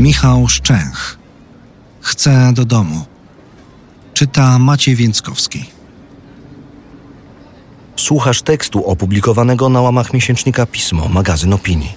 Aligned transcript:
Michał 0.00 0.48
Szczęch. 0.48 1.18
Chcę 2.00 2.52
do 2.54 2.64
domu. 2.64 3.06
Czyta 4.14 4.58
Maciej 4.58 4.96
Więckowski. 4.96 5.64
Słuchasz 7.96 8.42
tekstu 8.42 8.86
opublikowanego 8.86 9.68
na 9.68 9.80
łamach 9.80 10.12
miesięcznika 10.12 10.66
Pismo, 10.66 11.08
magazyn 11.08 11.52
opinii. 11.52 11.92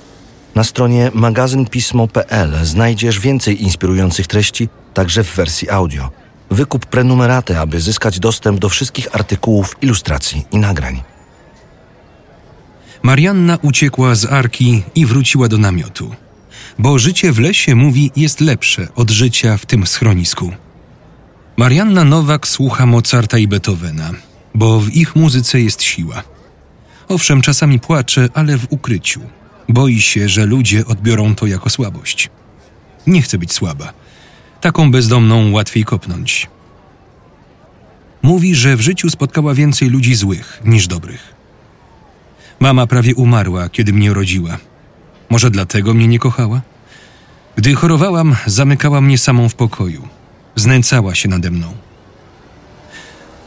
Na 0.55 0.63
stronie 0.63 1.11
magazynpismo.pl 1.13 2.65
znajdziesz 2.65 3.19
więcej 3.19 3.63
inspirujących 3.63 4.27
treści, 4.27 4.69
także 4.93 5.23
w 5.23 5.35
wersji 5.35 5.69
audio. 5.69 6.09
Wykup 6.51 6.85
prenumeratę, 6.85 7.59
aby 7.59 7.81
zyskać 7.81 8.19
dostęp 8.19 8.59
do 8.59 8.69
wszystkich 8.69 9.15
artykułów, 9.15 9.75
ilustracji 9.81 10.45
i 10.51 10.57
nagrań. 10.57 11.03
Marianna 13.03 13.57
uciekła 13.61 14.15
z 14.15 14.25
arki 14.25 14.83
i 14.95 15.05
wróciła 15.05 15.47
do 15.47 15.57
namiotu. 15.57 16.15
Bo 16.79 16.99
życie 16.99 17.31
w 17.31 17.39
lesie, 17.39 17.75
mówi, 17.75 18.11
jest 18.15 18.41
lepsze 18.41 18.87
od 18.95 19.11
życia 19.11 19.57
w 19.57 19.65
tym 19.65 19.87
schronisku. 19.87 20.51
Marianna 21.57 22.03
Nowak 22.03 22.47
słucha 22.47 22.85
Mozarta 22.85 23.37
i 23.37 23.47
Beethovena, 23.47 24.11
bo 24.55 24.79
w 24.79 24.89
ich 24.89 25.15
muzyce 25.15 25.61
jest 25.61 25.83
siła. 25.83 26.23
Owszem, 27.07 27.41
czasami 27.41 27.79
płacze, 27.79 28.29
ale 28.33 28.57
w 28.57 28.67
ukryciu. 28.69 29.21
Boi 29.69 30.01
się, 30.01 30.29
że 30.29 30.45
ludzie 30.45 30.85
odbiorą 30.85 31.35
to 31.35 31.47
jako 31.47 31.69
słabość. 31.69 32.29
Nie 33.07 33.21
chce 33.21 33.37
być 33.37 33.53
słaba. 33.53 33.93
Taką 34.61 34.91
bezdomną 34.91 35.51
łatwiej 35.51 35.85
kopnąć. 35.85 36.47
Mówi, 38.21 38.55
że 38.55 38.75
w 38.75 38.81
życiu 38.81 39.09
spotkała 39.09 39.53
więcej 39.53 39.89
ludzi 39.89 40.15
złych 40.15 40.61
niż 40.65 40.87
dobrych. 40.87 41.33
Mama 42.59 42.87
prawie 42.87 43.15
umarła, 43.15 43.69
kiedy 43.69 43.93
mnie 43.93 44.13
rodziła. 44.13 44.57
Może 45.33 45.51
dlatego 45.51 45.93
mnie 45.93 46.07
nie 46.07 46.19
kochała? 46.19 46.61
Gdy 47.55 47.75
chorowałam, 47.75 48.35
zamykała 48.45 49.01
mnie 49.01 49.17
samą 49.17 49.49
w 49.49 49.55
pokoju. 49.55 50.07
Znęcała 50.55 51.15
się 51.15 51.29
nade 51.29 51.51
mną. 51.51 51.73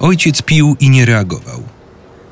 Ojciec 0.01 0.43
pił 0.43 0.77
i 0.81 0.91
nie 0.91 1.05
reagował. 1.05 1.63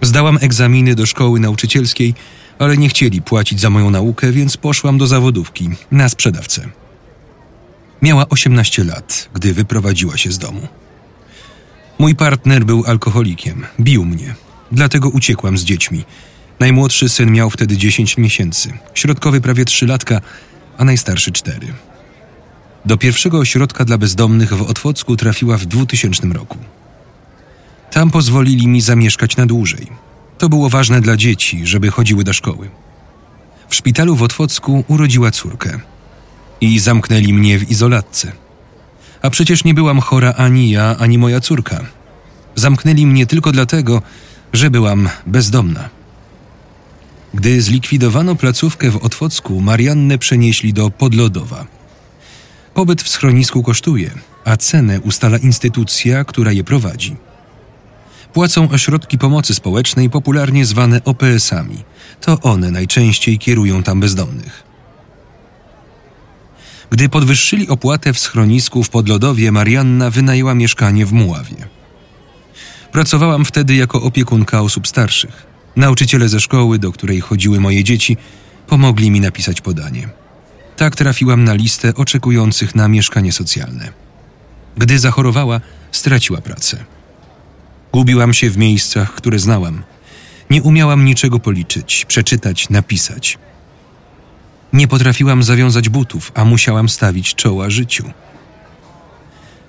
Zdałam 0.03 0.39
egzaminy 0.41 0.95
do 0.95 1.07
szkoły 1.07 1.41
nauczycielskiej, 1.41 2.15
ale 2.59 2.77
nie 2.77 2.89
chcieli 2.89 3.23
płacić 3.23 3.61
za 3.61 3.71
moją 3.71 3.91
naukę, 3.91 4.33
więc 4.33 4.57
poszłam 4.57 4.99
do 4.99 5.07
zawodówki 5.07 5.71
na 5.91 6.09
sprzedawcę. 6.09 6.69
Miała 8.03 8.29
18 8.29 8.85
lat, 8.85 9.29
gdy 9.35 9.55
wyprowadziła 9.55 10.17
się 10.17 10.33
z 10.33 10.39
domu. 10.39 10.69
Mój 11.99 12.15
partner 12.15 12.65
był 12.65 12.85
alkoholikiem, 12.87 13.67
bił 13.81 14.05
mnie, 14.05 14.35
dlatego 14.73 15.09
uciekłam 15.09 15.59
z 15.59 15.65
dziećmi. 15.65 16.05
Najmłodszy 16.61 17.09
syn 17.09 17.33
miał 17.33 17.51
wtedy 17.51 17.77
10 17.77 18.17
miesięcy, 18.17 18.73
środkowy 18.95 19.41
prawie 19.41 19.65
3 19.65 19.87
latka, 19.87 20.21
a 20.79 20.85
najstarszy 20.85 21.33
4. 21.33 21.59
Do 22.85 22.97
pierwszego 22.97 23.39
ośrodka 23.39 23.85
dla 23.85 23.99
bezdomnych 23.99 24.53
w 24.55 24.63
Otwocku 24.63 25.17
trafiła 25.17 25.57
w 25.57 25.67
2000 25.67 26.29
roku. 26.29 26.59
Tam 27.91 28.11
pozwolili 28.11 28.69
mi 28.69 28.81
zamieszkać 28.81 29.37
na 29.37 29.47
dłużej. 29.47 29.87
To 30.39 30.49
było 30.49 30.71
ważne 30.71 31.01
dla 31.01 31.17
dzieci, 31.17 31.67
żeby 31.67 31.91
chodziły 31.91 32.25
do 32.25 32.33
szkoły. 32.33 32.71
W 33.69 33.75
szpitalu 33.75 34.17
w 34.17 34.23
Otwocku 34.23 34.85
urodziła 34.89 35.31
córkę 35.31 35.79
i 36.61 36.79
zamknęli 36.79 37.33
mnie 37.33 37.59
w 37.59 37.71
izolatce. 37.71 38.33
A 39.23 39.31
przecież 39.31 39.65
nie 39.65 39.75
byłam 39.75 40.01
chora 40.01 40.35
ani 40.37 40.71
ja, 40.71 40.97
ani 40.99 41.19
moja 41.19 41.41
córka. 41.41 41.81
Zamknęli 42.55 43.07
mnie 43.07 43.27
tylko 43.27 43.53
dlatego, 43.53 44.03
że 44.53 44.71
byłam 44.71 45.09
bezdomna. 45.27 45.89
Gdy 47.45 47.63
zlikwidowano 47.63 48.37
placówkę 48.37 48.91
w 48.91 48.97
Otwocku, 48.97 49.61
Mariannę 49.61 50.19
przenieśli 50.19 50.73
do 50.73 50.91
Podlodowa. 50.91 51.67
Pobyt 52.75 53.03
w 53.03 53.09
schronisku 53.09 53.63
kosztuje, 53.63 54.11
a 54.45 54.57
cenę 54.57 55.01
ustala 55.01 55.39
instytucja, 55.39 56.25
która 56.25 56.53
je 56.53 56.65
prowadzi. 56.65 57.17
Płacą 58.33 58.71
ośrodki 58.71 59.19
pomocy 59.19 59.55
społecznej, 59.55 60.11
popularnie 60.11 60.67
zwane 60.67 61.05
OPS-ami. 61.05 61.79
To 62.21 62.41
one 62.41 62.71
najczęściej 62.71 63.39
kierują 63.39 63.83
tam 63.83 64.01
bezdomnych. 64.01 64.63
Gdy 66.91 67.09
podwyższyli 67.09 67.69
opłatę 67.69 68.13
w 68.13 68.19
schronisku 68.19 68.83
w 68.83 68.89
Podlodowie, 68.89 69.53
Marianna 69.53 70.11
wynajęła 70.11 70.55
mieszkanie 70.55 71.07
w 71.07 71.13
Muławie. 71.13 71.57
Pracowałam 72.93 73.45
wtedy 73.45 73.75
jako 73.75 74.03
opiekunka 74.03 74.61
osób 74.61 74.89
starszych. 74.89 75.54
Nauczyciele 75.77 76.29
ze 76.29 76.41
szkoły, 76.41 76.79
do 76.79 76.93
której 76.93 77.21
chodziły 77.21 77.61
moje 77.61 77.85
dzieci, 77.85 78.17
pomogli 78.67 79.11
mi 79.11 79.21
napisać 79.21 79.61
podanie. 79.61 80.09
Tak 80.77 80.97
trafiłam 80.97 81.45
na 81.45 81.55
listę 81.55 81.95
oczekujących 81.95 82.75
na 82.75 82.89
mieszkanie 82.89 83.33
socjalne. 83.33 83.93
Gdy 84.77 84.99
zachorowała, 84.99 85.61
straciła 85.93 86.41
pracę. 86.41 86.85
Gubiłam 87.93 88.35
się 88.35 88.51
w 88.51 88.57
miejscach, 88.57 89.15
które 89.15 89.39
znałam. 89.39 89.83
Nie 90.51 90.63
umiałam 90.63 91.05
niczego 91.05 91.39
policzyć, 91.39 92.05
przeczytać, 92.05 92.71
napisać. 92.71 93.39
Nie 94.73 94.89
potrafiłam 94.89 95.43
zawiązać 95.43 95.89
butów, 95.89 96.33
a 96.35 96.45
musiałam 96.45 96.89
stawić 96.89 97.35
czoła 97.35 97.71
życiu. 97.71 98.05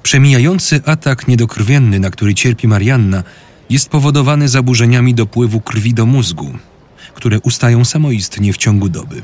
Przemijający 0.03 0.81
atak 0.85 1.27
niedokrwienny, 1.27 1.99
na 1.99 2.09
który 2.09 2.33
cierpi 2.33 2.67
Marianna, 2.67 3.23
jest 3.69 3.89
powodowany 3.89 4.47
zaburzeniami 4.49 5.13
dopływu 5.13 5.61
krwi 5.61 5.93
do 5.93 6.05
mózgu, 6.05 6.53
które 7.13 7.39
ustają 7.39 7.85
samoistnie 7.85 8.53
w 8.53 8.57
ciągu 8.57 8.89
doby. 8.89 9.23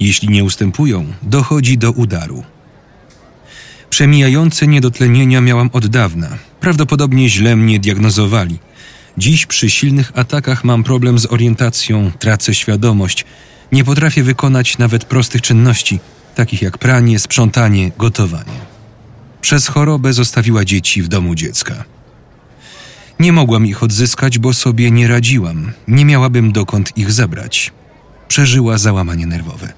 Jeśli 0.00 0.28
nie 0.28 0.44
ustępują, 0.44 1.06
dochodzi 1.22 1.78
do 1.78 1.92
udaru. 1.92 2.42
Przemijające 3.90 4.66
niedotlenienia 4.66 5.40
miałam 5.40 5.70
od 5.72 5.86
dawna. 5.86 6.28
Prawdopodobnie 6.60 7.28
źle 7.28 7.56
mnie 7.56 7.78
diagnozowali. 7.78 8.58
Dziś 9.18 9.46
przy 9.46 9.70
silnych 9.70 10.12
atakach 10.14 10.64
mam 10.64 10.84
problem 10.84 11.18
z 11.18 11.26
orientacją, 11.26 12.10
tracę 12.18 12.54
świadomość. 12.54 13.24
Nie 13.72 13.84
potrafię 13.84 14.22
wykonać 14.22 14.78
nawet 14.78 15.04
prostych 15.04 15.42
czynności, 15.42 16.00
takich 16.34 16.62
jak 16.62 16.78
pranie, 16.78 17.18
sprzątanie, 17.18 17.90
gotowanie. 17.98 18.58
Przez 19.40 19.66
chorobę 19.66 20.12
zostawiła 20.12 20.64
dzieci 20.64 21.02
w 21.02 21.08
domu 21.08 21.34
dziecka. 21.34 21.84
Nie 23.20 23.32
mogłam 23.32 23.66
ich 23.66 23.82
odzyskać, 23.82 24.38
bo 24.38 24.52
sobie 24.52 24.90
nie 24.90 25.08
radziłam. 25.08 25.72
Nie 25.88 26.04
miałabym 26.04 26.52
dokąd 26.52 26.98
ich 26.98 27.12
zebrać. 27.12 27.72
Przeżyła 28.28 28.78
załamanie 28.78 29.26
nerwowe. 29.26 29.72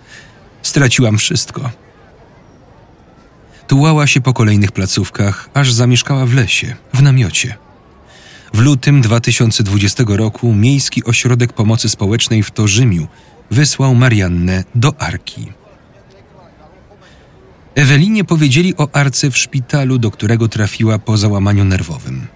Straciłam 0.62 1.18
wszystko. 1.18 1.70
Tułała 3.66 4.06
się 4.06 4.20
po 4.20 4.32
kolejnych 4.32 4.72
placówkach, 4.72 5.50
aż 5.54 5.72
zamieszkała 5.72 6.26
w 6.26 6.34
lesie, 6.34 6.76
w 6.94 7.02
namiocie. 7.02 7.56
W 8.54 8.58
lutym 8.58 9.00
2020 9.00 10.04
roku 10.06 10.52
Miejski 10.52 11.04
Ośrodek 11.04 11.52
Pomocy 11.52 11.88
Społecznej 11.88 12.42
w 12.42 12.50
Torzymiu 12.50 13.08
wysłał 13.50 13.94
Mariannę 13.94 14.64
do 14.74 15.00
Arki. 15.00 15.52
Ewelinie 17.74 18.24
powiedzieli 18.24 18.76
o 18.76 18.88
Arce 18.92 19.30
w 19.30 19.38
szpitalu, 19.38 19.98
do 19.98 20.10
którego 20.10 20.48
trafiła 20.48 20.98
po 20.98 21.16
załamaniu 21.16 21.64
nerwowym. 21.64 22.26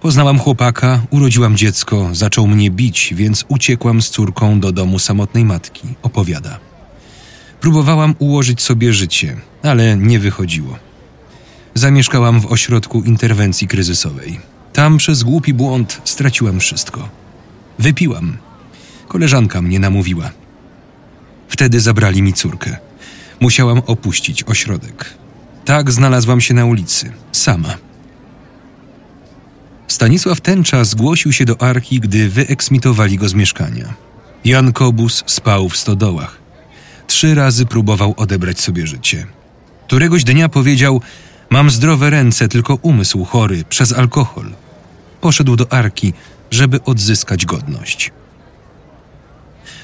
Poznałam 0.00 0.38
chłopaka, 0.38 1.02
urodziłam 1.10 1.56
dziecko, 1.56 2.08
zaczął 2.12 2.46
mnie 2.46 2.70
bić, 2.70 3.14
więc 3.16 3.44
uciekłam 3.48 4.02
z 4.02 4.10
córką 4.10 4.60
do 4.60 4.72
domu 4.72 4.98
samotnej 4.98 5.44
matki, 5.44 5.88
opowiada. 6.02 6.58
Próbowałam 7.60 8.14
ułożyć 8.18 8.62
sobie 8.62 8.92
życie, 8.92 9.36
ale 9.62 9.96
nie 9.96 10.18
wychodziło. 10.18 10.78
Zamieszkałam 11.74 12.40
w 12.40 12.46
ośrodku 12.46 13.02
interwencji 13.02 13.68
kryzysowej. 13.68 14.40
Tam 14.72 14.96
przez 14.96 15.22
głupi 15.22 15.54
błąd 15.54 16.00
straciłam 16.04 16.60
wszystko. 16.60 17.08
Wypiłam. 17.78 18.36
Koleżanka 19.08 19.62
mnie 19.62 19.78
namówiła. 19.78 20.30
Wtedy 21.48 21.80
zabrali 21.80 22.22
mi 22.22 22.32
córkę. 22.32 22.76
Musiałam 23.40 23.82
opuścić 23.86 24.44
ośrodek. 24.44 25.14
Tak 25.64 25.90
znalazłam 25.90 26.40
się 26.40 26.54
na 26.54 26.64
ulicy, 26.64 27.12
sama. 27.32 27.89
Stanisław 30.00 30.40
Tęcza 30.40 30.84
zgłosił 30.84 31.32
się 31.32 31.44
do 31.44 31.62
Arki, 31.62 32.00
gdy 32.00 32.28
wyeksmitowali 32.28 33.18
go 33.18 33.28
z 33.28 33.34
mieszkania. 33.34 33.94
Jan 34.44 34.72
Kobus 34.72 35.24
spał 35.26 35.68
w 35.68 35.76
stodołach. 35.76 36.38
Trzy 37.06 37.34
razy 37.34 37.66
próbował 37.66 38.14
odebrać 38.16 38.60
sobie 38.60 38.86
życie. 38.86 39.26
Któregoś 39.86 40.24
dnia 40.24 40.48
powiedział: 40.48 41.00
Mam 41.50 41.70
zdrowe 41.70 42.10
ręce, 42.10 42.48
tylko 42.48 42.74
umysł 42.74 43.24
chory 43.24 43.64
przez 43.68 43.92
alkohol. 43.92 44.50
Poszedł 45.20 45.56
do 45.56 45.72
Arki, 45.72 46.12
żeby 46.50 46.84
odzyskać 46.84 47.46
godność. 47.46 48.12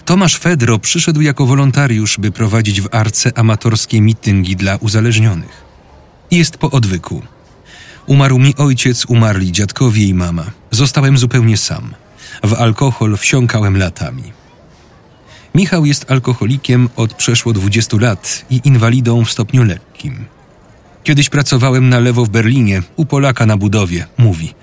Tomasz 0.04 0.36
Fedro 0.36 0.78
przyszedł 0.78 1.20
jako 1.20 1.46
wolontariusz, 1.46 2.16
by 2.18 2.32
prowadzić 2.32 2.80
w 2.80 2.88
Arce 2.94 3.38
amatorskie 3.38 4.00
mityngi 4.00 4.56
dla 4.56 4.76
uzależnionych. 4.76 5.64
Jest 6.30 6.58
po 6.58 6.70
odwyku. 6.70 7.22
Umarł 8.06 8.38
mi 8.38 8.54
ojciec, 8.56 9.06
umarli 9.06 9.52
dziadkowie 9.52 10.04
i 10.04 10.14
mama. 10.14 10.44
Zostałem 10.70 11.18
zupełnie 11.18 11.56
sam. 11.56 11.94
W 12.42 12.54
alkohol 12.54 13.16
wsiąkałem 13.16 13.78
latami. 13.78 14.22
Michał 15.54 15.86
jest 15.86 16.10
alkoholikiem 16.10 16.88
od 16.96 17.14
przeszło 17.14 17.52
20 17.52 17.96
lat 18.00 18.44
i 18.50 18.60
inwalidą 18.64 19.24
w 19.24 19.30
stopniu 19.30 19.64
lekkim. 19.64 20.24
Kiedyś 21.04 21.28
pracowałem 21.28 21.88
na 21.88 22.00
lewo 22.00 22.24
w 22.24 22.28
Berlinie, 22.28 22.82
u 22.96 23.06
Polaka 23.06 23.46
na 23.46 23.56
budowie, 23.56 24.06
mówi. 24.18 24.54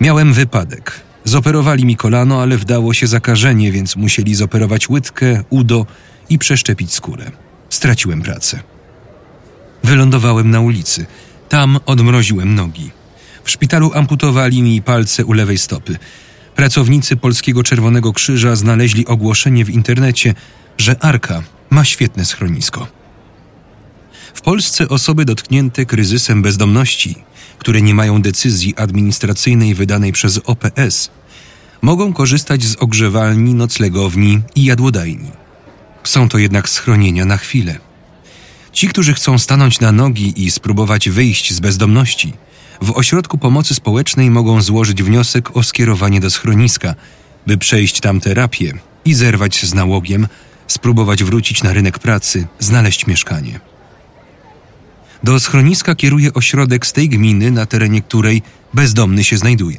Miałem 0.00 0.32
wypadek. 0.32 1.00
Zoperowali 1.24 1.84
mi 1.84 1.96
kolano, 1.96 2.42
ale 2.42 2.56
wdało 2.56 2.94
się 2.94 3.06
zakażenie, 3.06 3.72
więc 3.72 3.96
musieli 3.96 4.34
zoperować 4.34 4.88
łydkę, 4.88 5.44
udo 5.50 5.86
i 6.28 6.38
przeszczepić 6.38 6.92
skórę. 6.92 7.30
Straciłem 7.70 8.22
pracę. 8.22 8.60
Wylądowałem 9.84 10.50
na 10.50 10.60
ulicy. 10.60 11.06
Tam 11.54 11.78
odmroziłem 11.86 12.54
nogi. 12.54 12.90
W 13.44 13.50
szpitalu 13.50 13.90
amputowali 13.94 14.62
mi 14.62 14.82
palce 14.82 15.24
u 15.24 15.32
lewej 15.32 15.58
stopy. 15.58 15.96
Pracownicy 16.56 17.16
Polskiego 17.16 17.62
Czerwonego 17.62 18.12
Krzyża 18.12 18.56
znaleźli 18.56 19.06
ogłoszenie 19.06 19.64
w 19.64 19.70
internecie, 19.70 20.34
że 20.78 21.02
Arka 21.02 21.42
ma 21.70 21.84
świetne 21.84 22.24
schronisko. 22.24 22.86
W 24.34 24.40
Polsce 24.40 24.88
osoby 24.88 25.24
dotknięte 25.24 25.86
kryzysem 25.86 26.42
bezdomności, 26.42 27.16
które 27.58 27.82
nie 27.82 27.94
mają 27.94 28.22
decyzji 28.22 28.74
administracyjnej 28.76 29.74
wydanej 29.74 30.12
przez 30.12 30.40
OPS, 30.44 31.10
mogą 31.82 32.12
korzystać 32.12 32.64
z 32.64 32.76
ogrzewalni, 32.76 33.54
noclegowni 33.54 34.40
i 34.54 34.64
jadłodajni. 34.64 35.30
Są 36.04 36.28
to 36.28 36.38
jednak 36.38 36.68
schronienia 36.68 37.24
na 37.24 37.36
chwilę. 37.36 37.93
Ci, 38.74 38.88
którzy 38.88 39.14
chcą 39.14 39.38
stanąć 39.38 39.80
na 39.80 39.92
nogi 39.92 40.44
i 40.44 40.50
spróbować 40.50 41.08
wyjść 41.08 41.52
z 41.52 41.60
bezdomności, 41.60 42.32
w 42.82 42.90
ośrodku 42.90 43.38
pomocy 43.38 43.74
społecznej 43.74 44.30
mogą 44.30 44.62
złożyć 44.62 45.02
wniosek 45.02 45.56
o 45.56 45.62
skierowanie 45.62 46.20
do 46.20 46.30
schroniska, 46.30 46.94
by 47.46 47.58
przejść 47.58 48.00
tam 48.00 48.20
terapię 48.20 48.72
i 49.04 49.14
zerwać 49.14 49.64
z 49.66 49.74
nałogiem, 49.74 50.28
spróbować 50.66 51.24
wrócić 51.24 51.62
na 51.62 51.72
rynek 51.72 51.98
pracy, 51.98 52.46
znaleźć 52.58 53.06
mieszkanie. 53.06 53.60
Do 55.22 55.40
schroniska 55.40 55.94
kieruje 55.94 56.34
ośrodek 56.34 56.86
z 56.86 56.92
tej 56.92 57.08
gminy, 57.08 57.50
na 57.50 57.66
terenie 57.66 58.02
której 58.02 58.42
bezdomny 58.74 59.24
się 59.24 59.36
znajduje. 59.36 59.78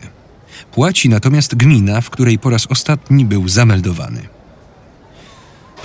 Płaci 0.71 1.09
natomiast 1.09 1.55
gmina, 1.55 2.01
w 2.01 2.09
której 2.09 2.39
po 2.39 2.49
raz 2.49 2.67
ostatni 2.67 3.25
był 3.25 3.47
zameldowany. 3.47 4.34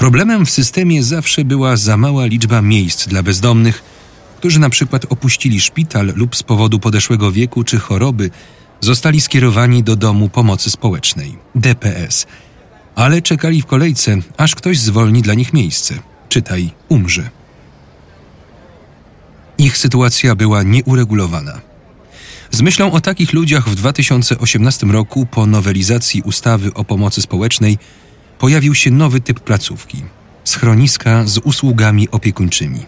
Problemem 0.00 0.46
w 0.46 0.50
systemie 0.50 1.02
zawsze 1.02 1.44
była 1.44 1.76
za 1.76 1.96
mała 1.96 2.26
liczba 2.26 2.62
miejsc 2.62 3.08
dla 3.08 3.22
bezdomnych, 3.22 3.82
którzy 4.38 4.60
na 4.60 4.70
przykład 4.70 5.06
opuścili 5.08 5.60
szpital 5.60 6.12
lub 6.16 6.36
z 6.36 6.42
powodu 6.42 6.78
podeszłego 6.78 7.32
wieku 7.32 7.64
czy 7.64 7.78
choroby 7.78 8.30
zostali 8.80 9.20
skierowani 9.20 9.82
do 9.82 9.96
domu 9.96 10.28
pomocy 10.28 10.70
społecznej 10.70 11.38
DPS, 11.54 12.26
ale 12.94 13.22
czekali 13.22 13.62
w 13.62 13.66
kolejce, 13.66 14.16
aż 14.36 14.54
ktoś 14.54 14.78
zwolni 14.78 15.22
dla 15.22 15.34
nich 15.34 15.52
miejsce, 15.52 15.94
czytaj 16.28 16.70
umrze. 16.88 17.30
Ich 19.58 19.78
sytuacja 19.78 20.34
była 20.34 20.62
nieuregulowana. 20.62 21.60
Z 22.50 22.60
myślą 22.62 22.92
o 22.92 23.00
takich 23.00 23.32
ludziach 23.32 23.68
w 23.68 23.74
2018 23.74 24.86
roku 24.86 25.26
po 25.26 25.46
nowelizacji 25.46 26.22
ustawy 26.22 26.74
o 26.74 26.84
pomocy 26.84 27.22
społecznej 27.22 27.78
pojawił 28.40 28.74
się 28.74 28.90
nowy 28.90 29.20
typ 29.20 29.40
placówki 29.40 30.02
schroniska 30.44 31.26
z 31.26 31.38
usługami 31.38 32.08
opiekuńczymi. 32.10 32.80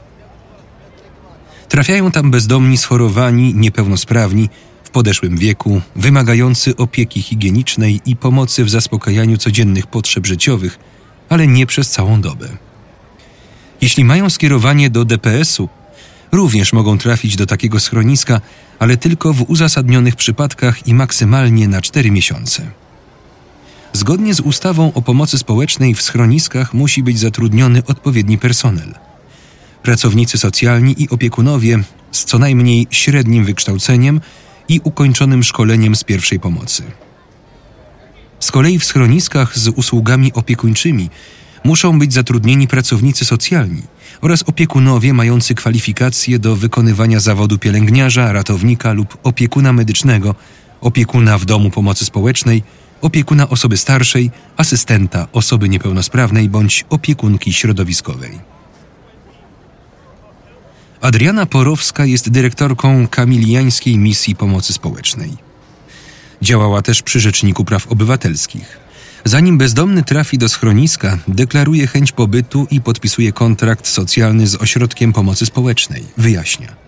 Trafiają 1.68 2.10
tam 2.10 2.30
bezdomni 2.30 2.78
schorowani, 2.78 3.54
niepełnosprawni, 3.54 4.48
w 4.84 4.90
podeszłym 4.90 5.36
wieku, 5.36 5.80
wymagający 5.96 6.76
opieki 6.76 7.22
higienicznej 7.22 8.00
i 8.06 8.16
pomocy 8.16 8.64
w 8.64 8.70
zaspokajaniu 8.70 9.38
codziennych 9.38 9.86
potrzeb 9.86 10.26
życiowych, 10.26 10.78
ale 11.28 11.46
nie 11.46 11.66
przez 11.66 11.90
całą 11.90 12.20
dobę. 12.20 12.48
Jeśli 13.80 14.04
mają 14.04 14.30
skierowanie 14.30 14.90
do 14.90 15.04
DPS-u, 15.04 15.68
również 16.32 16.72
mogą 16.72 16.98
trafić 16.98 17.36
do 17.36 17.46
takiego 17.46 17.80
schroniska, 17.80 18.40
ale 18.78 18.96
tylko 18.96 19.32
w 19.32 19.50
uzasadnionych 19.50 20.16
przypadkach 20.16 20.88
i 20.88 20.94
maksymalnie 20.94 21.68
na 21.68 21.80
4 21.80 22.10
miesiące. 22.10 22.81
Zgodnie 23.92 24.34
z 24.34 24.40
ustawą 24.40 24.92
o 24.92 25.02
pomocy 25.02 25.38
społecznej 25.38 25.94
w 25.94 26.02
schroniskach 26.02 26.74
musi 26.74 27.02
być 27.02 27.18
zatrudniony 27.18 27.82
odpowiedni 27.86 28.38
personel. 28.38 28.94
Pracownicy 29.82 30.38
socjalni 30.38 31.02
i 31.02 31.08
opiekunowie 31.08 31.78
z 32.12 32.24
co 32.24 32.38
najmniej 32.38 32.86
średnim 32.90 33.44
wykształceniem 33.44 34.20
i 34.68 34.80
ukończonym 34.84 35.42
szkoleniem 35.42 35.96
z 35.96 36.04
pierwszej 36.04 36.40
pomocy. 36.40 36.82
Z 38.40 38.50
kolei 38.50 38.78
w 38.78 38.84
schroniskach 38.84 39.58
z 39.58 39.68
usługami 39.68 40.32
opiekuńczymi 40.32 41.10
muszą 41.64 41.98
być 41.98 42.12
zatrudnieni 42.12 42.68
pracownicy 42.68 43.24
socjalni 43.24 43.82
oraz 44.20 44.42
opiekunowie 44.42 45.12
mający 45.12 45.54
kwalifikacje 45.54 46.38
do 46.38 46.56
wykonywania 46.56 47.20
zawodu 47.20 47.58
pielęgniarza, 47.58 48.32
ratownika 48.32 48.92
lub 48.92 49.18
opiekuna 49.22 49.72
medycznego, 49.72 50.34
opiekuna 50.80 51.38
w 51.38 51.44
domu 51.44 51.70
pomocy 51.70 52.04
społecznej, 52.04 52.62
opiekuna 53.02 53.48
osoby 53.48 53.76
starszej, 53.76 54.30
asystenta 54.56 55.28
osoby 55.32 55.68
niepełnosprawnej 55.68 56.48
bądź 56.48 56.84
opiekunki 56.90 57.52
środowiskowej. 57.52 58.38
Adriana 61.00 61.46
Porowska 61.46 62.04
jest 62.04 62.30
dyrektorką 62.30 63.08
Kamiliańskiej 63.08 63.98
Misji 63.98 64.36
Pomocy 64.36 64.72
Społecznej. 64.72 65.30
Działała 66.42 66.82
też 66.82 67.02
przy 67.02 67.20
Rzeczniku 67.20 67.64
Praw 67.64 67.86
Obywatelskich. 67.86 68.78
Zanim 69.24 69.58
bezdomny 69.58 70.02
trafi 70.02 70.38
do 70.38 70.48
schroniska, 70.48 71.18
deklaruje 71.28 71.86
chęć 71.86 72.12
pobytu 72.12 72.66
i 72.70 72.80
podpisuje 72.80 73.32
kontrakt 73.32 73.86
socjalny 73.86 74.46
z 74.46 74.54
Ośrodkiem 74.54 75.12
Pomocy 75.12 75.46
Społecznej. 75.46 76.04
Wyjaśnia. 76.16 76.81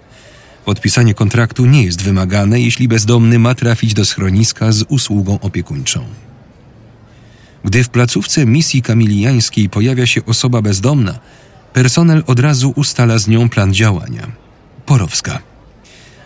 Podpisanie 0.65 1.15
kontraktu 1.15 1.67
nie 1.67 1.83
jest 1.83 2.03
wymagane, 2.03 2.61
jeśli 2.61 2.89
bezdomny 2.89 3.39
ma 3.39 3.55
trafić 3.55 3.95
do 3.95 4.05
schroniska 4.05 4.73
z 4.73 4.85
usługą 4.89 5.41
opiekuńczą. 5.41 6.05
Gdy 7.65 7.85
w 7.85 7.89
placówce 7.89 8.47
misji 8.47 8.83
kamiliańskiej 8.83 9.69
pojawia 9.69 10.07
się 10.07 10.25
osoba 10.27 10.63
bezdomna, 10.63 11.19
personel 11.73 12.25
od 12.27 12.41
razu 12.41 12.73
ustala 12.77 13.19
z 13.19 13.29
nią 13.29 13.49
plan 13.49 13.75
działania. 13.75 14.27
Porowska. 14.87 15.39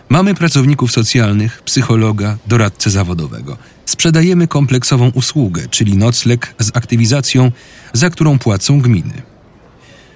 Mamy 0.09 0.35
pracowników 0.35 0.91
socjalnych, 0.91 1.61
psychologa, 1.61 2.37
doradcę 2.47 2.89
zawodowego. 2.89 3.57
Sprzedajemy 3.85 4.47
kompleksową 4.47 5.09
usługę, 5.09 5.67
czyli 5.67 5.97
nocleg 5.97 6.55
z 6.59 6.71
aktywizacją, 6.73 7.51
za 7.93 8.09
którą 8.09 8.39
płacą 8.39 8.81
gminy. 8.81 9.21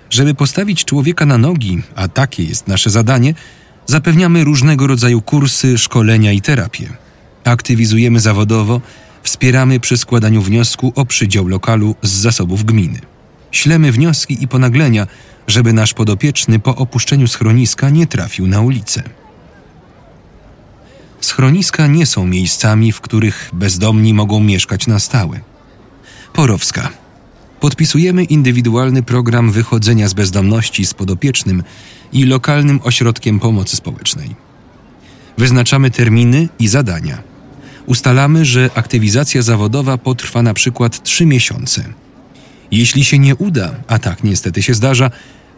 Żeby 0.09 0.33
postawić 0.35 0.85
człowieka 0.85 1.25
na 1.25 1.37
nogi, 1.37 1.81
a 1.95 2.07
takie 2.07 2.43
jest 2.43 2.67
nasze 2.67 2.89
zadanie, 2.89 3.33
zapewniamy 3.85 4.43
różnego 4.43 4.87
rodzaju 4.87 5.21
kursy, 5.21 5.77
szkolenia 5.77 6.31
i 6.31 6.41
terapię. 6.41 6.89
Aktywizujemy 7.43 8.19
zawodowo, 8.19 8.81
wspieramy 9.23 9.79
przy 9.79 9.97
składaniu 9.97 10.41
wniosku 10.41 10.93
o 10.95 11.05
przydział 11.05 11.47
lokalu 11.47 11.95
z 12.01 12.09
zasobów 12.09 12.63
gminy. 12.63 12.99
Ślemy 13.51 13.91
wnioski 13.91 14.43
i 14.43 14.47
ponaglenia, 14.47 15.07
żeby 15.47 15.73
nasz 15.73 15.93
podopieczny 15.93 16.59
po 16.59 16.75
opuszczeniu 16.75 17.27
schroniska 17.27 17.89
nie 17.89 18.07
trafił 18.07 18.47
na 18.47 18.61
ulicę. 18.61 19.03
Schroniska 21.21 21.87
nie 21.87 22.05
są 22.05 22.27
miejscami, 22.27 22.91
w 22.91 23.01
których 23.01 23.49
bezdomni 23.53 24.13
mogą 24.13 24.39
mieszkać 24.39 24.87
na 24.87 24.99
stałe. 24.99 25.39
Porowska. 26.33 26.89
Podpisujemy 27.59 28.23
indywidualny 28.23 29.03
program 29.03 29.51
wychodzenia 29.51 30.07
z 30.07 30.13
bezdomności 30.13 30.85
z 30.85 30.93
podopiecznym 30.93 31.63
i 32.13 32.25
lokalnym 32.25 32.79
ośrodkiem 32.83 33.39
pomocy 33.39 33.75
społecznej. 33.75 34.35
Wyznaczamy 35.37 35.91
terminy 35.91 36.49
i 36.59 36.67
zadania. 36.67 37.23
Ustalamy, 37.85 38.45
że 38.45 38.69
aktywizacja 38.75 39.41
zawodowa 39.41 39.97
potrwa 39.97 40.41
na 40.41 40.53
przykład 40.53 41.03
3 41.03 41.25
miesiące. 41.25 41.83
Jeśli 42.71 43.03
się 43.03 43.19
nie 43.19 43.35
uda, 43.35 43.75
a 43.87 43.99
tak 43.99 44.23
niestety 44.23 44.63
się 44.63 44.73
zdarza, 44.73 45.11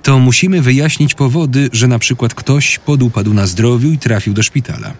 to 0.03 0.19
musimy 0.19 0.61
wyjaśnić 0.61 1.13
powody, 1.13 1.69
że 1.73 1.87
na 1.87 1.99
przykład 1.99 2.33
ktoś 2.33 2.79
podupadł 2.79 3.33
na 3.33 3.47
zdrowiu 3.47 3.91
i 3.91 3.97
trafił 3.97 4.33
do 4.33 4.43
szpitala 4.43 4.93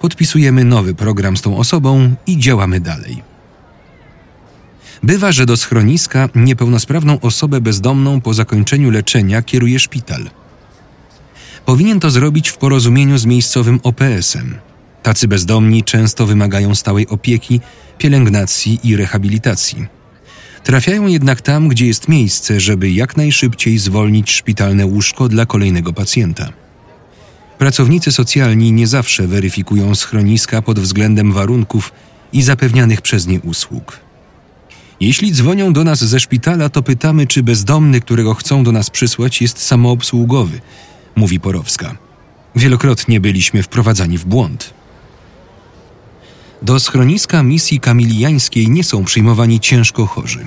podpisujemy 0.00 0.64
nowy 0.64 0.94
program 0.94 1.36
z 1.36 1.42
tą 1.42 1.56
osobą 1.56 2.14
i 2.26 2.38
działamy 2.38 2.80
dalej. 2.80 3.22
Bywa, 5.02 5.32
że 5.32 5.46
do 5.46 5.56
schroniska 5.56 6.28
niepełnosprawną 6.34 7.20
osobę 7.20 7.60
bezdomną 7.60 8.20
po 8.20 8.34
zakończeniu 8.34 8.90
leczenia 8.90 9.42
kieruje 9.42 9.78
szpital. 9.78 10.30
Powinien 11.66 12.00
to 12.00 12.10
zrobić 12.10 12.48
w 12.48 12.56
porozumieniu 12.56 13.18
z 13.18 13.26
miejscowym 13.26 13.80
OPS-em. 13.82 14.54
Tacy 15.02 15.28
bezdomni 15.28 15.84
często 15.84 16.26
wymagają 16.26 16.74
stałej 16.74 17.08
opieki, 17.08 17.60
pielęgnacji 17.98 18.80
i 18.84 18.96
rehabilitacji. 18.96 19.86
Trafiają 20.64 21.06
jednak 21.06 21.40
tam, 21.40 21.68
gdzie 21.68 21.86
jest 21.86 22.08
miejsce, 22.08 22.60
żeby 22.60 22.90
jak 22.90 23.16
najszybciej 23.16 23.78
zwolnić 23.78 24.30
szpitalne 24.30 24.86
łóżko 24.86 25.28
dla 25.28 25.46
kolejnego 25.46 25.92
pacjenta. 25.92 26.52
Pracownicy 27.58 28.12
socjalni 28.12 28.72
nie 28.72 28.86
zawsze 28.86 29.26
weryfikują 29.26 29.94
schroniska 29.94 30.62
pod 30.62 30.80
względem 30.80 31.32
warunków 31.32 31.92
i 32.32 32.42
zapewnianych 32.42 33.02
przez 33.02 33.26
nie 33.26 33.40
usług. 33.40 34.00
Jeśli 35.00 35.32
dzwonią 35.32 35.72
do 35.72 35.84
nas 35.84 36.04
ze 36.04 36.20
szpitala, 36.20 36.68
to 36.68 36.82
pytamy, 36.82 37.26
czy 37.26 37.42
bezdomny, 37.42 38.00
którego 38.00 38.34
chcą 38.34 38.64
do 38.64 38.72
nas 38.72 38.90
przysłać, 38.90 39.42
jest 39.42 39.58
samoobsługowy, 39.58 40.60
mówi 41.16 41.40
Porowska. 41.40 41.96
Wielokrotnie 42.56 43.20
byliśmy 43.20 43.62
wprowadzani 43.62 44.18
w 44.18 44.24
błąd. 44.24 44.74
Do 46.62 46.80
schroniska 46.80 47.42
misji 47.42 47.80
kamilijańskiej 47.80 48.70
nie 48.70 48.84
są 48.84 49.04
przyjmowani 49.04 49.60
ciężko 49.60 50.06
chorzy. 50.06 50.46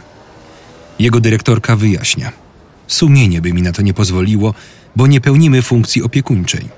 Jego 0.99 1.19
dyrektorka 1.19 1.75
wyjaśnia. 1.75 2.31
Sumienie 2.87 3.41
by 3.41 3.53
mi 3.53 3.61
na 3.61 3.71
to 3.71 3.81
nie 3.81 3.93
pozwoliło, 3.93 4.53
bo 4.95 5.07
nie 5.07 5.21
pełnimy 5.21 5.61
funkcji 5.61 6.03
opiekuńczej. 6.03 6.69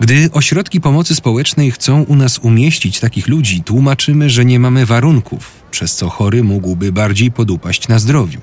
Gdy 0.00 0.28
ośrodki 0.32 0.80
pomocy 0.80 1.14
społecznej 1.14 1.70
chcą 1.70 2.02
u 2.02 2.16
nas 2.16 2.38
umieścić 2.38 3.00
takich 3.00 3.28
ludzi, 3.28 3.62
tłumaczymy, 3.62 4.30
że 4.30 4.44
nie 4.44 4.60
mamy 4.60 4.86
warunków, 4.86 5.50
przez 5.70 5.94
co 5.94 6.08
chory 6.08 6.42
mógłby 6.42 6.92
bardziej 6.92 7.32
podupaść 7.32 7.88
na 7.88 7.98
zdrowiu. 7.98 8.40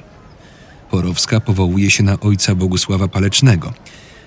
Porowska 0.91 1.39
powołuje 1.39 1.91
się 1.91 2.03
na 2.03 2.19
ojca 2.19 2.55
Bogusława 2.55 3.07
Palecznego, 3.07 3.73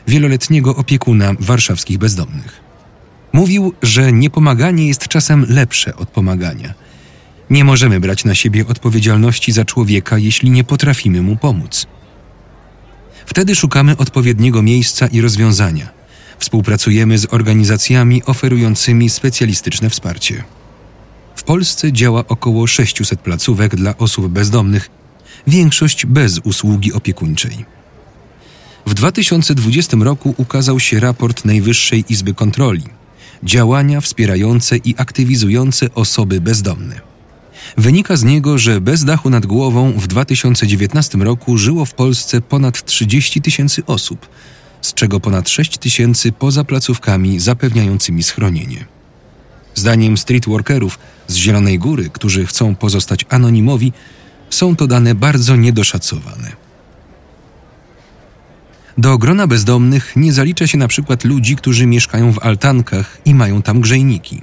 wieloletniego 0.08 0.76
opiekuna 0.76 1.32
warszawskich 1.40 1.98
bezdomnych. 1.98 2.60
Mówił, 3.32 3.74
że 3.82 4.12
niepomaganie 4.12 4.88
jest 4.88 5.08
czasem 5.08 5.46
lepsze 5.48 5.96
od 5.96 6.08
pomagania. 6.08 6.74
Nie 7.50 7.64
możemy 7.64 8.00
brać 8.00 8.24
na 8.24 8.34
siebie 8.34 8.66
odpowiedzialności 8.66 9.52
za 9.52 9.64
człowieka, 9.64 10.18
jeśli 10.18 10.50
nie 10.50 10.64
potrafimy 10.64 11.22
mu 11.22 11.36
pomóc. 11.36 11.86
Wtedy 13.26 13.54
szukamy 13.54 13.96
odpowiedniego 13.96 14.62
miejsca 14.62 15.06
i 15.06 15.20
rozwiązania. 15.20 15.88
Współpracujemy 16.38 17.18
z 17.18 17.26
organizacjami 17.34 18.22
oferującymi 18.24 19.10
specjalistyczne 19.10 19.90
wsparcie. 19.90 20.44
W 21.36 21.42
Polsce 21.42 21.92
działa 21.92 22.24
około 22.28 22.66
600 22.66 23.20
placówek 23.20 23.76
dla 23.76 23.96
osób 23.96 24.28
bezdomnych, 24.28 24.90
większość 25.46 26.06
bez 26.06 26.38
usługi 26.38 26.92
opiekuńczej. 26.92 27.64
W 28.86 28.94
2020 28.94 29.96
roku 30.00 30.34
ukazał 30.36 30.80
się 30.80 31.00
raport 31.00 31.44
Najwyższej 31.44 32.04
Izby 32.08 32.34
Kontroli 32.34 32.84
Działania 33.42 34.00
wspierające 34.00 34.76
i 34.76 34.94
aktywizujące 34.98 35.94
osoby 35.94 36.40
bezdomne. 36.40 37.00
Wynika 37.76 38.16
z 38.16 38.24
niego, 38.24 38.58
że 38.58 38.80
bez 38.80 39.04
dachu 39.04 39.30
nad 39.30 39.46
głową 39.46 39.92
w 39.92 40.06
2019 40.06 41.18
roku 41.18 41.58
żyło 41.58 41.84
w 41.84 41.94
Polsce 41.94 42.40
ponad 42.40 42.84
30 42.84 43.42
tysięcy 43.42 43.86
osób, 43.86 44.28
z 44.80 44.94
czego 44.94 45.20
ponad 45.20 45.48
6 45.48 45.78
tysięcy 45.78 46.32
poza 46.32 46.64
placówkami 46.64 47.40
zapewniającymi 47.40 48.22
schronienie. 48.22 48.84
Zdaniem 49.74 50.16
streetworkerów 50.16 50.98
z 51.28 51.34
Zielonej 51.34 51.78
Góry, 51.78 52.10
którzy 52.12 52.46
chcą 52.46 52.74
pozostać 52.74 53.24
anonimowi, 53.28 53.92
są 54.50 54.76
to 54.76 54.86
dane 54.86 55.14
bardzo 55.14 55.56
niedoszacowane. 55.56 56.63
Do 58.98 59.18
grona 59.18 59.46
bezdomnych 59.46 60.12
nie 60.16 60.32
zalicza 60.32 60.66
się 60.66 60.78
na 60.78 60.88
przykład 60.88 61.24
ludzi, 61.24 61.56
którzy 61.56 61.86
mieszkają 61.86 62.32
w 62.32 62.38
altankach 62.38 63.18
i 63.24 63.34
mają 63.34 63.62
tam 63.62 63.80
grzejniki. 63.80 64.40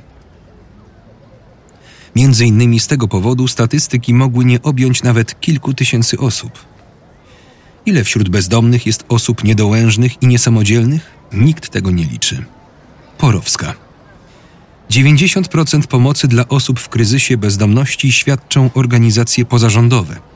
Między 2.15 2.45
innymi 2.45 2.79
z 2.79 2.87
tego 2.87 3.07
powodu 3.07 3.47
statystyki 3.47 4.13
mogły 4.13 4.45
nie 4.45 4.61
objąć 4.61 5.03
nawet 5.03 5.39
kilku 5.39 5.73
tysięcy 5.73 6.17
osób. 6.17 6.51
Ile 7.85 8.03
wśród 8.03 8.29
bezdomnych 8.29 8.85
jest 8.85 9.05
osób 9.09 9.43
niedołężnych 9.43 10.23
i 10.23 10.27
niesamodzielnych? 10.27 11.11
Nikt 11.33 11.69
tego 11.69 11.91
nie 11.91 12.05
liczy. 12.05 12.45
Porowska. 13.17 13.73
90% 14.91 15.87
pomocy 15.87 16.27
dla 16.27 16.47
osób 16.47 16.79
w 16.79 16.89
kryzysie 16.89 17.37
bezdomności 17.37 18.11
świadczą 18.11 18.69
organizacje 18.73 19.45
pozarządowe– 19.45 20.19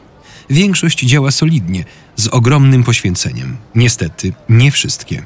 Większość 0.49 1.05
działa 1.05 1.31
solidnie, 1.31 1.83
z 2.15 2.27
ogromnym 2.27 2.83
poświęceniem. 2.83 3.57
Niestety, 3.75 4.33
nie 4.49 4.71
wszystkie. 4.71 5.25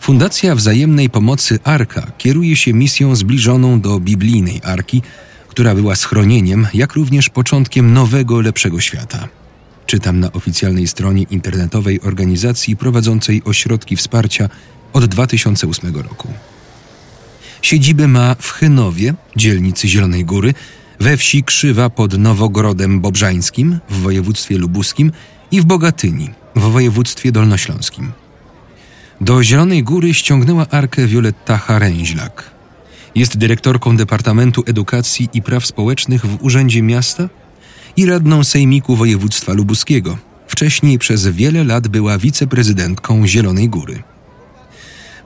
Fundacja 0.00 0.54
Wzajemnej 0.54 1.10
Pomocy 1.10 1.58
Arka 1.64 2.06
kieruje 2.18 2.56
się 2.56 2.72
misją 2.72 3.16
zbliżoną 3.16 3.80
do 3.80 4.00
biblijnej 4.00 4.60
Arki, 4.64 5.02
która 5.48 5.74
była 5.74 5.96
schronieniem, 5.96 6.66
jak 6.74 6.92
również 6.92 7.28
początkiem 7.28 7.92
nowego, 7.92 8.40
lepszego 8.40 8.80
świata. 8.80 9.28
Czytam 9.86 10.20
na 10.20 10.32
oficjalnej 10.32 10.88
stronie 10.88 11.22
internetowej 11.30 12.00
organizacji 12.00 12.76
prowadzącej 12.76 13.42
ośrodki 13.44 13.96
wsparcia 13.96 14.48
od 14.92 15.04
2008 15.04 15.96
roku. 15.96 16.28
Siedzibę 17.62 18.08
ma 18.08 18.36
w 18.40 18.50
Chynowie, 18.50 19.14
dzielnicy 19.36 19.88
Zielonej 19.88 20.24
Góry, 20.24 20.54
we 21.00 21.16
wsi 21.16 21.44
Krzywa 21.44 21.90
pod 21.90 22.18
Nowogrodem 22.18 23.00
Bobrzańskim 23.00 23.78
w 23.90 24.00
województwie 24.00 24.58
lubuskim 24.58 25.12
i 25.50 25.60
w 25.60 25.64
Bogatyni 25.64 26.30
w 26.56 26.60
województwie 26.60 27.32
dolnośląskim. 27.32 28.12
Do 29.20 29.42
Zielonej 29.42 29.82
Góry 29.82 30.14
ściągnęła 30.14 30.66
arkę 30.70 31.06
Violetta 31.06 31.58
Haręźlak. 31.58 32.50
Jest 33.14 33.38
dyrektorką 33.38 33.96
Departamentu 33.96 34.62
Edukacji 34.66 35.28
i 35.32 35.42
Praw 35.42 35.66
Społecznych 35.66 36.26
w 36.26 36.42
Urzędzie 36.42 36.82
Miasta 36.82 37.28
i 37.96 38.06
radną 38.06 38.44
Sejmiku 38.44 38.96
Województwa 38.96 39.52
Lubuskiego. 39.52 40.18
Wcześniej 40.48 40.98
przez 40.98 41.28
wiele 41.28 41.64
lat 41.64 41.88
była 41.88 42.18
wiceprezydentką 42.18 43.26
Zielonej 43.26 43.68
Góry. 43.68 44.02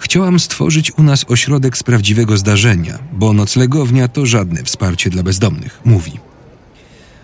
Chciałam 0.02 0.40
stworzyć 0.40 0.92
u 0.98 1.02
nas 1.02 1.24
ośrodek 1.28 1.76
z 1.76 1.82
prawdziwego 1.82 2.36
zdarzenia, 2.36 2.98
bo 3.12 3.32
noclegownia 3.32 4.08
to 4.08 4.26
żadne 4.26 4.62
wsparcie 4.62 5.10
dla 5.10 5.22
bezdomnych, 5.22 5.80
mówi. 5.84 6.12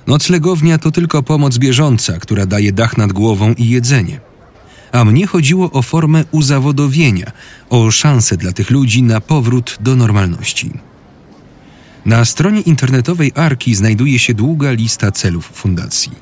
Noclegownia 0.06 0.78
to 0.78 0.90
tylko 0.90 1.22
pomoc 1.22 1.58
bieżąca, 1.58 2.18
która 2.18 2.46
daje 2.46 2.72
dach 2.72 2.96
nad 2.96 3.12
głową 3.12 3.54
i 3.54 3.68
jedzenie. 3.68 4.20
A 4.92 5.04
mnie 5.04 5.26
chodziło 5.26 5.70
o 5.70 5.82
formę 5.82 6.24
uzawodowienia, 6.30 7.32
o 7.70 7.90
szansę 7.90 8.36
dla 8.36 8.52
tych 8.52 8.70
ludzi 8.70 9.02
na 9.02 9.20
powrót 9.20 9.76
do 9.80 9.96
normalności. 9.96 10.70
Na 12.06 12.24
stronie 12.24 12.60
internetowej 12.60 13.32
Arki 13.34 13.74
znajduje 13.74 14.18
się 14.18 14.34
długa 14.34 14.72
lista 14.72 15.12
celów 15.12 15.50
fundacji. 15.54 16.12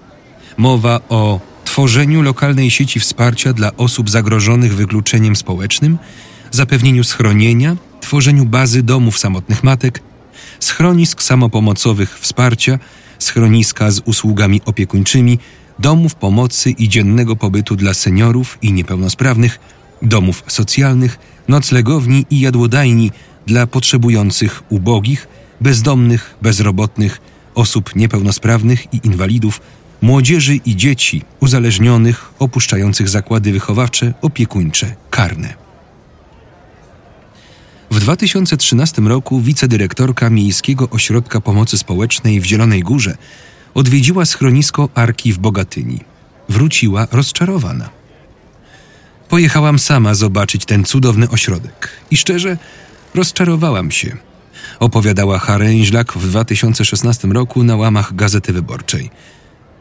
Mowa 0.57 1.01
o 1.09 1.41
tworzeniu 1.65 2.23
lokalnej 2.23 2.71
sieci 2.71 3.01
wsparcia 3.01 3.53
dla 3.53 3.77
osób 3.77 4.11
zagrożonych 4.11 4.75
wykluczeniem 4.75 5.37
społecznym 5.37 5.99
zapewnieniu 6.50 7.05
schronienia, 7.05 7.76
tworzeniu 8.00 8.45
bazy 8.45 8.83
domów 8.83 9.19
samotnych 9.19 9.65
matek, 9.65 10.03
schronisk 10.61 11.23
samopomocowych 11.23 12.19
wsparcia, 12.19 12.79
schroniska 13.19 13.91
z 13.91 14.03
usługami 14.05 14.61
opiekuńczymi, 14.65 15.38
domów 15.79 16.15
pomocy 16.15 16.71
i 16.71 16.88
dziennego 16.88 17.37
pobytu 17.37 17.76
dla 17.76 17.95
seniorów 17.95 18.59
i 18.62 18.73
niepełnosprawnych, 18.73 19.59
domów 20.03 20.43
socjalnych, 20.47 21.19
noclegowni 21.49 22.26
i 22.31 22.41
jadłodajni 22.41 23.11
dla 23.47 23.67
potrzebujących 23.67 24.62
ubogich, 24.69 25.29
bezdomnych, 25.61 26.35
bezrobotnych, 26.43 27.21
osób 27.55 27.97
niepełnosprawnych 27.97 28.95
i 28.95 29.00
inwalidów, 29.05 29.61
młodzieży 30.03 30.57
i 30.57 30.76
dzieci 30.76 31.23
uzależnionych, 31.41 32.33
opuszczających 32.38 33.09
zakłady 33.09 33.53
wychowawcze, 33.53 34.15
opiekuńcze, 34.23 34.95
karne. 35.11 35.65
W 37.97 38.00
2013 38.00 39.03
roku 39.03 39.41
wicedyrektorka 39.41 40.31
Miejskiego 40.31 40.88
Ośrodka 40.91 41.41
Pomocy 41.41 41.79
Społecznej 41.79 42.41
w 42.41 42.45
Zielonej 42.45 42.83
Górze 42.83 43.17
odwiedziła 43.75 44.25
schronisko 44.25 44.88
Arki 44.95 45.33
w 45.33 45.38
Bogatyni. 45.38 46.00
Wróciła 46.49 47.07
rozczarowana. 47.12 47.88
Pojechałam 49.29 49.79
sama 49.79 50.15
zobaczyć 50.15 50.65
ten 50.65 50.85
cudowny 50.85 51.31
ośrodek 51.31 51.91
i 52.11 52.17
szczerze 52.17 52.57
rozczarowałam 53.15 53.91
się. 53.91 54.17
Opowiadała 54.81 55.38
Haręźlak 55.38 56.12
w 56.12 56.29
2016 56.29 57.29
roku 57.29 57.62
na 57.62 57.76
łamach 57.76 58.15
Gazety 58.15 58.53
Wyborczej. 58.53 59.11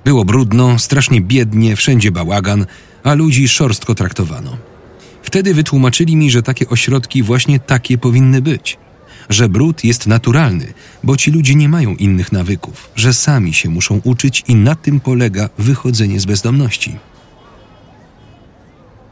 Było 0.06 0.26
brudno, 0.26 0.80
strasznie 0.80 1.22
biednie, 1.22 1.76
wszędzie 1.76 2.12
bałagan, 2.12 2.66
a 3.04 3.14
ludzi 3.14 3.48
szorstko 3.48 3.96
traktowano. 3.96 4.75
Wtedy 5.36 5.54
wytłumaczyli 5.54 6.16
mi, 6.16 6.32
że 6.32 6.44
takie 6.44 6.70
ośrodki 6.70 7.24
właśnie 7.24 7.60
takie 7.60 7.98
powinny 7.98 8.42
być. 8.42 8.78
Że 9.30 9.50
brud 9.50 9.84
jest 9.84 10.08
naturalny, 10.08 10.74
bo 11.04 11.18
ci 11.18 11.32
ludzie 11.32 11.56
nie 11.56 11.70
mają 11.70 11.96
innych 11.96 12.32
nawyków, 12.32 12.90
że 12.96 13.14
sami 13.14 13.54
się 13.54 13.70
muszą 13.70 14.02
uczyć 14.04 14.44
i 14.48 14.56
na 14.56 14.76
tym 14.76 15.00
polega 15.00 15.50
wychodzenie 15.58 16.20
z 16.20 16.26
bezdomności. 16.26 16.98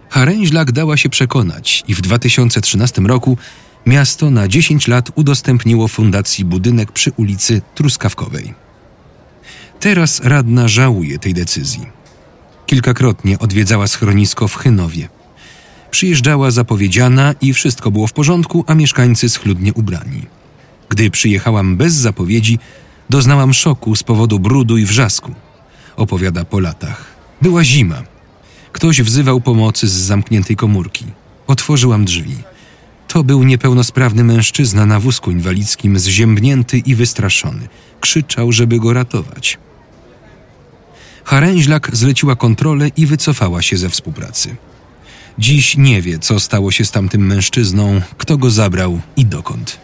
Haręźlak 0.09 0.71
dała 0.71 0.97
się 0.97 1.09
przekonać 1.09 1.83
i 1.87 1.95
w 1.95 2.01
2013 2.01 3.01
roku 3.01 3.37
miasto 3.85 4.29
na 4.29 4.47
10 4.47 4.87
lat 4.87 5.11
udostępniło 5.15 5.87
fundacji 5.87 6.45
budynek 6.45 6.91
przy 6.91 7.11
ulicy 7.17 7.61
Truskawkowej. 7.75 8.53
Teraz 9.79 10.21
radna 10.23 10.67
żałuje 10.67 11.19
tej 11.19 11.33
decyzji. 11.33 11.85
Kilkakrotnie 12.65 13.39
odwiedzała 13.39 13.87
schronisko 13.87 14.47
w 14.47 14.55
Chynowie– 14.55 15.09
Przyjeżdżała 15.93 16.51
zapowiedziana 16.51 17.35
i 17.41 17.53
wszystko 17.53 17.91
było 17.91 18.07
w 18.07 18.13
porządku, 18.13 18.63
a 18.67 18.75
mieszkańcy 18.75 19.29
schludnie 19.29 19.73
ubrani. 19.73 20.25
Gdy 20.89 21.12
przyjechałam 21.12 21.77
bez 21.77 21.93
zapowiedzi, 21.93 22.59
Doznałam 23.09 23.53
szoku 23.53 23.95
z 23.95 24.03
powodu 24.03 24.39
brudu 24.39 24.77
i 24.77 24.85
wrzasku. 24.85 25.33
Opowiada 25.95 26.45
po 26.45 26.59
latach. 26.59 27.05
Była 27.41 27.63
zima. 27.63 28.03
Ktoś 28.71 29.01
wzywał 29.01 29.41
pomocy 29.41 29.88
z 29.88 29.91
zamkniętej 29.91 30.55
komórki. 30.55 31.05
Otworzyłam 31.47 32.05
drzwi. 32.05 32.35
To 33.07 33.23
był 33.23 33.43
niepełnosprawny 33.43 34.23
mężczyzna 34.23 34.85
na 34.85 35.00
wózku 35.00 35.31
inwalidzkim, 35.31 36.00
zziębnięty 36.00 36.77
i 36.77 36.95
wystraszony. 36.95 37.67
Krzyczał, 38.00 38.51
żeby 38.51 38.79
go 38.79 38.93
ratować. 38.93 39.57
Haręźlak 41.23 41.95
zleciła 41.95 42.35
kontrolę 42.35 42.91
i 42.97 43.05
wycofała 43.05 43.62
się 43.62 43.77
ze 43.77 43.89
współpracy. 43.89 44.55
Dziś 45.39 45.77
nie 45.77 46.01
wie, 46.01 46.19
co 46.19 46.39
stało 46.39 46.71
się 46.71 46.85
z 46.85 46.91
tamtym 46.91 47.25
mężczyzną, 47.25 48.01
kto 48.17 48.37
go 48.37 48.51
zabrał 48.51 49.01
i 49.17 49.25
dokąd. 49.25 49.79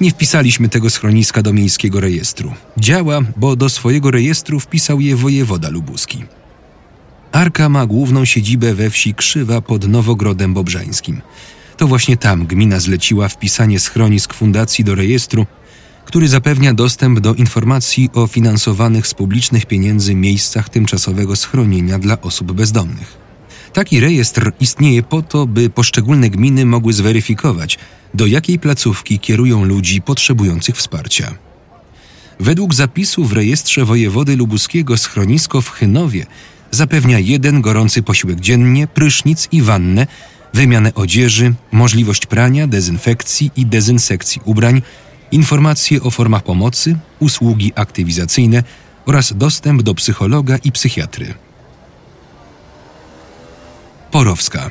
Nie 0.00 0.10
wpisaliśmy 0.10 0.68
tego 0.68 0.90
schroniska 0.90 1.42
do 1.42 1.52
miejskiego 1.52 2.00
rejestru. 2.00 2.54
Działa, 2.78 3.20
bo 3.36 3.56
do 3.56 3.68
swojego 3.68 4.10
rejestru 4.10 4.60
wpisał 4.60 5.00
je 5.00 5.16
wojewoda 5.16 5.68
lubuski. 5.68 6.24
Arka 7.32 7.68
ma 7.68 7.86
główną 7.86 8.24
siedzibę 8.24 8.74
we 8.74 8.90
wsi 8.90 9.14
Krzywa 9.14 9.60
pod 9.60 9.88
Nowogrodem 9.88 10.54
Bobrzańskim. 10.54 11.20
To 11.76 11.86
właśnie 11.86 12.16
tam 12.16 12.46
gmina 12.46 12.80
zleciła 12.80 13.28
wpisanie 13.28 13.80
schronisk 13.80 14.34
fundacji 14.34 14.84
do 14.84 14.94
rejestru, 14.94 15.46
który 16.04 16.28
zapewnia 16.28 16.74
dostęp 16.74 17.20
do 17.20 17.34
informacji 17.34 18.10
o 18.14 18.26
finansowanych 18.26 19.06
z 19.06 19.14
publicznych 19.14 19.66
pieniędzy 19.66 20.14
miejscach 20.14 20.68
tymczasowego 20.68 21.36
schronienia 21.36 21.98
dla 21.98 22.20
osób 22.20 22.52
bezdomnych. 22.52 23.27
Taki 23.72 24.00
rejestr 24.00 24.52
istnieje 24.60 25.02
po 25.02 25.22
to, 25.22 25.46
by 25.46 25.70
poszczególne 25.70 26.30
gminy 26.30 26.66
mogły 26.66 26.92
zweryfikować, 26.92 27.78
do 28.14 28.26
jakiej 28.26 28.58
placówki 28.58 29.18
kierują 29.18 29.64
ludzi 29.64 30.02
potrzebujących 30.02 30.76
wsparcia. 30.76 31.34
Według 32.40 32.74
zapisu 32.74 33.24
w 33.24 33.32
rejestrze 33.32 33.84
wojewody 33.84 34.36
lubuskiego 34.36 34.96
schronisko 34.96 35.60
w 35.60 35.70
Chynowie 35.70 36.26
zapewnia 36.70 37.18
jeden 37.18 37.60
gorący 37.60 38.02
posiłek 38.02 38.40
dziennie, 38.40 38.86
prysznic 38.86 39.48
i 39.52 39.62
wannę, 39.62 40.06
wymianę 40.54 40.94
odzieży, 40.94 41.54
możliwość 41.72 42.26
prania, 42.26 42.66
dezynfekcji 42.66 43.50
i 43.56 43.66
dezynsekcji 43.66 44.42
ubrań, 44.44 44.82
informacje 45.32 46.02
o 46.02 46.10
formach 46.10 46.42
pomocy, 46.42 46.96
usługi 47.18 47.72
aktywizacyjne 47.74 48.62
oraz 49.06 49.32
dostęp 49.36 49.82
do 49.82 49.94
psychologa 49.94 50.56
i 50.56 50.72
psychiatry. 50.72 51.34
Porowska. 54.10 54.70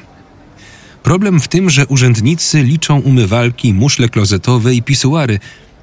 Problem 1.03 1.39
w 1.39 1.47
tym, 1.47 1.69
że 1.69 1.87
urzędnicy 1.87 2.63
liczą 2.63 2.99
umywalki, 2.99 3.73
muszle 3.73 4.09
klozetowe 4.09 4.75
i 4.75 4.83
pisuary, 4.83 5.39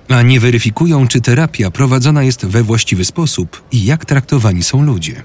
a 0.08 0.22
nie 0.22 0.40
weryfikują, 0.40 1.08
czy 1.08 1.20
terapia 1.20 1.70
prowadzona 1.70 2.22
jest 2.22 2.46
we 2.46 2.62
właściwy 2.62 3.04
sposób 3.04 3.62
i 3.72 3.84
jak 3.84 4.04
traktowani 4.04 4.62
są 4.62 4.82
ludzie. 4.82 5.22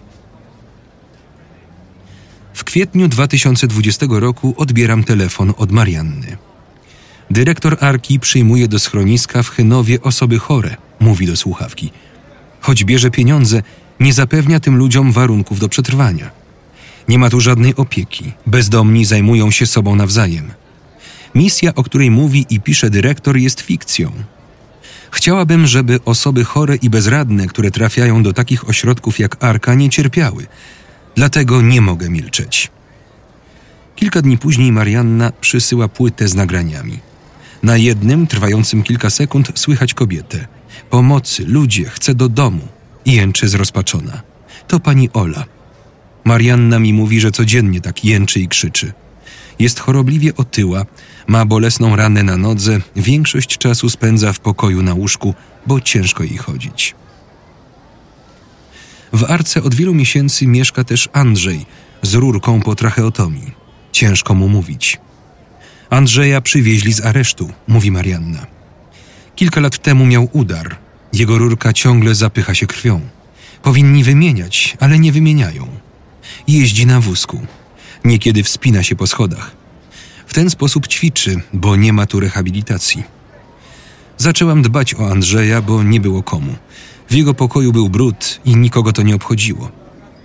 W 2.53 2.63
kwietniu 2.63 3.07
2020 3.07 4.05
roku 4.09 4.53
odbieram 4.57 5.03
telefon 5.03 5.53
od 5.57 5.71
Marianny. 5.71 6.37
Dyrektor 7.31 7.77
Arki 7.79 8.19
przyjmuje 8.19 8.67
do 8.67 8.79
schroniska 8.79 9.43
w 9.43 9.49
Chynowie 9.49 10.01
osoby 10.01 10.39
chore, 10.39 10.75
mówi 10.99 11.27
do 11.27 11.35
słuchawki. 11.37 11.91
Choć 12.61 12.83
bierze 12.83 13.11
pieniądze, 13.11 13.63
nie 13.99 14.13
zapewnia 14.13 14.59
tym 14.59 14.77
ludziom 14.77 15.11
warunków 15.11 15.59
do 15.59 15.69
przetrwania. 15.69 16.38
Nie 17.09 17.19
ma 17.19 17.29
tu 17.29 17.39
żadnej 17.39 17.75
opieki. 17.75 18.31
Bezdomni 18.45 19.05
zajmują 19.05 19.51
się 19.51 19.65
sobą 19.65 19.95
nawzajem. 19.95 20.51
Misja, 21.35 21.75
o 21.75 21.83
której 21.83 22.11
mówi 22.11 22.45
i 22.49 22.59
pisze 22.59 22.89
dyrektor, 22.89 23.37
jest 23.37 23.61
fikcją. 23.61 24.11
Chciałabym, 25.11 25.67
żeby 25.67 25.99
osoby 26.05 26.43
chore 26.43 26.75
i 26.75 26.89
bezradne, 26.89 27.47
które 27.47 27.71
trafiają 27.71 28.23
do 28.23 28.33
takich 28.33 28.69
ośrodków 28.69 29.19
jak 29.19 29.43
Arka, 29.43 29.73
nie 29.73 29.89
cierpiały. 29.89 30.47
Dlatego 31.15 31.61
nie 31.61 31.81
mogę 31.81 32.09
milczeć. 32.09 32.71
Kilka 33.95 34.21
dni 34.21 34.37
później 34.37 34.71
Marianna 34.71 35.31
przysyła 35.41 35.87
płytę 35.87 36.27
z 36.27 36.35
nagraniami. 36.35 36.99
Na 37.63 37.77
jednym, 37.77 38.27
trwającym 38.27 38.83
kilka 38.83 39.09
sekund, 39.09 39.51
słychać 39.55 39.93
kobietę. 39.93 40.47
Pomocy, 40.89 41.45
ludzie, 41.47 41.85
chcę 41.85 42.15
do 42.15 42.29
domu. 42.29 42.67
I 43.05 43.13
jęczy 43.13 43.47
zrozpaczona. 43.47 44.21
To 44.67 44.79
pani 44.79 45.09
Ola. 45.13 45.58
Marianna 46.29 46.79
mi 46.79 46.93
mówi, 46.93 47.19
że 47.19 47.31
codziennie 47.31 47.81
tak 47.81 48.05
jęczy 48.05 48.39
i 48.39 48.47
krzyczy. 48.47 48.93
Jest 49.59 49.79
chorobliwie 49.79 50.35
otyła, 50.35 50.85
ma 51.27 51.45
bolesną 51.45 51.95
ranę 51.95 52.23
na 52.23 52.37
nodze, 52.37 52.79
większość 52.95 53.57
czasu 53.57 53.89
spędza 53.89 54.33
w 54.33 54.39
pokoju 54.39 54.81
na 54.81 54.93
łóżku, 54.93 55.33
bo 55.67 55.81
ciężko 55.81 56.23
jej 56.23 56.37
chodzić. 56.37 56.95
W 59.13 59.23
Arce 59.23 59.63
od 59.63 59.75
wielu 59.75 59.93
miesięcy 59.93 60.47
mieszka 60.47 60.83
też 60.83 61.09
Andrzej 61.13 61.65
z 62.01 62.13
rurką 62.13 62.61
po 62.61 62.75
tracheotomii. 62.75 63.53
Ciężko 63.91 64.35
mu 64.35 64.49
mówić. 64.49 64.97
Andrzeja 65.89 66.41
przywieźli 66.41 66.93
z 66.93 67.05
aresztu, 67.05 67.49
mówi 67.67 67.91
Marianna. 67.91 68.45
Kilka 69.35 69.61
lat 69.61 69.77
temu 69.77 70.05
miał 70.05 70.29
udar. 70.33 70.77
Jego 71.13 71.37
rurka 71.37 71.73
ciągle 71.73 72.15
zapycha 72.15 72.55
się 72.55 72.67
krwią. 72.67 73.01
Powinni 73.63 74.03
wymieniać, 74.03 74.77
ale 74.79 74.99
nie 74.99 75.11
wymieniają. 75.11 75.88
Jeździ 76.47 76.85
na 76.85 76.99
wózku. 76.99 77.39
Niekiedy 78.05 78.43
wspina 78.43 78.83
się 78.83 78.95
po 78.95 79.07
schodach. 79.07 79.51
W 80.27 80.33
ten 80.33 80.49
sposób 80.49 80.87
ćwiczy, 80.87 81.41
bo 81.53 81.75
nie 81.75 81.93
ma 81.93 82.05
tu 82.05 82.19
rehabilitacji. 82.19 83.03
Zaczęłam 84.17 84.61
dbać 84.61 84.95
o 84.95 85.11
Andrzeja, 85.11 85.61
bo 85.61 85.83
nie 85.83 85.99
było 85.99 86.23
komu. 86.23 86.55
W 87.09 87.13
jego 87.13 87.33
pokoju 87.33 87.71
był 87.71 87.89
brud 87.89 88.39
i 88.45 88.55
nikogo 88.55 88.93
to 88.93 89.01
nie 89.01 89.15
obchodziło. 89.15 89.71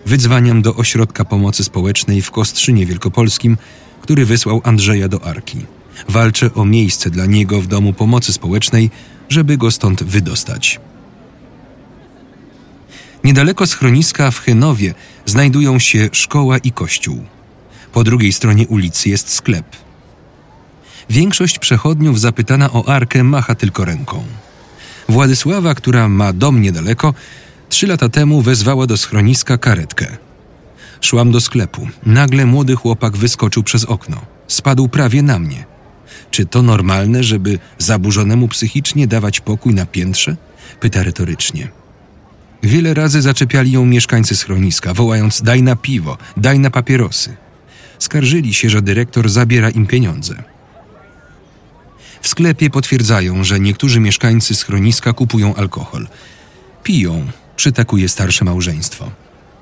Wydzwaniam 0.07 0.63
do 0.63 0.75
ośrodka 0.75 1.25
pomocy 1.25 1.65
społecznej 1.65 2.23
w 2.23 2.31
Kostrzynie 2.31 2.87
Wielkopolskim, 2.87 3.57
który 4.03 4.27
wysłał 4.27 4.61
Andrzeja 4.65 5.09
do 5.09 5.25
Arki. 5.25 5.67
Walczę 6.09 6.55
o 6.55 6.65
miejsce 6.65 7.11
dla 7.11 7.27
niego 7.27 7.61
w 7.61 7.67
domu 7.67 7.93
pomocy 7.93 8.33
społecznej, 8.33 8.91
żeby 9.29 9.57
go 9.57 9.71
stąd 9.71 10.03
wydostać. 10.03 10.81
Niedaleko 13.25 13.67
schroniska 13.67 14.31
w 14.31 14.39
Chynowie 14.39 14.95
znajdują 15.27 15.79
się 15.79 16.09
szkoła 16.13 16.59
i 16.59 16.73
kościół. 16.73 17.25
Po 17.93 18.05
drugiej 18.05 18.33
stronie 18.33 18.67
ulicy 18.67 19.09
jest 19.09 19.29
sklep. 19.29 19.67
Większość 21.11 21.59
przechodniów 21.59 22.21
zapytana 22.21 22.73
o 22.73 22.89
Arkę 22.89 23.25
macha 23.25 23.55
tylko 23.55 23.85
ręką. 23.85 24.25
Władysława, 25.09 25.75
która 25.75 26.09
ma 26.09 26.33
dom 26.33 26.63
niedaleko, 26.63 27.15
trzy 27.69 27.87
lata 27.87 28.09
temu 28.09 28.43
wezwała 28.43 28.87
do 28.87 28.97
schroniska 28.97 29.59
karetkę. 29.59 30.17
Szłam 31.01 31.33
do 31.33 31.41
sklepu. 31.41 31.89
Nagle 32.07 32.47
młody 32.47 32.77
chłopak 32.77 33.17
wyskoczył 33.17 33.63
przez 33.63 33.85
okno. 33.85 34.21
Spadł 34.49 34.89
prawie 34.89 35.23
na 35.23 35.39
mnie. 35.39 35.65
Czy 36.31 36.47
to 36.47 36.63
normalne, 36.63 37.23
żeby 37.23 37.59
zaburzonemu 37.79 38.49
psychicznie 38.49 39.07
dawać 39.07 39.41
pokój 39.41 39.75
na 39.75 39.87
piętrze? 39.87 40.37
Pyta 40.81 41.03
retorycznie. 41.03 41.84
Wiele 42.65 42.95
razy 42.95 43.23
zaczepiali 43.23 43.73
ją 43.73 43.87
mieszkańcy 43.87 44.37
schroniska, 44.37 44.95
wołając: 44.95 45.43
Daj 45.43 45.63
na 45.63 45.77
piwo, 45.77 46.19
daj 46.37 46.59
na 46.59 46.71
papierosy. 46.71 47.37
Skarżyli 47.99 48.55
się, 48.55 48.71
że 48.71 48.83
dyrektor 48.83 49.29
zabiera 49.29 49.71
im 49.71 49.87
pieniądze. 49.87 50.43
W 52.21 52.29
sklepie 52.29 52.71
potwierdzają, 52.71 53.45
że 53.45 53.61
niektórzy 53.61 54.01
mieszkańcy 54.01 54.55
schroniska 54.55 55.13
kupują 55.13 55.55
alkohol. 55.55 56.09
Piją, 56.83 57.27
przytakuje 57.57 58.09
starsze 58.09 58.45
małżeństwo. 58.45 59.11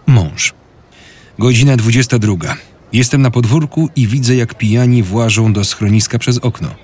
Mąż. 0.07 0.55
Godzina 1.39 1.77
22. 1.77 2.57
Jestem 2.93 3.23
na 3.23 3.31
podwórku 3.31 3.89
i 3.97 4.07
widzę, 4.07 4.35
jak 4.35 4.55
pijani 4.55 5.03
włażą 5.03 5.53
do 5.53 5.65
schroniska 5.65 6.19
przez 6.19 6.39
okno. 6.39 6.75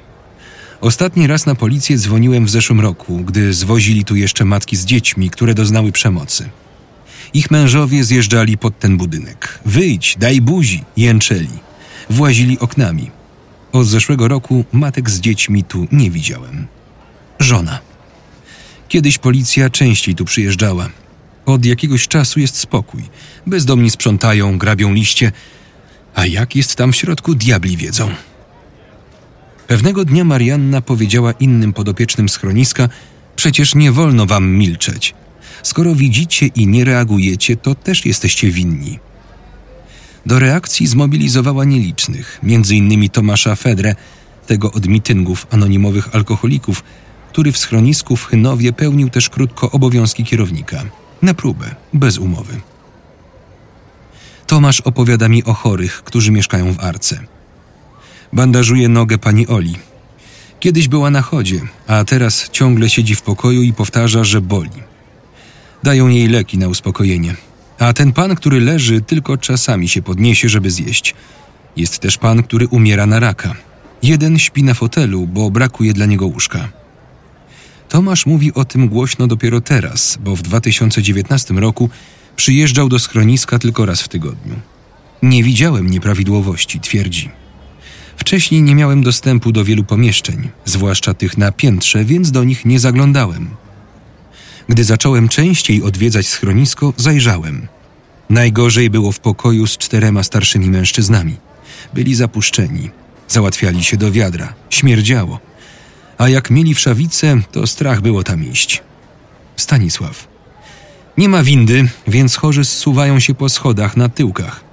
Ostatni 0.80 1.26
raz 1.26 1.46
na 1.46 1.54
policję 1.54 1.98
dzwoniłem 1.98 2.46
w 2.46 2.50
zeszłym 2.50 2.80
roku, 2.80 3.16
gdy 3.16 3.54
zwozili 3.54 4.04
tu 4.04 4.16
jeszcze 4.16 4.44
matki 4.44 4.76
z 4.76 4.84
dziećmi, 4.84 5.30
które 5.30 5.54
doznały 5.54 5.92
przemocy. 5.92 6.48
Ich 7.34 7.50
mężowie 7.50 8.04
zjeżdżali 8.04 8.58
pod 8.58 8.78
ten 8.78 8.96
budynek. 8.96 9.58
Wyjdź, 9.64 10.16
daj 10.18 10.40
buzi, 10.40 10.84
jęczeli. 10.96 11.58
Włazili 12.10 12.58
oknami. 12.58 13.10
Od 13.72 13.86
zeszłego 13.86 14.28
roku 14.28 14.64
matek 14.72 15.10
z 15.10 15.20
dziećmi 15.20 15.64
tu 15.64 15.86
nie 15.92 16.10
widziałem. 16.10 16.66
Żona. 17.38 17.78
Kiedyś 18.88 19.18
policja 19.18 19.70
częściej 19.70 20.14
tu 20.14 20.24
przyjeżdżała. 20.24 20.88
Od 21.46 21.64
jakiegoś 21.64 22.08
czasu 22.08 22.40
jest 22.40 22.56
spokój. 22.56 23.02
Bezdomni 23.46 23.90
sprzątają, 23.90 24.58
grabią 24.58 24.92
liście, 24.92 25.32
a 26.14 26.26
jak 26.26 26.56
jest 26.56 26.76
tam 26.76 26.92
w 26.92 26.96
środku, 26.96 27.34
diabli 27.34 27.76
wiedzą. 27.76 28.10
Pewnego 29.68 30.04
dnia 30.04 30.24
Marianna 30.24 30.80
powiedziała 30.80 31.32
innym 31.32 31.72
podopiecznym 31.72 32.28
schroniska: 32.28 32.88
Przecież 33.36 33.74
nie 33.74 33.92
wolno 33.92 34.26
wam 34.26 34.50
milczeć. 34.50 35.14
Skoro 35.62 35.94
widzicie 35.94 36.46
i 36.46 36.66
nie 36.66 36.84
reagujecie, 36.84 37.56
to 37.56 37.74
też 37.74 38.06
jesteście 38.06 38.50
winni. 38.50 38.98
Do 40.26 40.38
reakcji 40.38 40.86
zmobilizowała 40.86 41.64
nielicznych, 41.64 42.40
innymi 42.70 43.10
Tomasza 43.10 43.56
Fedre, 43.56 43.94
tego 44.46 44.72
od 44.72 44.86
mityngów 44.86 45.46
anonimowych 45.50 46.14
alkoholików, 46.14 46.84
który 47.32 47.52
w 47.52 47.58
schronisku 47.58 48.16
w 48.16 48.24
Chynowie 48.24 48.72
pełnił 48.72 49.10
też 49.10 49.28
krótko 49.28 49.70
obowiązki 49.70 50.24
kierownika. 50.24 50.84
Na 51.22 51.34
próbę, 51.34 51.74
bez 51.92 52.18
umowy. 52.18 52.60
Tomasz 54.46 54.80
opowiada 54.80 55.28
mi 55.28 55.44
o 55.44 55.54
chorych, 55.54 56.02
którzy 56.04 56.32
mieszkają 56.32 56.72
w 56.72 56.80
Arce. 56.80 57.37
Bandażuje 58.32 58.88
nogę 58.88 59.18
pani 59.18 59.46
Oli. 59.46 59.74
Kiedyś 60.60 60.88
była 60.88 61.10
na 61.10 61.22
chodzie, 61.22 61.60
a 61.86 62.04
teraz 62.04 62.50
ciągle 62.50 62.90
siedzi 62.90 63.14
w 63.14 63.22
pokoju 63.22 63.62
i 63.62 63.72
powtarza, 63.72 64.24
że 64.24 64.40
boli. 64.40 64.70
Dają 65.82 66.08
jej 66.08 66.28
leki 66.28 66.58
na 66.58 66.68
uspokojenie. 66.68 67.34
A 67.78 67.92
ten 67.92 68.12
pan, 68.12 68.34
który 68.34 68.60
leży, 68.60 69.00
tylko 69.00 69.36
czasami 69.36 69.88
się 69.88 70.02
podniesie, 70.02 70.48
żeby 70.48 70.70
zjeść. 70.70 71.14
Jest 71.76 71.98
też 71.98 72.18
pan, 72.18 72.42
który 72.42 72.68
umiera 72.68 73.06
na 73.06 73.20
raka. 73.20 73.54
Jeden 74.02 74.38
śpi 74.38 74.62
na 74.62 74.74
fotelu, 74.74 75.26
bo 75.26 75.50
brakuje 75.50 75.92
dla 75.92 76.06
niego 76.06 76.26
łóżka. 76.26 76.68
Tomasz 77.88 78.26
mówi 78.26 78.54
o 78.54 78.64
tym 78.64 78.88
głośno 78.88 79.26
dopiero 79.26 79.60
teraz, 79.60 80.18
bo 80.20 80.36
w 80.36 80.42
2019 80.42 81.54
roku 81.54 81.90
przyjeżdżał 82.36 82.88
do 82.88 82.98
schroniska 82.98 83.58
tylko 83.58 83.86
raz 83.86 84.02
w 84.02 84.08
tygodniu. 84.08 84.54
Nie 85.22 85.42
widziałem 85.42 85.90
nieprawidłowości, 85.90 86.80
twierdzi. 86.80 87.30
Wcześniej 88.18 88.62
nie 88.62 88.74
miałem 88.74 89.02
dostępu 89.02 89.52
do 89.52 89.64
wielu 89.64 89.84
pomieszczeń, 89.84 90.48
zwłaszcza 90.64 91.14
tych 91.14 91.38
na 91.38 91.52
piętrze, 91.52 92.04
więc 92.04 92.30
do 92.30 92.44
nich 92.44 92.64
nie 92.64 92.80
zaglądałem. 92.80 93.50
Gdy 94.68 94.84
zacząłem 94.84 95.28
częściej 95.28 95.82
odwiedzać 95.82 96.26
schronisko, 96.26 96.92
zajrzałem. 96.96 97.68
Najgorzej 98.30 98.90
było 98.90 99.12
w 99.12 99.20
pokoju 99.20 99.66
z 99.66 99.78
czterema 99.78 100.22
starszymi 100.22 100.70
mężczyznami. 100.70 101.36
Byli 101.94 102.14
zapuszczeni, 102.14 102.90
załatwiali 103.28 103.84
się 103.84 103.96
do 103.96 104.12
wiadra, 104.12 104.54
śmierdziało. 104.70 105.40
A 106.18 106.28
jak 106.28 106.50
mieli 106.50 106.74
wszawice, 106.74 107.36
to 107.52 107.66
strach 107.66 108.00
było 108.00 108.24
tam 108.24 108.50
iść. 108.50 108.82
Stanisław. 109.56 110.28
Nie 111.18 111.28
ma 111.28 111.42
windy, 111.42 111.88
więc 112.08 112.36
chorzy 112.36 112.64
zsuwają 112.64 113.20
się 113.20 113.34
po 113.34 113.48
schodach 113.48 113.96
na 113.96 114.08
tyłkach. 114.08 114.67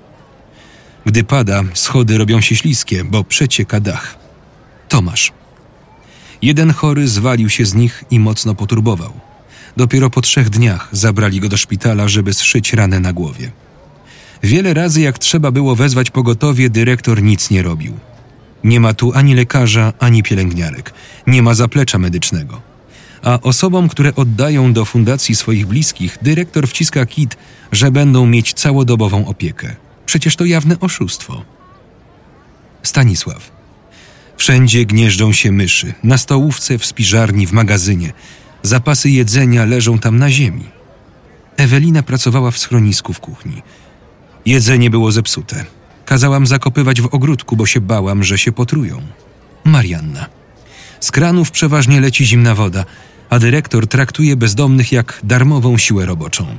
Gdy 1.06 1.24
pada, 1.24 1.64
schody 1.74 2.18
robią 2.18 2.42
się 2.42 2.56
śliskie, 2.56 3.04
bo 3.04 3.24
przecieka 3.24 3.80
dach. 3.80 4.18
Tomasz. 4.90 5.32
Jeden 6.42 6.74
chory 6.74 7.08
zwalił 7.08 7.50
się 7.50 7.66
z 7.66 7.74
nich 7.74 8.04
i 8.12 8.20
mocno 8.20 8.56
poturbował. 8.56 9.14
Dopiero 9.78 10.10
po 10.10 10.22
trzech 10.22 10.50
dniach 10.50 10.90
zabrali 10.92 11.40
go 11.40 11.50
do 11.50 11.58
szpitala, 11.58 12.08
żeby 12.08 12.34
zszyć 12.34 12.74
ranę 12.74 13.00
na 13.00 13.14
głowie. 13.14 13.52
Wiele 14.44 14.74
razy, 14.74 15.02
jak 15.02 15.20
trzeba 15.20 15.52
było 15.52 15.76
wezwać 15.76 16.12
pogotowie, 16.12 16.70
dyrektor 16.70 17.24
nic 17.24 17.50
nie 17.50 17.62
robił. 17.62 17.94
Nie 18.64 18.80
ma 18.80 18.94
tu 18.94 19.12
ani 19.14 19.36
lekarza, 19.36 19.94
ani 20.00 20.24
pielęgniarek. 20.24 20.94
Nie 21.28 21.42
ma 21.42 21.54
zaplecza 21.54 21.98
medycznego. 21.98 22.62
A 23.24 23.40
osobom, 23.42 23.90
które 23.90 24.16
oddają 24.16 24.74
do 24.74 24.86
fundacji 24.86 25.36
swoich 25.36 25.66
bliskich, 25.66 26.18
dyrektor 26.22 26.68
wciska 26.68 27.06
kit, 27.06 27.38
że 27.72 27.92
będą 27.92 28.26
mieć 28.26 28.54
całodobową 28.54 29.28
opiekę. 29.28 29.76
Przecież 30.06 30.36
to 30.36 30.46
jawne 30.46 30.80
oszustwo. 30.80 31.44
Stanisław. 32.84 33.52
Wszędzie 34.38 34.86
gnieżdżą 34.86 35.34
się 35.34 35.52
myszy, 35.52 35.94
na 36.04 36.18
stołówce, 36.18 36.78
w 36.78 36.86
spiżarni, 36.86 37.48
w 37.48 37.52
magazynie. 37.52 38.14
Zapasy 38.64 39.10
jedzenia 39.10 39.66
leżą 39.66 40.00
tam 40.00 40.18
na 40.18 40.32
ziemi. 40.32 40.66
Ewelina 41.58 42.04
pracowała 42.04 42.52
w 42.52 42.58
schronisku 42.58 43.14
w 43.14 43.20
kuchni. 43.20 43.62
Jedzenie 44.46 44.90
było 44.90 45.12
zepsute. 45.12 45.66
Kazałam 46.06 46.48
zakopywać 46.48 47.02
w 47.02 47.14
ogródku, 47.16 47.56
bo 47.56 47.66
się 47.66 47.82
bałam, 47.82 48.24
że 48.24 48.38
się 48.38 48.52
potrują. 48.52 49.02
Marianna. 49.64 50.26
Z 51.00 51.12
kranów 51.12 51.52
przeważnie 51.52 52.02
leci 52.02 52.26
zimna 52.26 52.56
woda, 52.56 52.86
a 53.30 53.40
dyrektor 53.40 53.88
traktuje 53.88 54.36
bezdomnych 54.36 54.92
jak 54.92 55.20
darmową 55.24 55.78
siłę 55.78 56.06
roboczą. 56.06 56.58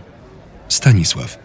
Stanisław. 0.68 1.38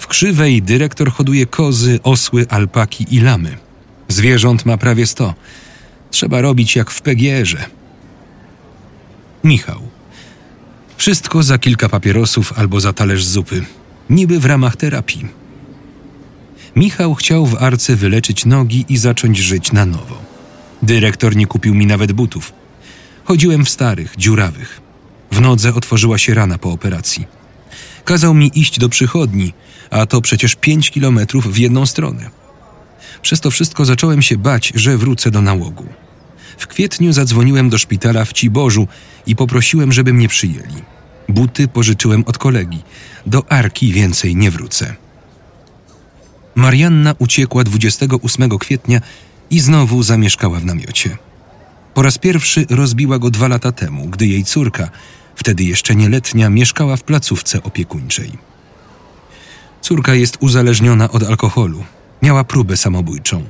W 0.00 0.06
krzywej 0.06 0.62
dyrektor 0.62 1.12
hoduje 1.12 1.46
kozy, 1.46 1.98
osły, 2.02 2.46
alpaki 2.48 3.06
i 3.10 3.20
lamy. 3.20 3.56
Zwierząt 4.08 4.66
ma 4.66 4.76
prawie 4.76 5.06
sto. 5.06 5.34
Trzeba 6.10 6.40
robić 6.40 6.76
jak 6.76 6.90
w 6.90 7.02
Pegierze. 7.02 7.64
Michał. 9.44 9.80
Wszystko 10.96 11.42
za 11.42 11.58
kilka 11.58 11.88
papierosów 11.88 12.58
albo 12.58 12.80
za 12.80 12.92
talerz 12.92 13.24
zupy. 13.24 13.64
Niby 14.10 14.40
w 14.40 14.44
ramach 14.44 14.76
terapii. 14.76 15.28
Michał 16.76 17.14
chciał 17.14 17.46
w 17.46 17.62
arce 17.62 17.96
wyleczyć 17.96 18.46
nogi 18.46 18.84
i 18.88 18.96
zacząć 18.96 19.38
żyć 19.38 19.72
na 19.72 19.86
nowo. 19.86 20.22
Dyrektor 20.82 21.36
nie 21.36 21.46
kupił 21.46 21.74
mi 21.74 21.86
nawet 21.86 22.12
butów. 22.12 22.52
Chodziłem 23.24 23.64
w 23.64 23.70
starych, 23.70 24.14
dziurawych. 24.16 24.80
W 25.32 25.40
nodze 25.40 25.74
otworzyła 25.74 26.18
się 26.18 26.34
rana 26.34 26.58
po 26.58 26.72
operacji. 26.72 27.26
Kazał 28.04 28.34
mi 28.34 28.50
iść 28.54 28.78
do 28.78 28.88
przychodni, 28.88 29.52
a 29.90 30.06
to 30.06 30.20
przecież 30.20 30.54
pięć 30.54 30.90
kilometrów 30.90 31.52
w 31.52 31.58
jedną 31.58 31.86
stronę. 31.86 32.30
Przez 33.22 33.40
to 33.40 33.50
wszystko 33.50 33.84
zacząłem 33.84 34.22
się 34.22 34.38
bać, 34.38 34.72
że 34.74 34.98
wrócę 34.98 35.30
do 35.30 35.42
nałogu. 35.42 35.86
W 36.58 36.66
kwietniu 36.66 37.12
zadzwoniłem 37.12 37.70
do 37.70 37.78
szpitala 37.78 38.24
w 38.24 38.32
Ciborzu 38.32 38.88
i 39.26 39.36
poprosiłem, 39.36 39.92
żeby 39.92 40.12
mnie 40.12 40.28
przyjęli. 40.28 40.82
Buty 41.28 41.68
pożyczyłem 41.68 42.24
od 42.26 42.38
kolegi. 42.38 42.82
Do 43.26 43.52
Arki 43.52 43.92
więcej 43.92 44.36
nie 44.36 44.50
wrócę. 44.50 44.94
Marianna 46.54 47.14
uciekła 47.18 47.64
28 47.64 48.58
kwietnia 48.58 49.00
i 49.50 49.60
znowu 49.60 50.02
zamieszkała 50.02 50.60
w 50.60 50.64
namiocie. 50.64 51.16
Po 51.94 52.02
raz 52.02 52.18
pierwszy 52.18 52.66
rozbiła 52.70 53.18
go 53.18 53.30
dwa 53.30 53.48
lata 53.48 53.72
temu, 53.72 54.06
gdy 54.06 54.26
jej 54.26 54.44
córka, 54.44 54.90
wtedy 55.36 55.64
jeszcze 55.64 55.94
nieletnia, 55.94 56.50
mieszkała 56.50 56.96
w 56.96 57.02
placówce 57.02 57.62
opiekuńczej. 57.62 58.49
Córka 59.80 60.14
jest 60.14 60.36
uzależniona 60.40 61.10
od 61.10 61.22
alkoholu. 61.22 61.84
Miała 62.22 62.44
próbę 62.44 62.76
samobójczą. 62.76 63.44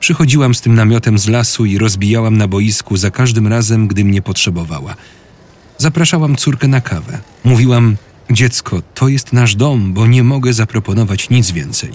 Przychodziłam 0.00 0.54
z 0.54 0.60
tym 0.60 0.74
namiotem 0.74 1.18
z 1.18 1.28
lasu 1.28 1.64
i 1.64 1.78
rozbijałam 1.78 2.36
na 2.36 2.48
boisku 2.48 2.96
za 2.96 3.10
każdym 3.10 3.46
razem, 3.46 3.88
gdy 3.88 4.04
mnie 4.04 4.22
potrzebowała. 4.22 4.94
Zapraszałam 5.78 6.36
córkę 6.36 6.68
na 6.68 6.80
kawę. 6.80 7.18
Mówiłam: 7.44 7.96
Dziecko, 8.30 8.82
to 8.94 9.08
jest 9.08 9.32
nasz 9.32 9.54
dom, 9.54 9.92
bo 9.92 10.06
nie 10.06 10.22
mogę 10.22 10.52
zaproponować 10.52 11.30
nic 11.30 11.50
więcej. 11.50 11.90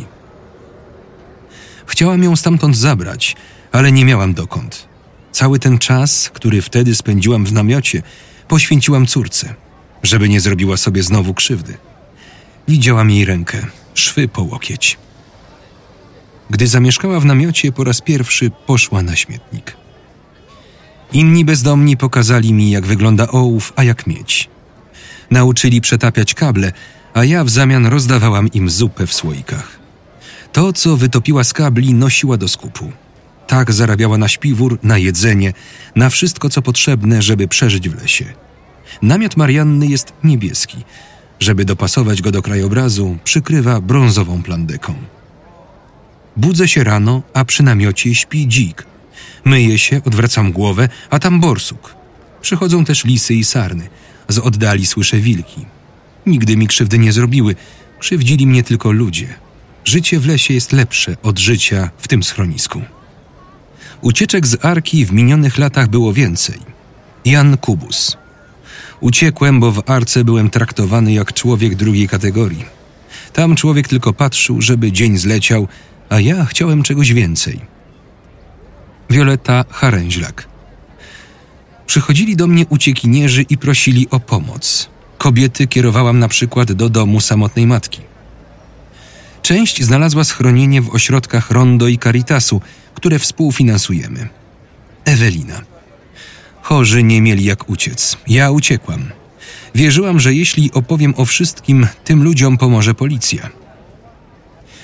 Chciałam 1.85 2.23
ją 2.23 2.35
stamtąd 2.35 2.77
zabrać, 2.77 3.35
ale 3.71 3.91
nie 3.91 4.05
miałam 4.05 4.33
dokąd. 4.33 4.87
Cały 5.31 5.59
ten 5.59 5.77
czas, 5.79 6.29
który 6.33 6.61
wtedy 6.61 6.95
spędziłam 6.95 7.45
w 7.45 7.53
namiocie, 7.53 8.03
poświęciłam 8.47 9.05
córce, 9.07 9.55
żeby 10.03 10.29
nie 10.29 10.41
zrobiła 10.41 10.77
sobie 10.77 11.03
znowu 11.03 11.33
krzywdy. 11.33 11.77
Widziałam 12.67 13.11
jej 13.11 13.25
rękę, 13.25 13.65
szwy 13.93 14.27
po 14.27 14.41
łokieć. 14.41 14.97
Gdy 16.49 16.67
zamieszkała 16.67 17.19
w 17.19 17.25
namiocie, 17.25 17.71
po 17.71 17.83
raz 17.83 18.01
pierwszy 18.01 18.51
poszła 18.65 19.01
na 19.01 19.15
śmietnik. 19.15 19.77
Inni 21.13 21.45
bezdomni 21.45 21.97
pokazali 21.97 22.53
mi, 22.53 22.71
jak 22.71 22.85
wygląda 22.85 23.27
ołów, 23.27 23.73
a 23.75 23.83
jak 23.83 24.07
mieć. 24.07 24.49
Nauczyli 25.31 25.81
przetapiać 25.81 26.33
kable, 26.33 26.71
a 27.13 27.23
ja 27.23 27.43
w 27.43 27.49
zamian 27.49 27.85
rozdawałam 27.85 28.51
im 28.51 28.69
zupę 28.69 29.07
w 29.07 29.13
słoikach. 29.13 29.79
To, 30.51 30.73
co 30.73 30.97
wytopiła 30.97 31.43
z 31.43 31.53
kabli, 31.53 31.93
nosiła 31.93 32.37
do 32.37 32.47
skupu. 32.47 32.91
Tak 33.47 33.73
zarabiała 33.73 34.17
na 34.17 34.27
śpiwór, 34.27 34.79
na 34.83 34.97
jedzenie, 34.97 35.53
na 35.95 36.09
wszystko, 36.09 36.49
co 36.49 36.61
potrzebne, 36.61 37.21
żeby 37.21 37.47
przeżyć 37.47 37.89
w 37.89 38.01
lesie. 38.01 38.25
Namiot 39.01 39.37
Marianny 39.37 39.87
jest 39.87 40.13
niebieski. 40.23 40.77
Żeby 41.39 41.65
dopasować 41.65 42.21
go 42.21 42.31
do 42.31 42.41
krajobrazu, 42.41 43.17
przykrywa 43.23 43.81
brązową 43.81 44.43
plandeką. 44.43 44.95
Budzę 46.37 46.67
się 46.67 46.83
rano, 46.83 47.21
a 47.33 47.45
przy 47.45 47.63
namiocie 47.63 48.15
śpi 48.15 48.47
dzik. 48.47 48.85
Myję 49.45 49.79
się, 49.79 50.01
odwracam 50.05 50.51
głowę, 50.51 50.89
a 51.09 51.19
tam 51.19 51.39
borsuk. 51.39 51.95
Przychodzą 52.41 52.85
też 52.85 53.05
lisy 53.05 53.33
i 53.33 53.43
sarny. 53.43 53.89
Z 54.27 54.37
oddali 54.37 54.85
słyszę 54.85 55.17
wilki. 55.17 55.65
Nigdy 56.25 56.57
mi 56.57 56.67
krzywdy 56.67 56.99
nie 56.99 57.13
zrobiły. 57.13 57.55
Krzywdzili 57.99 58.47
mnie 58.47 58.63
tylko 58.63 58.91
ludzie. 58.91 59.27
Życie 59.85 60.19
w 60.19 60.27
lesie 60.27 60.53
jest 60.53 60.71
lepsze 60.71 61.17
od 61.23 61.39
życia 61.39 61.89
w 61.97 62.07
tym 62.07 62.23
schronisku. 62.23 62.81
Ucieczek 64.01 64.47
z 64.47 64.65
Arki 64.65 65.05
w 65.05 65.11
minionych 65.11 65.57
latach 65.57 65.87
było 65.87 66.13
więcej. 66.13 66.59
Jan 67.25 67.57
Kubus. 67.57 68.17
Uciekłem, 69.01 69.59
bo 69.59 69.71
w 69.71 69.89
Arce 69.89 70.23
byłem 70.23 70.49
traktowany 70.49 71.13
jak 71.13 71.33
człowiek 71.33 71.75
drugiej 71.75 72.07
kategorii. 72.07 72.65
Tam 73.33 73.55
człowiek 73.55 73.87
tylko 73.87 74.13
patrzył, 74.13 74.61
żeby 74.61 74.91
dzień 74.91 75.17
zleciał, 75.17 75.67
a 76.09 76.19
ja 76.19 76.45
chciałem 76.45 76.83
czegoś 76.83 77.13
więcej. 77.13 77.59
Wioleta 79.09 79.65
Haręźlak. 79.69 80.47
Przychodzili 81.87 82.35
do 82.35 82.47
mnie 82.47 82.65
uciekinierzy 82.69 83.41
i 83.41 83.57
prosili 83.57 84.07
o 84.09 84.19
pomoc. 84.19 84.89
Kobiety 85.17 85.67
kierowałam 85.67 86.19
na 86.19 86.27
przykład 86.27 86.71
do 86.71 86.89
domu 86.89 87.21
samotnej 87.21 87.67
matki. 87.67 88.01
Część 89.41 89.83
znalazła 89.83 90.23
schronienie 90.23 90.81
w 90.81 90.89
ośrodkach 90.89 91.51
Rondo 91.51 91.87
i 91.87 91.97
Caritasu, 91.97 92.61
które 92.93 93.19
współfinansujemy. 93.19 94.29
Ewelina. 95.05 95.74
Chorzy 96.65 97.03
nie 97.03 97.21
mieli 97.21 97.43
jak 97.43 97.69
uciec. 97.69 98.17
Ja 98.27 98.51
uciekłam. 98.51 99.11
Wierzyłam, 99.75 100.19
że 100.19 100.33
jeśli 100.33 100.71
opowiem 100.71 101.13
o 101.17 101.25
wszystkim, 101.25 101.87
tym 102.03 102.23
ludziom 102.23 102.57
pomoże 102.57 102.93
policja. 102.93 103.49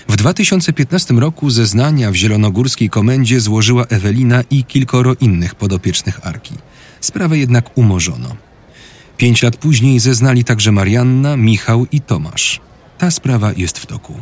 W 0.08 0.16
2015 0.16 1.14
roku 1.14 1.50
zeznania 1.50 2.12
w 2.12 2.16
zielonogórskiej 2.16 2.90
komendzie 2.90 3.40
złożyła 3.40 3.86
Ewelina 3.86 4.44
i 4.50 4.64
kilkoro 4.64 5.16
innych 5.22 5.56
podopiecznych 5.56 6.28
Arki. 6.28 6.54
Sprawę 7.00 7.38
jednak 7.38 7.78
umorzono. 7.78 8.36
Pięć 9.18 9.44
lat 9.44 9.58
później 9.58 10.00
zeznali 10.00 10.44
także 10.44 10.72
Marianna, 10.72 11.38
Michał 11.38 11.86
i 11.92 12.02
Tomasz. 12.02 12.60
Ta 12.98 13.12
sprawa 13.12 13.52
jest 13.58 13.80
w 13.80 13.86
toku. 13.86 14.14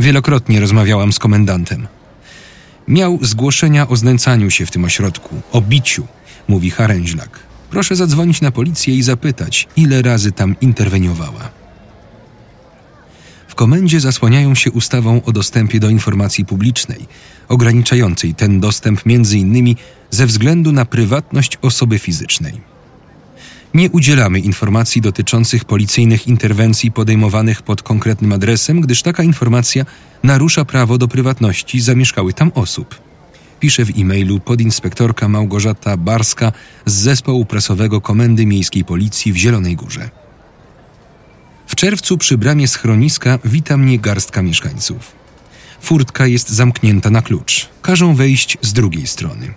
Wielokrotnie 0.00 0.60
rozmawiałam 0.60 1.12
z 1.12 1.18
komendantem. 1.18 1.86
Miał 2.88 3.18
zgłoszenia 3.22 3.88
o 3.88 3.96
znęcaniu 3.96 4.50
się 4.50 4.66
w 4.66 4.70
tym 4.70 4.84
ośrodku, 4.84 5.40
o 5.52 5.60
biciu, 5.60 6.06
mówi 6.48 6.70
Haręźlak. 6.70 7.40
Proszę 7.70 7.96
zadzwonić 7.96 8.40
na 8.40 8.50
policję 8.50 8.94
i 8.94 9.02
zapytać, 9.02 9.68
ile 9.76 10.02
razy 10.02 10.32
tam 10.32 10.56
interweniowała. 10.60 11.50
W 13.48 13.54
komendzie 13.54 14.00
zasłaniają 14.00 14.54
się 14.54 14.70
ustawą 14.70 15.22
o 15.24 15.32
dostępie 15.32 15.80
do 15.80 15.90
informacji 15.90 16.44
publicznej, 16.44 17.06
ograniczającej 17.48 18.34
ten 18.34 18.60
dostęp 18.60 19.06
innymi 19.32 19.76
ze 20.10 20.26
względu 20.26 20.72
na 20.72 20.84
prywatność 20.84 21.58
osoby 21.62 21.98
fizycznej. 21.98 22.60
Nie 23.74 23.90
udzielamy 23.90 24.40
informacji 24.40 25.00
dotyczących 25.00 25.64
policyjnych 25.64 26.28
interwencji 26.28 26.92
podejmowanych 26.92 27.62
pod 27.62 27.82
konkretnym 27.82 28.32
adresem, 28.32 28.80
gdyż 28.80 29.02
taka 29.02 29.22
informacja 29.22 29.84
narusza 30.22 30.64
prawo 30.64 30.98
do 30.98 31.08
prywatności 31.08 31.80
zamieszkały 31.80 32.32
tam 32.32 32.52
osób. 32.54 33.00
Pisze 33.60 33.84
w 33.84 33.98
e-mailu 33.98 34.40
podinspektorka 34.40 35.28
Małgorzata 35.28 35.96
Barska 35.96 36.52
z 36.86 36.92
zespołu 36.92 37.44
prasowego 37.44 38.00
Komendy 38.00 38.46
Miejskiej 38.46 38.84
Policji 38.84 39.32
w 39.32 39.36
Zielonej 39.36 39.76
Górze. 39.76 40.10
W 41.66 41.74
czerwcu 41.74 42.18
przy 42.18 42.38
bramie 42.38 42.68
schroniska 42.68 43.38
wita 43.44 43.76
mnie 43.76 43.98
garstka 43.98 44.42
mieszkańców. 44.42 45.12
Furtka 45.80 46.26
jest 46.26 46.48
zamknięta 46.48 47.10
na 47.10 47.22
klucz. 47.22 47.68
Każą 47.82 48.14
wejść 48.14 48.58
z 48.62 48.72
drugiej 48.72 49.06
strony. 49.06 49.54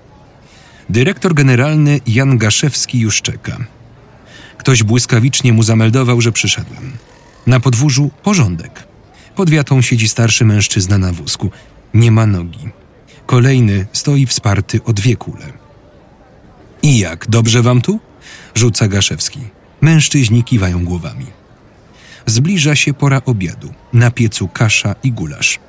Dyrektor 0.89 1.33
generalny 1.33 1.99
Jan 2.07 2.37
Gaszewski 2.37 2.99
już 2.99 3.21
czeka. 3.21 3.57
Ktoś 4.57 4.83
błyskawicznie 4.83 5.53
mu 5.53 5.63
zameldował, 5.63 6.21
że 6.21 6.31
przyszedłem. 6.31 6.91
Na 7.47 7.59
podwórzu 7.59 8.09
porządek. 8.23 8.83
Pod 9.35 9.49
wiatą 9.49 9.81
siedzi 9.81 10.07
starszy 10.07 10.45
mężczyzna 10.45 10.97
na 10.97 11.11
wózku. 11.13 11.51
Nie 11.93 12.11
ma 12.11 12.25
nogi. 12.25 12.69
Kolejny 13.27 13.85
stoi 13.93 14.25
wsparty 14.25 14.83
o 14.83 14.93
dwie 14.93 15.15
kule. 15.15 15.45
I 16.83 16.99
jak, 16.99 17.29
dobrze 17.29 17.61
wam 17.61 17.81
tu? 17.81 17.99
Rzuca 18.55 18.87
Gaszewski. 18.87 19.39
Mężczyźni 19.81 20.43
kiwają 20.43 20.85
głowami. 20.85 21.25
Zbliża 22.25 22.75
się 22.75 22.93
pora 22.93 23.21
obiadu. 23.25 23.73
Na 23.93 24.11
piecu 24.11 24.47
kasza 24.47 24.95
i 25.03 25.11
gulasz. 25.11 25.59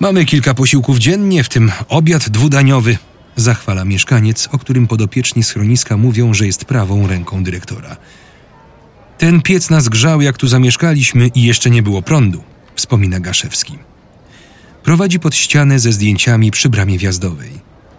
Mamy 0.00 0.24
kilka 0.24 0.54
posiłków 0.54 0.98
dziennie, 0.98 1.44
w 1.44 1.48
tym 1.48 1.72
obiad 1.88 2.28
dwudaniowy, 2.28 2.98
zachwala 3.36 3.84
mieszkaniec, 3.84 4.48
o 4.52 4.58
którym 4.58 4.86
podopieczni 4.86 5.42
schroniska 5.42 5.96
mówią, 5.96 6.34
że 6.34 6.46
jest 6.46 6.64
prawą 6.64 7.06
ręką 7.06 7.44
dyrektora. 7.44 7.96
Ten 9.18 9.42
piec 9.42 9.70
nas 9.70 9.88
grzał, 9.88 10.20
jak 10.20 10.36
tu 10.36 10.48
zamieszkaliśmy 10.48 11.28
i 11.34 11.42
jeszcze 11.42 11.70
nie 11.70 11.82
było 11.82 12.02
prądu, 12.02 12.42
wspomina 12.74 13.20
Gaszewski. 13.20 13.91
Prowadzi 14.82 15.20
pod 15.20 15.34
ścianę 15.34 15.78
ze 15.78 15.92
zdjęciami 15.92 16.50
przy 16.50 16.68
bramie 16.68 16.98
wjazdowej. 16.98 17.50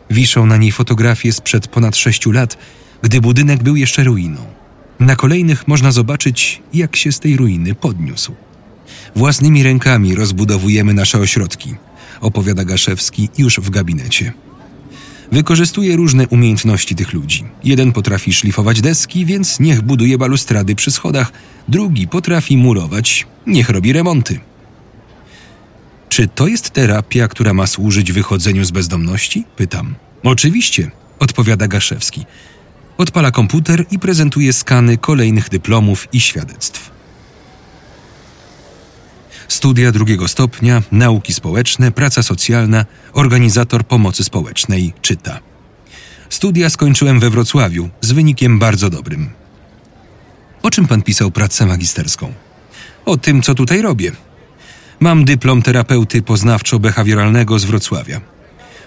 Wiszą 0.10 0.46
na 0.46 0.58
niej 0.58 0.72
fotografie 0.72 1.34
sprzed 1.34 1.67
ponad 1.67 1.98
sześciu 1.98 2.32
lat, 2.32 2.58
gdy 3.02 3.22
budynek 3.22 3.63
był 3.63 3.76
jeszcze 3.76 4.04
ruiną. 4.04 4.39
Na 5.00 5.15
kolejnych 5.15 5.67
można 5.67 5.91
zobaczyć, 5.91 6.62
jak 6.74 6.96
się 6.96 7.12
z 7.12 7.19
tej 7.19 7.38
ruiny 7.38 7.76
podniósł. 7.76 8.34
Własnymi 9.15 9.63
rękami 9.63 10.15
rozbudowujemy 10.15 10.93
nasze 10.93 11.19
ośrodki, 11.19 11.76
opowiada 12.22 12.65
Gaszewski 12.65 13.30
już 13.38 13.60
w 13.60 13.69
gabinecie. 13.69 14.34
Wykorzystuje 15.32 15.96
różne 15.96 16.28
umiejętności 16.28 16.96
tych 16.96 17.13
ludzi. 17.13 17.43
Jeden 17.63 17.91
potrafi 17.91 18.34
szlifować 18.34 18.82
deski, 18.82 19.26
więc 19.26 19.60
niech 19.60 19.82
buduje 19.82 20.17
balustrady 20.17 20.76
przy 20.76 20.91
schodach, 20.91 21.32
drugi 21.67 22.08
potrafi 22.08 22.58
murować, 22.58 23.28
niech 23.48 23.69
robi 23.69 23.93
remonty. 23.93 24.39
Czy 26.13 26.28
to 26.28 26.47
jest 26.47 26.69
terapia, 26.69 27.28
która 27.28 27.54
ma 27.54 27.67
służyć 27.67 28.12
wychodzeniu 28.12 28.65
z 28.65 28.71
bezdomności? 28.71 29.45
Pytam. 29.56 29.95
Oczywiście, 30.23 30.91
odpowiada 31.19 31.67
Gaszewski. 31.67 32.26
Odpala 32.97 33.32
komputer 33.32 33.86
i 33.91 33.99
prezentuje 33.99 34.54
skany 34.54 34.97
kolejnych 34.97 35.49
dyplomów 35.49 36.08
i 36.13 36.19
świadectw. 36.19 36.91
Studia 39.47 39.91
drugiego 39.91 40.28
stopnia, 40.28 40.84
nauki 40.91 41.34
społeczne, 41.34 41.91
praca 41.91 42.23
socjalna, 42.23 42.86
organizator 43.13 43.84
pomocy 43.84 44.23
społecznej, 44.23 44.93
czyta. 45.02 45.39
Studia 46.30 46.69
skończyłem 46.69 47.19
we 47.19 47.30
Wrocławiu 47.30 47.89
z 48.02 48.12
wynikiem 48.12 48.60
bardzo 48.60 48.89
dobrym. 48.89 49.30
O 50.63 50.71
czym 50.71 50.88
pan 50.88 51.02
pisał 51.02 51.32
pracę 51.32 51.65
magisterską? 51.65 52.34
O 53.06 53.17
tym, 53.17 53.41
co 53.41 53.56
tutaj 53.56 53.82
robię. 53.82 54.12
Mam 55.04 55.26
dyplom 55.26 55.62
terapeuty 55.62 56.22
poznawczo-behawioralnego 56.22 57.60
z 57.60 57.66
Wrocławia. 57.66 58.22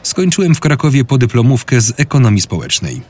Skończyłem 0.03 0.55
w 0.55 0.61
Krakowie 0.61 1.05
podyplomówkę 1.05 1.81
z 1.81 1.93
ekonomii 1.97 2.41
społecznej. 2.41 3.03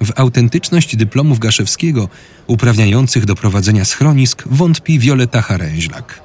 W 0.00 0.12
autentyczność 0.16 0.96
dyplomów 0.96 1.38
Gaszewskiego 1.38 2.08
uprawniających 2.46 3.24
do 3.24 3.34
prowadzenia 3.34 3.84
schronisk 3.84 4.42
wątpi 4.46 4.98
Wioleta 4.98 5.42
Haręźlak. 5.42 6.20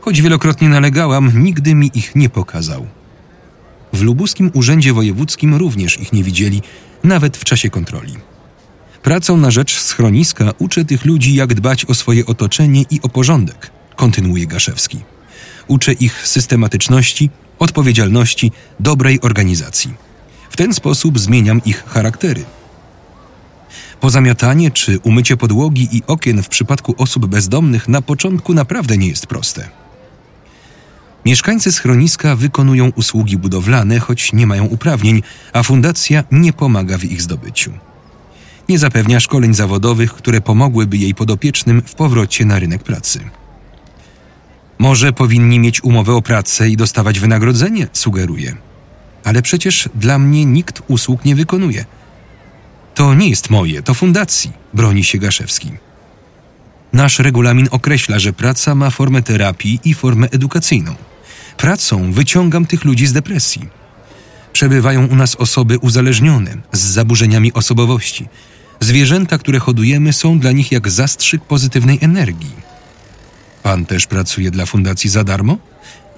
Choć 0.00 0.22
wielokrotnie 0.22 0.68
nalegałam, 0.68 1.42
nigdy 1.42 1.74
mi 1.74 1.90
ich 1.94 2.16
nie 2.16 2.28
pokazał. 2.28 2.86
W 3.92 4.02
lubuskim 4.02 4.50
urzędzie 4.54 4.92
wojewódzkim 4.92 5.54
również 5.54 6.00
ich 6.00 6.12
nie 6.12 6.22
widzieli, 6.22 6.62
nawet 7.04 7.36
w 7.36 7.44
czasie 7.44 7.70
kontroli. 7.70 8.14
Pracą 9.02 9.36
na 9.36 9.50
rzecz 9.50 9.80
schroniska 9.80 10.52
uczę 10.58 10.84
tych 10.84 11.04
ludzi, 11.04 11.34
jak 11.34 11.54
dbać 11.54 11.84
o 11.84 11.94
swoje 11.94 12.26
otoczenie 12.26 12.84
i 12.90 13.02
o 13.02 13.08
porządek, 13.08 13.75
kontynuuje 13.96 14.46
Gaszewski. 14.46 14.98
Uczę 15.66 15.92
ich 15.92 16.28
systematyczności, 16.28 17.30
odpowiedzialności, 17.58 18.52
dobrej 18.80 19.20
organizacji. 19.20 19.94
W 20.50 20.56
ten 20.56 20.74
sposób 20.74 21.18
zmieniam 21.18 21.64
ich 21.64 21.84
charaktery. 21.86 22.44
Pozamiatanie 24.00 24.70
czy 24.70 24.98
umycie 24.98 25.36
podłogi 25.36 25.88
i 25.92 26.02
okien 26.06 26.42
w 26.42 26.48
przypadku 26.48 26.94
osób 26.98 27.26
bezdomnych 27.26 27.88
na 27.88 28.02
początku 28.02 28.54
naprawdę 28.54 28.96
nie 28.96 29.08
jest 29.08 29.26
proste. 29.26 29.68
Mieszkańcy 31.24 31.72
schroniska 31.72 32.36
wykonują 32.36 32.92
usługi 32.96 33.36
budowlane, 33.36 33.98
choć 33.98 34.32
nie 34.32 34.46
mają 34.46 34.64
uprawnień, 34.64 35.22
a 35.52 35.62
fundacja 35.62 36.24
nie 36.32 36.52
pomaga 36.52 36.98
w 36.98 37.04
ich 37.04 37.22
zdobyciu. 37.22 37.72
Nie 38.68 38.78
zapewnia 38.78 39.20
szkoleń 39.20 39.54
zawodowych, 39.54 40.12
które 40.12 40.40
pomogłyby 40.40 40.96
jej 40.96 41.14
podopiecznym 41.14 41.82
w 41.86 41.94
powrocie 41.94 42.44
na 42.44 42.58
rynek 42.58 42.82
pracy. 42.82 43.20
Może 44.78 45.12
powinni 45.12 45.58
mieć 45.58 45.84
umowę 45.84 46.14
o 46.14 46.22
pracę 46.22 46.68
i 46.68 46.76
dostawać 46.76 47.20
wynagrodzenie, 47.20 47.88
sugeruje. 47.92 48.56
Ale 49.24 49.42
przecież 49.42 49.88
dla 49.94 50.18
mnie 50.18 50.44
nikt 50.44 50.82
usług 50.88 51.24
nie 51.24 51.36
wykonuje. 51.36 51.84
To 52.94 53.14
nie 53.14 53.28
jest 53.28 53.50
moje, 53.50 53.82
to 53.82 53.94
fundacji, 53.94 54.52
broni 54.74 55.04
się 55.04 55.18
Gaszewski. 55.18 55.72
Nasz 56.92 57.18
regulamin 57.18 57.68
określa, 57.70 58.18
że 58.18 58.32
praca 58.32 58.74
ma 58.74 58.90
formę 58.90 59.22
terapii 59.22 59.80
i 59.84 59.94
formę 59.94 60.28
edukacyjną. 60.30 60.94
Pracą 61.56 62.12
wyciągam 62.12 62.66
tych 62.66 62.84
ludzi 62.84 63.06
z 63.06 63.12
depresji. 63.12 63.68
Przebywają 64.52 65.06
u 65.06 65.16
nas 65.16 65.36
osoby 65.36 65.78
uzależnione, 65.78 66.56
z 66.72 66.80
zaburzeniami 66.80 67.52
osobowości. 67.52 68.26
Zwierzęta, 68.80 69.38
które 69.38 69.58
hodujemy, 69.58 70.12
są 70.12 70.38
dla 70.38 70.52
nich 70.52 70.72
jak 70.72 70.90
zastrzyk 70.90 71.42
pozytywnej 71.42 71.98
energii. 72.00 72.65
Pan 73.66 73.86
też 73.86 74.06
pracuje 74.06 74.50
dla 74.50 74.66
fundacji 74.66 75.10
za 75.10 75.24
darmo? 75.24 75.58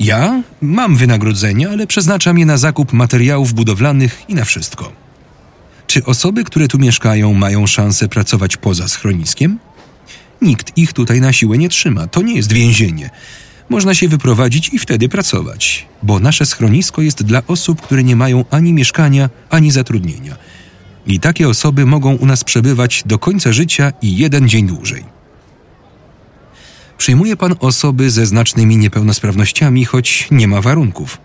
Ja 0.01 0.43
mam 0.61 0.97
wynagrodzenie, 0.97 1.71
ale 1.71 1.87
przeznaczam 1.87 2.39
je 2.39 2.47
na 2.47 2.57
zakup 2.57 2.93
materiałów 2.93 3.53
budowlanych 3.53 4.23
i 4.29 4.35
na 4.35 4.45
wszystko. 4.45 4.93
Czy 5.87 6.05
osoby, 6.05 6.45
które 6.45 6.69
tu 6.69 6.79
mieszkają, 6.79 7.35
mają 7.35 7.67
szansę 7.67 8.09
pracować 8.09 8.57
poza 8.57 8.89
schroniskiem? 8.89 9.59
Nikt 10.43 10.79
ich 10.79 10.93
tutaj 10.93 11.21
na 11.21 11.33
siłę 11.33 11.59
nie 11.59 11.69
trzyma. 11.69 12.07
To 12.07 12.23
nie 12.23 12.37
jest 12.37 12.53
więzienie. 12.53 13.11
Można 13.69 13.95
się 13.95 14.09
wyprowadzić 14.09 14.69
i 14.69 14.79
wtedy 14.79 15.09
pracować, 15.09 15.87
bo 16.03 16.21
nasze 16.21 16.47
schronisko 16.47 17.03
jest 17.03 17.23
dla 17.23 17.43
osób, 17.47 17.81
które 17.83 18.05
nie 18.05 18.17
mają 18.17 18.45
ani 18.51 18.73
mieszkania, 18.73 19.31
ani 19.51 19.71
zatrudnienia. 19.71 20.37
I 21.07 21.21
takie 21.21 21.49
osoby 21.49 21.87
mogą 21.87 22.15
u 22.15 22.27
nas 22.27 22.45
przebywać 22.45 23.03
do 23.07 23.19
końca 23.19 23.53
życia 23.53 23.93
i 24.03 24.17
jeden 24.17 24.49
dzień 24.49 24.67
dłużej. 24.67 25.18
Przyjmuje 26.99 27.37
pan 27.37 27.55
osoby 27.61 28.11
ze 28.11 28.27
znacznymi 28.27 28.77
niepełnosprawnościami, 28.77 29.85
choć 29.85 30.29
nie 30.31 30.49
ma 30.49 30.61
warunków. 30.61 31.19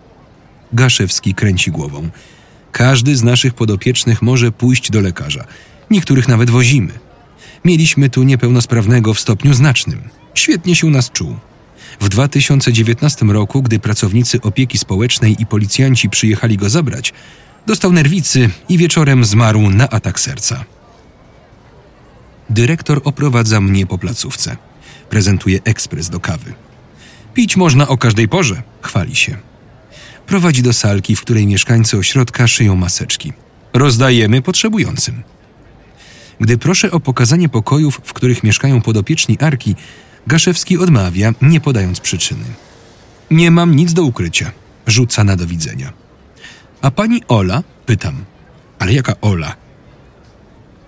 Gaszewski 0.72 1.34
kręci 1.34 1.70
głową. 1.70 2.08
Każdy 2.72 3.16
z 3.16 3.22
naszych 3.22 3.54
podopiecznych 3.54 4.22
może 4.22 4.52
pójść 4.52 4.90
do 4.90 5.00
lekarza. 5.00 5.44
Niektórych 5.90 6.28
nawet 6.28 6.50
wozimy. 6.50 6.92
Mieliśmy 7.64 8.10
tu 8.10 8.22
niepełnosprawnego 8.22 9.14
w 9.14 9.20
stopniu 9.20 9.54
znacznym. 9.54 10.02
Świetnie 10.34 10.76
się 10.76 10.86
u 10.86 10.90
nas 10.90 11.10
czuł. 11.10 11.36
W 12.00 12.08
2019 12.08 13.26
roku, 13.26 13.62
gdy 13.62 13.78
pracownicy 13.78 14.40
opieki 14.40 14.78
społecznej 14.78 15.42
i 15.42 15.46
policjanci 15.46 16.10
przyjechali 16.10 16.56
go 16.56 16.70
zabrać, 16.70 17.12
dostał 17.66 17.92
nerwicy 17.92 18.50
i 18.68 18.78
wieczorem 18.78 19.24
zmarł 19.24 19.70
na 19.70 19.90
atak 19.90 20.20
serca. 20.20 20.64
Dyrektor 22.50 23.00
oprowadza 23.04 23.60
mnie 23.60 23.86
po 23.86 23.98
placówce. 23.98 24.56
Prezentuje 25.14 25.60
ekspres 25.64 26.10
do 26.10 26.20
kawy. 26.20 26.54
Pić 27.34 27.56
można 27.56 27.88
o 27.88 27.96
każdej 27.98 28.28
porze, 28.28 28.62
chwali 28.82 29.16
się. 29.16 29.36
Prowadzi 30.26 30.62
do 30.62 30.72
salki, 30.72 31.16
w 31.16 31.20
której 31.20 31.46
mieszkańcy 31.46 31.98
ośrodka 31.98 32.46
szyją 32.46 32.76
maseczki. 32.76 33.32
Rozdajemy 33.72 34.42
potrzebującym. 34.42 35.22
Gdy 36.40 36.58
proszę 36.58 36.90
o 36.90 37.00
pokazanie 37.00 37.48
pokojów, 37.48 38.00
w 38.04 38.12
których 38.12 38.42
mieszkają 38.42 38.82
podopieczni 38.82 39.38
Arki, 39.38 39.74
Gaszewski 40.26 40.78
odmawia, 40.78 41.32
nie 41.42 41.60
podając 41.60 42.00
przyczyny. 42.00 42.44
Nie 43.30 43.50
mam 43.50 43.76
nic 43.76 43.92
do 43.92 44.02
ukrycia. 44.02 44.52
Rzuca 44.86 45.24
na 45.24 45.36
do 45.36 45.46
widzenia. 45.46 45.92
A 46.82 46.90
pani 46.90 47.22
Ola? 47.28 47.62
Pytam. 47.86 48.24
Ale 48.78 48.92
jaka 48.92 49.14
Ola? 49.20 49.56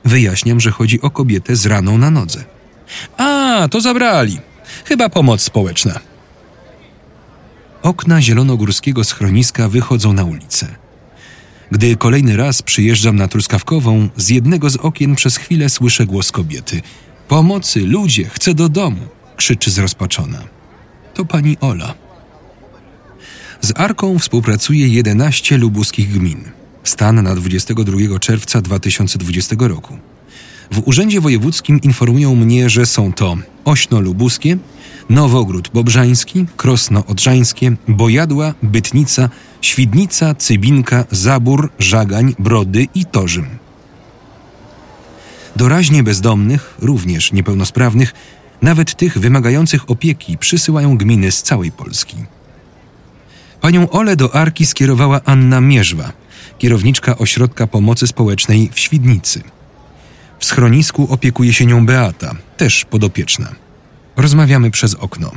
Wyjaśniam, 0.04 0.60
że 0.60 0.70
chodzi 0.70 1.00
o 1.00 1.10
kobietę 1.10 1.56
z 1.56 1.66
raną 1.66 1.98
na 1.98 2.10
nodze. 2.10 2.55
A, 3.16 3.68
to 3.70 3.80
zabrali. 3.80 4.38
Chyba 4.84 5.08
pomoc 5.08 5.42
społeczna. 5.42 6.00
Okna 7.82 8.22
zielonogórskiego 8.22 9.04
schroniska 9.04 9.68
wychodzą 9.68 10.12
na 10.12 10.24
ulicę. 10.24 10.66
Gdy 11.70 11.96
kolejny 11.96 12.36
raz 12.36 12.62
przyjeżdżam 12.62 13.16
na 13.16 13.28
truskawkową, 13.28 14.08
z 14.16 14.28
jednego 14.28 14.70
z 14.70 14.76
okien 14.76 15.14
przez 15.14 15.36
chwilę 15.36 15.68
słyszę 15.68 16.06
głos 16.06 16.32
kobiety. 16.32 16.82
Pomocy, 17.28 17.80
ludzie, 17.80 18.24
chcę 18.24 18.54
do 18.54 18.68
domu! 18.68 19.06
krzyczy 19.36 19.70
zrozpaczona. 19.70 20.42
To 21.14 21.24
pani 21.24 21.56
Ola. 21.60 21.94
Z 23.60 23.72
Arką 23.76 24.18
współpracuje 24.18 24.88
11 24.88 25.58
lubuskich 25.58 26.12
gmin. 26.12 26.44
Stan 26.84 27.22
na 27.22 27.34
22 27.34 28.18
czerwca 28.18 28.62
2020 28.62 29.56
roku. 29.58 29.98
W 30.70 30.82
Urzędzie 30.84 31.20
Wojewódzkim 31.20 31.80
informują 31.80 32.34
mnie, 32.34 32.70
że 32.70 32.86
są 32.86 33.12
to 33.12 33.36
Ośno 33.64 34.00
Lubuskie, 34.00 34.56
Nowogród 35.10 35.70
Bobrzański, 35.74 36.46
Krosno 36.56 37.06
Odrzańskie, 37.06 37.76
Bojadła, 37.88 38.54
Bytnica, 38.62 39.28
Świdnica, 39.60 40.34
Cybinka, 40.34 41.04
Zabór, 41.10 41.70
Żagań, 41.78 42.34
Brody 42.38 42.86
i 42.94 43.04
Torzym. 43.04 43.46
Doraźnie 45.56 46.02
bezdomnych, 46.02 46.74
również 46.78 47.32
niepełnosprawnych, 47.32 48.14
nawet 48.62 48.96
tych 48.96 49.18
wymagających 49.18 49.90
opieki 49.90 50.38
przysyłają 50.38 50.98
gminy 50.98 51.32
z 51.32 51.42
całej 51.42 51.72
Polski. 51.72 52.16
Panią 53.60 53.90
Ole 53.90 54.16
do 54.16 54.34
Arki 54.34 54.66
skierowała 54.66 55.20
Anna 55.24 55.60
Mierzwa, 55.60 56.12
kierowniczka 56.58 57.18
Ośrodka 57.18 57.66
Pomocy 57.66 58.06
Społecznej 58.06 58.70
w 58.72 58.80
Świdnicy. 58.80 59.55
W 60.38 60.44
schronisku 60.44 61.06
opiekuje 61.10 61.52
się 61.52 61.66
nią 61.66 61.86
Beata, 61.86 62.34
też 62.56 62.84
podopieczna. 62.84 63.54
Rozmawiamy 64.16 64.70
przez 64.70 64.94
okno. 64.94 65.32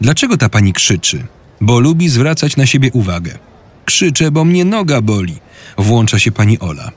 Dlaczego 0.00 0.36
ta 0.36 0.48
pani 0.48 0.72
krzyczy? 0.72 1.26
Bo 1.60 1.80
lubi 1.80 2.08
zwracać 2.08 2.56
na 2.56 2.66
siebie 2.66 2.90
uwagę. 2.92 3.38
Krzyczę, 3.84 4.30
bo 4.30 4.44
mnie 4.44 4.64
noga 4.64 5.00
boli. 5.00 5.38
Włącza 5.78 6.18
się 6.18 6.32
pani 6.32 6.58
Ola. 6.58 6.90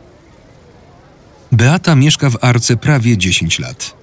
Beata 1.52 1.96
mieszka 1.96 2.30
w 2.30 2.38
Arce 2.42 2.78
prawie 2.78 3.18
10 3.18 3.60
lat. 3.60 3.96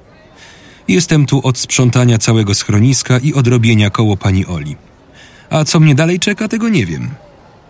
Jestem 0.88 1.26
tu 1.26 1.46
od 1.46 1.58
sprzątania 1.58 2.18
całego 2.18 2.54
schroniska 2.54 3.18
i 3.18 3.34
odrobienia 3.34 3.90
koło 3.90 4.16
pani 4.16 4.46
Oli. 4.46 4.76
A 5.50 5.64
co 5.64 5.80
mnie 5.80 5.94
dalej 5.94 6.20
czeka, 6.20 6.48
tego 6.48 6.68
nie 6.68 6.86
wiem. 6.86 7.10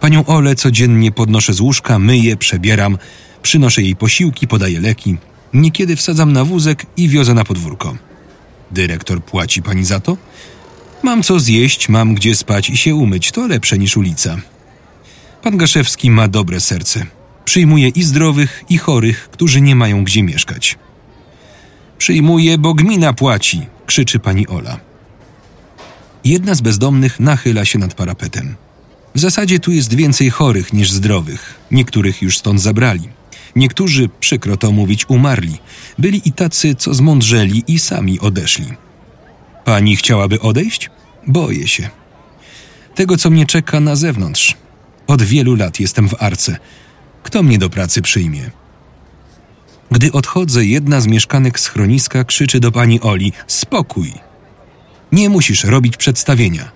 Panią 0.01 0.27
Olę 0.27 0.55
codziennie 0.55 1.13
podnoszę 1.13 1.53
z 1.53 1.61
łóżka, 1.61 1.99
myję, 1.99 2.37
przebieram, 2.37 2.99
przynoszę 3.43 3.83
jej 3.83 3.97
posiłki, 3.97 4.49
podaję 4.49 4.81
leki. 4.81 5.17
Niekiedy 5.55 5.97
wsadzam 5.97 6.33
na 6.33 6.45
wózek 6.45 6.87
i 6.97 7.09
wiozę 7.09 7.35
na 7.35 7.45
podwórko. 7.45 7.97
Dyrektor 8.71 9.25
płaci 9.25 9.63
pani 9.63 9.85
za 9.85 10.01
to? 10.01 10.17
Mam 11.03 11.23
co 11.23 11.41
zjeść, 11.41 11.89
mam 11.89 12.15
gdzie 12.15 12.35
spać 12.35 12.71
i 12.71 12.77
się 12.77 12.95
umyć, 12.95 13.33
to 13.33 13.47
lepsze 13.47 13.79
niż 13.79 13.97
ulica. 13.97 14.37
Pan 15.43 15.57
Gaszewski 15.57 16.11
ma 16.11 16.29
dobre 16.29 16.61
serce. 16.61 17.07
Przyjmuje 17.45 17.89
i 17.89 18.03
zdrowych, 18.03 18.65
i 18.69 18.79
chorych, 18.79 19.29
którzy 19.31 19.61
nie 19.61 19.77
mają 19.77 20.05
gdzie 20.05 20.23
mieszkać. 20.23 20.79
Przyjmuje, 21.99 22.59
bo 22.59 22.75
gmina 22.75 23.13
płaci, 23.13 23.67
krzyczy 23.87 24.19
pani 24.19 24.49
Ola. 24.49 24.81
Jedna 26.25 26.55
z 26.55 26.61
bezdomnych 26.61 27.21
nachyla 27.21 27.65
się 27.65 27.79
nad 27.79 27.95
parapetem. 27.95 28.55
W 29.15 29.19
zasadzie 29.21 29.61
tu 29.61 29.73
jest 29.73 29.95
więcej 29.95 30.31
chorych 30.31 30.73
niż 30.73 30.91
zdrowych. 30.91 31.55
Niektórych 31.71 32.23
już 32.23 32.39
stąd 32.39 32.61
zabrali. 32.61 33.09
Niektórzy, 33.57 34.09
przykro 34.21 34.57
to 34.57 34.73
mówić, 34.73 35.09
umarli. 35.09 35.59
Byli 35.99 36.23
i 36.25 36.33
tacy, 36.33 36.75
co 36.75 36.95
zmądrzeli 36.95 37.65
i 37.67 37.79
sami 37.79 38.21
odeszli. 38.21 38.67
Pani 39.65 39.97
chciałaby 39.97 40.41
odejść? 40.41 40.91
Boję 41.27 41.69
się. 41.69 41.91
Tego, 42.95 43.17
co 43.17 43.31
mnie 43.31 43.47
czeka 43.47 43.81
na 43.81 43.97
zewnątrz. 43.97 44.57
Od 45.07 45.23
wielu 45.23 45.57
lat 45.57 45.81
jestem 45.81 46.09
w 46.09 46.23
arce. 46.23 46.57
Kto 47.23 47.43
mnie 47.43 47.59
do 47.59 47.71
pracy 47.71 48.03
przyjmie? 48.03 48.51
Gdy 49.91 50.13
odchodzę, 50.13 50.65
jedna 50.65 51.01
z 51.01 51.07
mieszkanek 51.07 51.61
schroniska 51.61 52.25
krzyczy 52.25 52.61
do 52.61 52.73
pani 52.73 53.01
Oli: 53.01 53.33
Spokój! 53.47 54.13
Nie 55.13 55.29
musisz 55.29 55.65
robić 55.65 55.97
przedstawienia. 55.97 56.71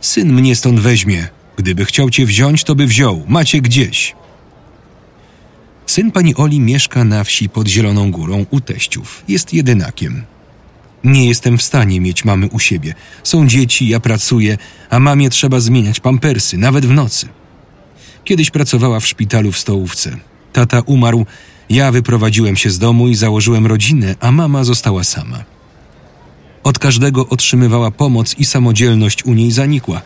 Syn 0.00 0.32
mnie 0.32 0.56
stąd 0.56 0.80
weźmie. 0.80 1.28
Gdyby 1.56 1.84
chciał 1.84 2.10
cię 2.10 2.26
wziąć, 2.26 2.64
to 2.64 2.74
by 2.74 2.86
wziął. 2.86 3.24
Macie 3.28 3.60
gdzieś. 3.60 4.14
Syn 5.92 6.10
pani 6.10 6.34
Oli 6.34 6.60
mieszka 6.60 7.04
na 7.04 7.24
wsi 7.24 7.48
pod 7.48 7.68
Zieloną 7.68 8.10
Górą 8.10 8.46
u 8.50 8.60
teściów. 8.60 9.24
Jest 9.28 9.52
jedynakiem. 9.52 10.22
Nie 11.04 11.28
jestem 11.28 11.58
w 11.58 11.62
stanie 11.62 12.00
mieć 12.00 12.24
mamy 12.24 12.48
u 12.48 12.58
siebie. 12.58 12.94
Są 13.24 13.46
dzieci, 13.46 13.88
ja 13.88 14.00
pracuję, 14.00 14.58
a 14.90 15.00
mamie 15.00 15.30
trzeba 15.30 15.60
zmieniać 15.60 16.00
pampersy, 16.00 16.58
nawet 16.58 16.86
w 16.86 16.90
nocy. 16.90 17.28
Kiedyś 18.24 18.50
pracowała 18.50 19.00
w 19.00 19.06
szpitalu 19.06 19.52
w 19.52 19.58
stołówce. 19.58 20.16
Tata 20.52 20.80
umarł, 20.86 21.26
ja 21.70 21.92
wyprowadziłem 21.92 22.56
się 22.56 22.70
z 22.70 22.78
domu 22.78 23.08
i 23.08 23.14
założyłem 23.14 23.66
rodzinę, 23.66 24.14
a 24.20 24.32
mama 24.32 24.64
została 24.64 25.04
sama. 25.04 25.44
Od 26.64 26.78
każdego 26.78 27.28
otrzymywała 27.28 27.90
pomoc 27.90 28.34
i 28.38 28.44
samodzielność 28.44 29.24
u 29.24 29.34
niej 29.34 29.50
zanikła. 29.50 30.02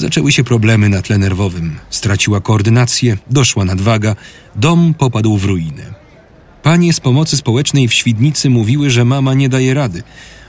Zaczęły 0.00 0.32
się 0.32 0.44
problemy 0.44 0.88
na 0.88 1.02
tle 1.02 1.18
nerwowym. 1.18 1.78
Straciła 1.90 2.40
koordynację, 2.40 3.16
doszła 3.30 3.64
nadwaga, 3.64 4.16
dom 4.56 4.94
popadł 4.94 5.36
w 5.36 5.44
ruinę. 5.44 5.94
Panie 6.62 6.92
z 6.92 7.00
pomocy 7.00 7.36
społecznej 7.36 7.88
w 7.88 7.94
Świdnicy 7.94 8.50
mówiły, 8.50 8.90
że 8.90 9.04
mama 9.04 9.34
nie 9.34 9.48
daje 9.48 9.74
rady, 9.74 10.02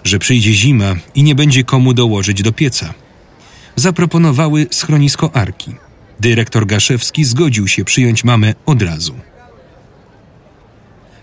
że 0.03 0.19
przyjdzie 0.19 0.53
zima 0.53 0.95
i 1.15 1.23
nie 1.23 1.35
będzie 1.35 1.63
komu 1.63 1.93
dołożyć 1.93 2.41
do 2.41 2.51
pieca. 2.51 2.93
Zaproponowały 3.75 4.67
schronisko 4.71 5.35
Arki. 5.35 5.75
Dyrektor 6.19 6.65
Gaszewski 6.67 7.23
zgodził 7.23 7.67
się 7.67 7.85
przyjąć 7.85 8.23
mamę 8.23 8.53
od 8.65 8.81
razu. 8.81 9.15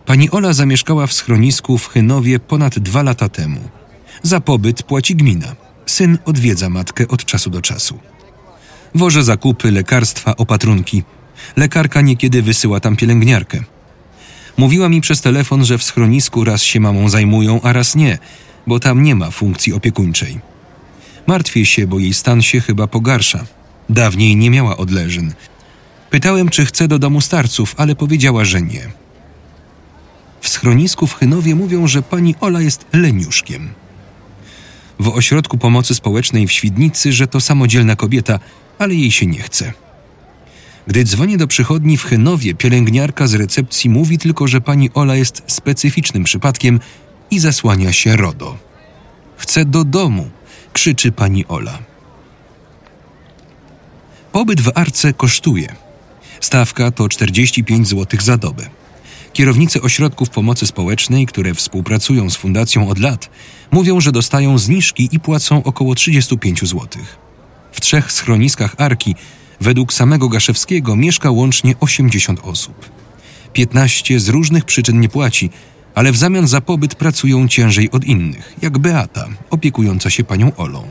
Pani 0.07 0.31
Ola 0.31 0.53
zamieszkała 0.53 1.07
w 1.07 1.13
schronisku 1.13 1.79
w 1.79 1.89
Chynowie 1.89 2.39
ponad 2.39 2.79
dwa 2.79 3.03
lata 3.03 3.29
temu. 3.29 3.61
Za 4.23 4.41
pobyt 4.41 4.83
płaci 4.83 5.17
gmina. 5.17 5.57
Syn 5.87 6.19
odwiedza 6.25 6.71
matkę 6.71 7.09
od 7.09 7.25
czasu 7.25 7.51
do 7.51 7.63
czasu. 7.63 7.99
Woże 8.95 9.23
zakupy, 9.23 9.71
lekarstwa, 9.71 10.37
opatrunki. 10.37 11.03
Lekarka 11.57 12.01
niekiedy 12.01 12.43
wysyła 12.43 12.81
tam 12.81 12.97
pielęgniarkę. 12.97 13.61
Mówiła 14.57 14.89
mi 14.89 15.01
przez 15.01 15.21
telefon, 15.21 15.65
że 15.65 15.79
w 15.79 15.83
schronisku 15.83 16.45
raz 16.45 16.63
się 16.63 16.81
mamą 16.81 17.09
zajmują, 17.09 17.61
a 17.63 17.73
raz 17.73 17.95
nie, 17.95 18.19
bo 18.67 18.81
tam 18.81 19.03
nie 19.03 19.15
ma 19.15 19.31
funkcji 19.31 19.73
opiekuńczej. 19.73 20.41
Martwię 21.27 21.67
się, 21.67 21.87
bo 21.87 21.99
jej 21.99 22.15
stan 22.15 22.43
się 22.43 22.61
chyba 22.61 22.87
pogarsza. 22.87 23.45
Dawniej 23.89 24.37
nie 24.37 24.51
miała 24.51 24.77
odleżyn. 24.77 25.33
Pytałem, 26.11 26.49
czy 26.49 26.67
chce 26.67 26.89
do 26.89 26.99
domu 26.99 27.21
starców, 27.21 27.75
ale 27.77 27.95
powiedziała, 27.97 28.45
że 28.45 28.63
nie. 28.63 28.89
W 30.41 30.49
schronisku 30.49 31.07
w 31.07 31.15
Chynowie 31.15 31.55
mówią, 31.55 31.87
że 31.87 32.03
pani 32.03 32.35
Ola 32.41 32.61
jest 32.61 32.87
leniuszkiem. 32.93 33.69
W 35.01 35.09
ośrodku 35.09 35.59
pomocy 35.59 35.95
społecznej 35.95 36.47
w 36.47 36.53
Świdnicy, 36.53 37.13
że 37.13 37.27
to 37.27 37.41
samodzielna 37.41 37.97
kobieta, 37.97 38.39
ale 38.79 38.95
jej 38.95 39.11
się 39.11 39.27
nie 39.27 39.39
chce. 39.39 39.73
Gdy 40.87 41.05
dzwonię 41.05 41.37
do 41.37 41.47
przychodni 41.47 41.97
w 41.97 42.05
Chynowie, 42.05 42.55
pielęgniarka 42.55 43.27
z 43.27 43.35
recepcji 43.35 43.91
mówi 43.91 44.19
tylko, 44.19 44.49
że 44.49 44.61
pani 44.61 44.91
Ola 44.95 45.17
jest 45.17 45.43
specyficznym 45.47 46.25
przypadkiem 46.25 46.81
i 47.31 47.39
zasłania 47.39 47.93
się 47.93 48.17
RODO. 48.17 48.59
Chcę 49.37 49.65
do 49.65 49.85
domu, 49.85 50.31
krzyczy 50.73 51.13
pani 51.13 51.47
Ola. 51.47 51.79
Pobyt 54.33 54.61
w 54.61 54.73
Arce 54.75 55.13
kosztuje. 55.13 55.75
Stawka 56.41 56.91
to 56.91 57.09
45 57.09 57.89
zł 57.89 58.21
za 58.23 58.37
dobę. 58.37 58.69
Kierownicy 59.33 59.83
ośrodków 59.83 60.31
pomocy 60.31 60.67
społecznej, 60.67 61.27
które 61.27 61.55
współpracują 61.55 62.31
z 62.31 62.37
fundacją 62.37 62.89
od 62.89 62.99
lat, 62.99 63.31
mówią, 63.71 64.01
że 64.01 64.13
dostają 64.13 64.59
zniżki 64.59 65.09
i 65.13 65.21
płacą 65.21 65.63
około 65.63 65.95
35 65.95 66.61
zł. 66.61 66.87
W 67.79 67.81
trzech 67.81 68.13
schroniskach 68.13 68.75
Arki, 68.79 69.15
według 69.61 69.93
samego 69.93 70.29
Gaszewskiego, 70.29 70.97
mieszka 70.97 71.31
łącznie 71.31 71.75
80 71.81 72.41
osób. 72.43 72.91
15 73.53 74.21
z 74.21 74.29
różnych 74.29 74.65
przyczyn 74.65 75.01
nie 75.01 75.09
płaci, 75.09 75.51
ale 75.95 76.13
w 76.13 76.17
zamian 76.17 76.49
za 76.49 76.61
pobyt 76.61 76.95
pracują 76.95 77.49
ciężej 77.49 77.91
od 77.91 78.05
innych, 78.05 78.57
jak 78.63 78.79
Beata, 78.79 79.29
opiekująca 79.51 80.11
się 80.11 80.25
panią 80.25 80.57
Olą. 80.57 80.85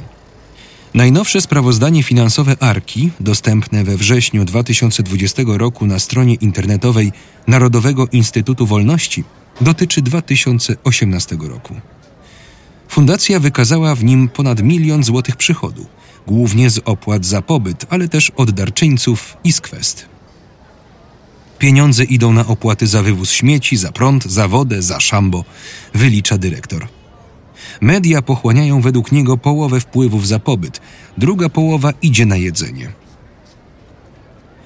Najnowsze 0.94 1.42
sprawozdanie 1.42 2.04
finansowe 2.04 2.56
Arki, 2.60 3.10
dostępne 3.20 3.84
we 3.84 3.98
wrześniu 3.98 4.46
2020 4.46 5.44
roku 5.46 5.86
na 5.86 6.00
stronie 6.00 6.34
internetowej 6.34 7.12
Narodowego 7.48 8.08
Instytutu 8.12 8.66
Wolności, 8.66 9.24
dotyczy 9.62 10.02
2018 10.02 11.38
roku. 11.40 11.76
Fundacja 12.90 13.40
wykazała 13.40 13.96
w 13.96 14.04
nim 14.04 14.30
ponad 14.30 14.62
milion 14.64 15.04
złotych 15.04 15.36
przychodu, 15.36 15.86
głównie 16.28 16.70
z 16.70 16.80
opłat 16.86 17.26
za 17.26 17.42
pobyt, 17.42 17.86
ale 17.90 18.08
też 18.08 18.30
od 18.30 18.52
darczyńców 18.52 19.38
i 19.44 19.52
z 19.54 19.62
kwest. 19.62 20.06
Pieniądze 21.60 22.04
idą 22.04 22.34
na 22.34 22.48
opłaty 22.48 22.88
za 22.88 23.04
wywóz 23.04 23.32
śmieci, 23.32 23.78
za 23.78 23.92
prąd, 23.92 24.26
za 24.26 24.48
wodę, 24.48 24.82
za 24.82 25.00
szambo, 25.00 25.46
wylicza 25.94 26.38
dyrektor. 26.38 26.88
Media 27.82 28.22
pochłaniają 28.22 28.82
według 28.82 29.12
niego 29.12 29.38
połowę 29.38 29.80
wpływów 29.80 30.28
za 30.28 30.40
pobyt, 30.40 30.82
druga 31.18 31.50
połowa 31.50 31.94
idzie 32.02 32.26
na 32.26 32.38
jedzenie. 32.38 32.92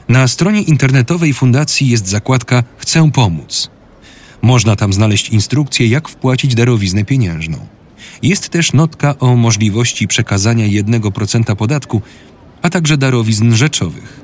Na 0.10 0.28
stronie 0.28 0.62
internetowej 0.62 1.34
fundacji 1.34 1.90
jest 1.90 2.08
zakładka 2.08 2.64
Chcę 2.78 3.12
pomóc. 3.12 3.70
Można 4.42 4.76
tam 4.76 4.94
znaleźć 4.94 5.30
instrukcję, 5.30 5.88
jak 5.88 6.10
wpłacić 6.10 6.56
darowiznę 6.56 7.06
pieniężną. 7.06 7.68
Jest 8.24 8.50
też 8.50 8.74
notka 8.74 9.20
o 9.20 9.36
możliwości 9.36 10.08
przekazania 10.08 10.66
1% 10.66 11.56
podatku, 11.56 12.02
a 12.62 12.70
także 12.70 12.98
darowizn 12.98 13.54
rzeczowych. 13.54 14.22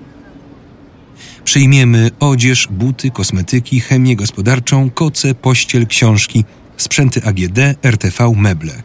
Przyjmiemy 1.43 2.11
odzież, 2.19 2.67
buty, 2.71 3.11
kosmetyki, 3.11 3.79
chemię 3.79 4.15
gospodarczą, 4.15 4.89
koce, 4.89 5.35
pościel, 5.35 5.87
książki, 5.87 6.45
sprzęty 6.77 7.23
AGD, 7.23 7.59
RTV, 7.83 8.33
meble. 8.35 8.83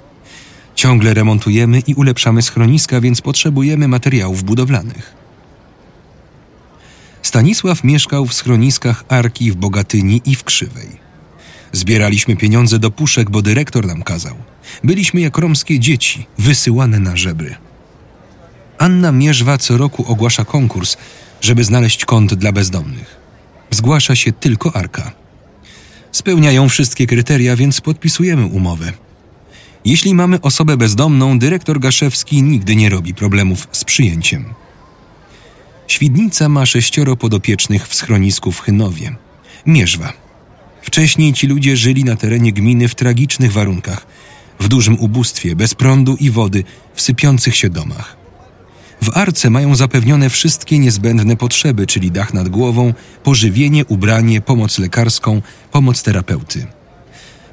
Ciągle 0.74 1.14
remontujemy 1.14 1.82
i 1.86 1.94
ulepszamy 1.94 2.42
schroniska, 2.42 3.00
więc 3.00 3.20
potrzebujemy 3.20 3.88
materiałów 3.88 4.42
budowlanych. 4.42 5.14
Stanisław 7.22 7.84
mieszkał 7.84 8.26
w 8.26 8.34
schroniskach 8.34 9.04
Arki 9.08 9.52
w 9.52 9.56
Bogatyni 9.56 10.22
i 10.24 10.34
w 10.34 10.44
Krzywej. 10.44 10.88
Zbieraliśmy 11.72 12.36
pieniądze 12.36 12.78
do 12.78 12.90
puszek, 12.90 13.30
bo 13.30 13.42
dyrektor 13.42 13.86
nam 13.86 14.02
kazał. 14.02 14.51
Byliśmy 14.84 15.20
jak 15.20 15.38
romskie 15.38 15.80
dzieci, 15.80 16.26
wysyłane 16.38 17.00
na 17.00 17.16
żebry. 17.16 17.54
Anna 18.78 19.12
Mierzwa 19.12 19.58
co 19.58 19.76
roku 19.76 20.04
ogłasza 20.06 20.44
konkurs, 20.44 20.96
żeby 21.40 21.64
znaleźć 21.64 22.04
kąt 22.04 22.34
dla 22.34 22.52
bezdomnych. 22.52 23.16
Zgłasza 23.70 24.14
się 24.14 24.32
tylko 24.32 24.76
Arka. 24.76 25.12
Spełniają 26.12 26.68
wszystkie 26.68 27.06
kryteria, 27.06 27.56
więc 27.56 27.80
podpisujemy 27.80 28.46
umowę. 28.46 28.92
Jeśli 29.84 30.14
mamy 30.14 30.40
osobę 30.40 30.76
bezdomną, 30.76 31.38
dyrektor 31.38 31.80
Gaszewski 31.80 32.42
nigdy 32.42 32.76
nie 32.76 32.90
robi 32.90 33.14
problemów 33.14 33.68
z 33.72 33.84
przyjęciem. 33.84 34.44
Świdnica 35.86 36.48
ma 36.48 36.66
sześcioro 36.66 37.16
podopiecznych 37.16 37.88
w 37.88 37.94
schronisku 37.94 38.52
w 38.52 38.60
Chynowie. 38.60 39.14
Mierzwa. 39.66 40.12
Wcześniej 40.82 41.32
ci 41.32 41.46
ludzie 41.46 41.76
żyli 41.76 42.04
na 42.04 42.16
terenie 42.16 42.52
gminy 42.52 42.88
w 42.88 42.94
tragicznych 42.94 43.52
warunkach, 43.52 44.06
w 44.62 44.68
dużym 44.68 44.98
ubóstwie, 44.98 45.56
bez 45.56 45.74
prądu 45.74 46.16
i 46.20 46.30
wody, 46.30 46.64
w 46.94 47.02
sypiących 47.02 47.56
się 47.56 47.70
domach. 47.70 48.16
W 49.02 49.16
Arce 49.16 49.50
mają 49.50 49.74
zapewnione 49.74 50.30
wszystkie 50.30 50.78
niezbędne 50.78 51.36
potrzeby, 51.36 51.86
czyli 51.86 52.10
dach 52.10 52.34
nad 52.34 52.48
głową, 52.48 52.94
pożywienie, 53.22 53.84
ubranie, 53.84 54.40
pomoc 54.40 54.78
lekarską, 54.78 55.42
pomoc 55.72 56.02
terapeuty. 56.02 56.66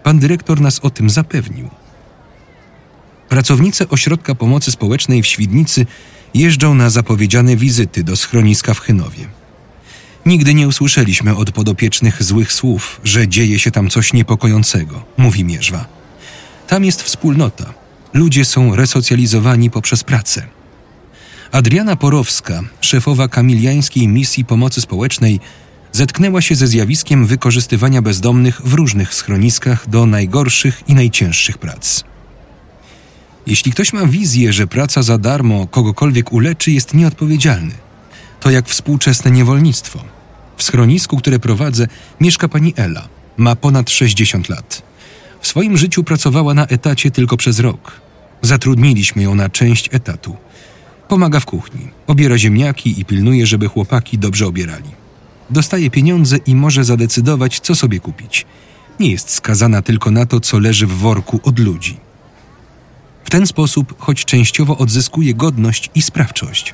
Pan 0.04 0.20
dyrektor 0.20 0.62
nas 0.62 0.80
o 0.80 0.90
tym 0.90 1.10
zapewnił. 1.10 1.70
Pracownice 3.30 3.90
Ośrodka 3.90 4.36
Pomocy 4.36 4.72
Społecznej 4.72 5.24
w 5.24 5.28
Świdnicy 5.28 5.86
jeżdżą 6.34 6.76
na 6.76 6.90
zapowiedziane 6.90 7.56
wizyty 7.56 8.04
do 8.04 8.16
schroniska 8.16 8.74
w 8.74 8.80
Chynowie. 8.80 9.28
Nigdy 10.26 10.54
nie 10.54 10.68
usłyszeliśmy 10.68 11.36
od 11.36 11.52
podopiecznych 11.52 12.24
złych 12.24 12.54
słów, 12.54 13.02
że 13.04 13.28
dzieje 13.28 13.60
się 13.60 13.72
tam 13.72 13.90
coś 13.90 14.14
niepokojącego, 14.14 15.04
mówi 15.18 15.44
Mierzwa. 15.44 15.99
Tam 16.70 16.86
jest 16.86 17.04
wspólnota. 17.04 17.74
Ludzie 18.14 18.46
są 18.46 18.76
resocjalizowani 18.76 19.70
poprzez 19.70 20.04
pracę. 20.04 20.48
Adriana 21.52 21.96
Porowska, 21.96 22.62
szefowa 22.82 23.28
kamiliańskiej 23.28 24.08
misji 24.08 24.46
pomocy 24.46 24.82
społecznej, 24.82 25.40
zetknęła 25.92 26.42
się 26.42 26.56
ze 26.56 26.68
zjawiskiem 26.68 27.26
wykorzystywania 27.26 28.02
bezdomnych 28.02 28.62
w 28.62 28.74
różnych 28.74 29.14
schroniskach 29.14 29.90
do 29.90 30.06
najgorszych 30.06 30.84
i 30.88 30.96
najcięższych 30.96 31.58
prac. 31.58 32.04
Jeśli 33.48 33.72
ktoś 33.72 33.94
ma 33.94 34.06
wizję, 34.06 34.54
że 34.54 34.68
praca 34.68 35.04
za 35.04 35.18
darmo 35.18 35.68
kogokolwiek 35.68 36.32
uleczy, 36.32 36.72
jest 36.72 36.94
nieodpowiedzialny. 36.94 37.74
To 38.40 38.50
jak 38.50 38.68
współczesne 38.68 39.32
niewolnictwo. 39.32 40.04
W 40.58 40.64
schronisku, 40.64 41.18
które 41.18 41.40
prowadzę, 41.40 41.88
mieszka 42.22 42.48
pani 42.48 42.74
Ela. 42.78 43.08
Ma 43.38 43.56
ponad 43.56 43.90
60 43.90 44.50
lat. 44.50 44.89
Swoim 45.50 45.78
życiu 45.78 46.04
pracowała 46.04 46.54
na 46.54 46.66
etacie 46.66 47.12
tylko 47.12 47.38
przez 47.38 47.60
rok. 47.60 47.92
Zatrudniliśmy 48.42 49.24
ją 49.24 49.36
na 49.36 49.50
część 49.50 49.90
etatu. 49.92 50.36
Pomaga 51.08 51.40
w 51.40 51.46
kuchni, 51.46 51.88
obiera 52.08 52.38
ziemniaki 52.38 53.02
i 53.02 53.06
pilnuje, 53.06 53.46
żeby 53.46 53.68
chłopaki 53.68 54.18
dobrze 54.18 54.48
obierali. 54.48 54.90
Dostaje 55.50 55.90
pieniądze 55.90 56.38
i 56.46 56.56
może 56.56 56.84
zadecydować, 56.84 57.60
co 57.60 57.76
sobie 57.76 58.00
kupić. 58.00 58.46
Nie 59.00 59.12
jest 59.12 59.30
skazana 59.30 59.82
tylko 59.82 60.12
na 60.12 60.26
to, 60.26 60.40
co 60.40 60.60
leży 60.60 60.88
w 60.88 60.94
worku 60.94 61.40
od 61.44 61.60
ludzi. 61.60 61.98
W 63.24 63.30
ten 63.30 63.48
sposób, 63.48 63.96
choć 63.98 64.26
częściowo 64.26 64.78
odzyskuje 64.78 65.34
godność 65.34 65.90
i 65.96 66.02
sprawczość. 66.02 66.74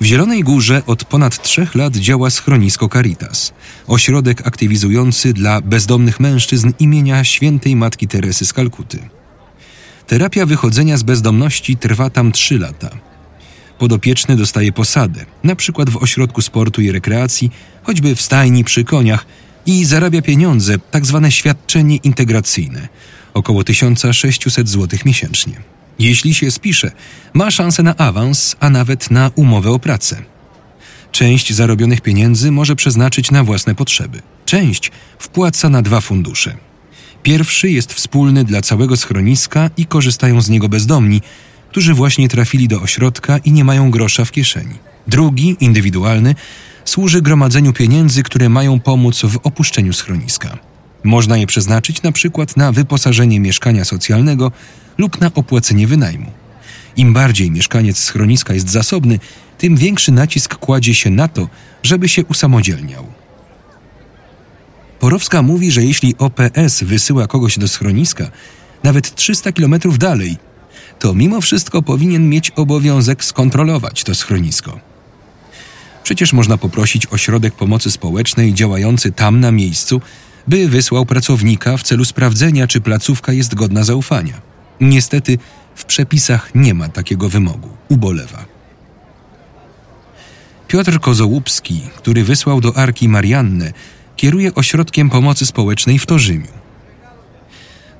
W 0.00 0.04
Zielonej 0.04 0.44
Górze 0.44 0.82
od 0.86 1.04
ponad 1.04 1.42
trzech 1.42 1.74
lat 1.74 1.96
działa 1.96 2.30
schronisko 2.30 2.88
Caritas, 2.88 3.52
ośrodek 3.86 4.46
aktywizujący 4.46 5.32
dla 5.32 5.60
bezdomnych 5.60 6.20
mężczyzn 6.20 6.72
imienia 6.78 7.24
świętej 7.24 7.76
Matki 7.76 8.08
Teresy 8.08 8.44
z 8.44 8.52
Kalkuty. 8.52 8.98
Terapia 10.06 10.46
wychodzenia 10.46 10.96
z 10.96 11.02
bezdomności 11.02 11.76
trwa 11.76 12.10
tam 12.10 12.32
trzy 12.32 12.58
lata. 12.58 12.90
Podopieczny 13.78 14.36
dostaje 14.36 14.72
posadę, 14.72 15.26
na 15.44 15.56
przykład 15.56 15.90
w 15.90 15.96
ośrodku 15.96 16.42
sportu 16.42 16.82
i 16.82 16.92
rekreacji, 16.92 17.50
choćby 17.82 18.14
w 18.14 18.22
stajni 18.22 18.64
przy 18.64 18.84
koniach 18.84 19.26
i 19.66 19.84
zarabia 19.84 20.22
pieniądze, 20.22 20.78
tak 20.90 21.06
zwane 21.06 21.32
świadczenie 21.32 21.96
integracyjne, 21.96 22.88
około 23.34 23.64
1600 23.64 24.68
zł 24.68 24.98
miesięcznie. 25.04 25.75
Jeśli 25.98 26.34
się 26.34 26.50
spisze, 26.50 26.90
ma 27.34 27.50
szansę 27.50 27.82
na 27.82 27.96
awans, 27.96 28.56
a 28.60 28.70
nawet 28.70 29.10
na 29.10 29.30
umowę 29.34 29.70
o 29.70 29.78
pracę. 29.78 30.22
Część 31.12 31.52
zarobionych 31.52 32.00
pieniędzy 32.00 32.50
może 32.50 32.76
przeznaczyć 32.76 33.30
na 33.30 33.44
własne 33.44 33.74
potrzeby. 33.74 34.22
Część 34.44 34.92
wpłaca 35.18 35.68
na 35.68 35.82
dwa 35.82 36.00
fundusze. 36.00 36.56
Pierwszy 37.22 37.70
jest 37.70 37.92
wspólny 37.92 38.44
dla 38.44 38.62
całego 38.62 38.96
schroniska 38.96 39.70
i 39.76 39.86
korzystają 39.86 40.40
z 40.40 40.48
niego 40.48 40.68
bezdomni, 40.68 41.22
którzy 41.70 41.94
właśnie 41.94 42.28
trafili 42.28 42.68
do 42.68 42.80
ośrodka 42.80 43.38
i 43.38 43.52
nie 43.52 43.64
mają 43.64 43.90
grosza 43.90 44.24
w 44.24 44.32
kieszeni. 44.32 44.74
Drugi, 45.06 45.56
indywidualny, 45.60 46.34
służy 46.84 47.22
gromadzeniu 47.22 47.72
pieniędzy, 47.72 48.22
które 48.22 48.48
mają 48.48 48.80
pomóc 48.80 49.22
w 49.22 49.38
opuszczeniu 49.42 49.92
schroniska. 49.92 50.58
Można 51.04 51.36
je 51.36 51.46
przeznaczyć 51.46 52.02
na 52.02 52.12
przykład 52.12 52.56
na 52.56 52.72
wyposażenie 52.72 53.40
mieszkania 53.40 53.84
socjalnego 53.84 54.52
lub 54.98 55.20
na 55.20 55.30
opłacenie 55.34 55.86
wynajmu. 55.86 56.30
Im 56.96 57.12
bardziej 57.12 57.50
mieszkaniec 57.50 57.98
schroniska 57.98 58.54
jest 58.54 58.70
zasobny, 58.70 59.18
tym 59.58 59.76
większy 59.76 60.12
nacisk 60.12 60.54
kładzie 60.54 60.94
się 60.94 61.10
na 61.10 61.28
to, 61.28 61.48
żeby 61.82 62.08
się 62.08 62.24
usamodzielniał. 62.24 63.06
Porowska 65.00 65.42
mówi, 65.42 65.70
że 65.70 65.84
jeśli 65.84 66.14
OPS 66.18 66.82
wysyła 66.82 67.26
kogoś 67.26 67.58
do 67.58 67.68
schroniska, 67.68 68.30
nawet 68.82 69.14
300 69.14 69.52
km 69.52 69.74
dalej, 69.98 70.36
to 70.98 71.14
mimo 71.14 71.40
wszystko 71.40 71.82
powinien 71.82 72.28
mieć 72.28 72.50
obowiązek 72.50 73.24
skontrolować 73.24 74.04
to 74.04 74.14
schronisko. 74.14 74.80
Przecież 76.02 76.32
można 76.32 76.58
poprosić 76.58 77.06
ośrodek 77.06 77.54
pomocy 77.54 77.90
społecznej 77.90 78.54
działający 78.54 79.12
tam 79.12 79.40
na 79.40 79.52
miejscu, 79.52 80.00
by 80.48 80.68
wysłał 80.68 81.06
pracownika 81.06 81.76
w 81.76 81.82
celu 81.82 82.04
sprawdzenia, 82.04 82.66
czy 82.66 82.80
placówka 82.80 83.32
jest 83.32 83.54
godna 83.54 83.84
zaufania. 83.84 84.40
Niestety 84.80 85.38
w 85.74 85.84
przepisach 85.84 86.54
nie 86.54 86.74
ma 86.74 86.88
takiego 86.88 87.28
wymogu, 87.28 87.68
ubolewa. 87.88 88.44
Piotr 90.68 91.00
Kozołupski, 91.00 91.80
który 91.96 92.24
wysłał 92.24 92.60
do 92.60 92.76
Arki 92.76 93.08
Mariannę, 93.08 93.72
kieruje 94.16 94.54
ośrodkiem 94.54 95.10
pomocy 95.10 95.46
społecznej 95.46 95.98
w 95.98 96.06
Torzymiu. 96.06 96.48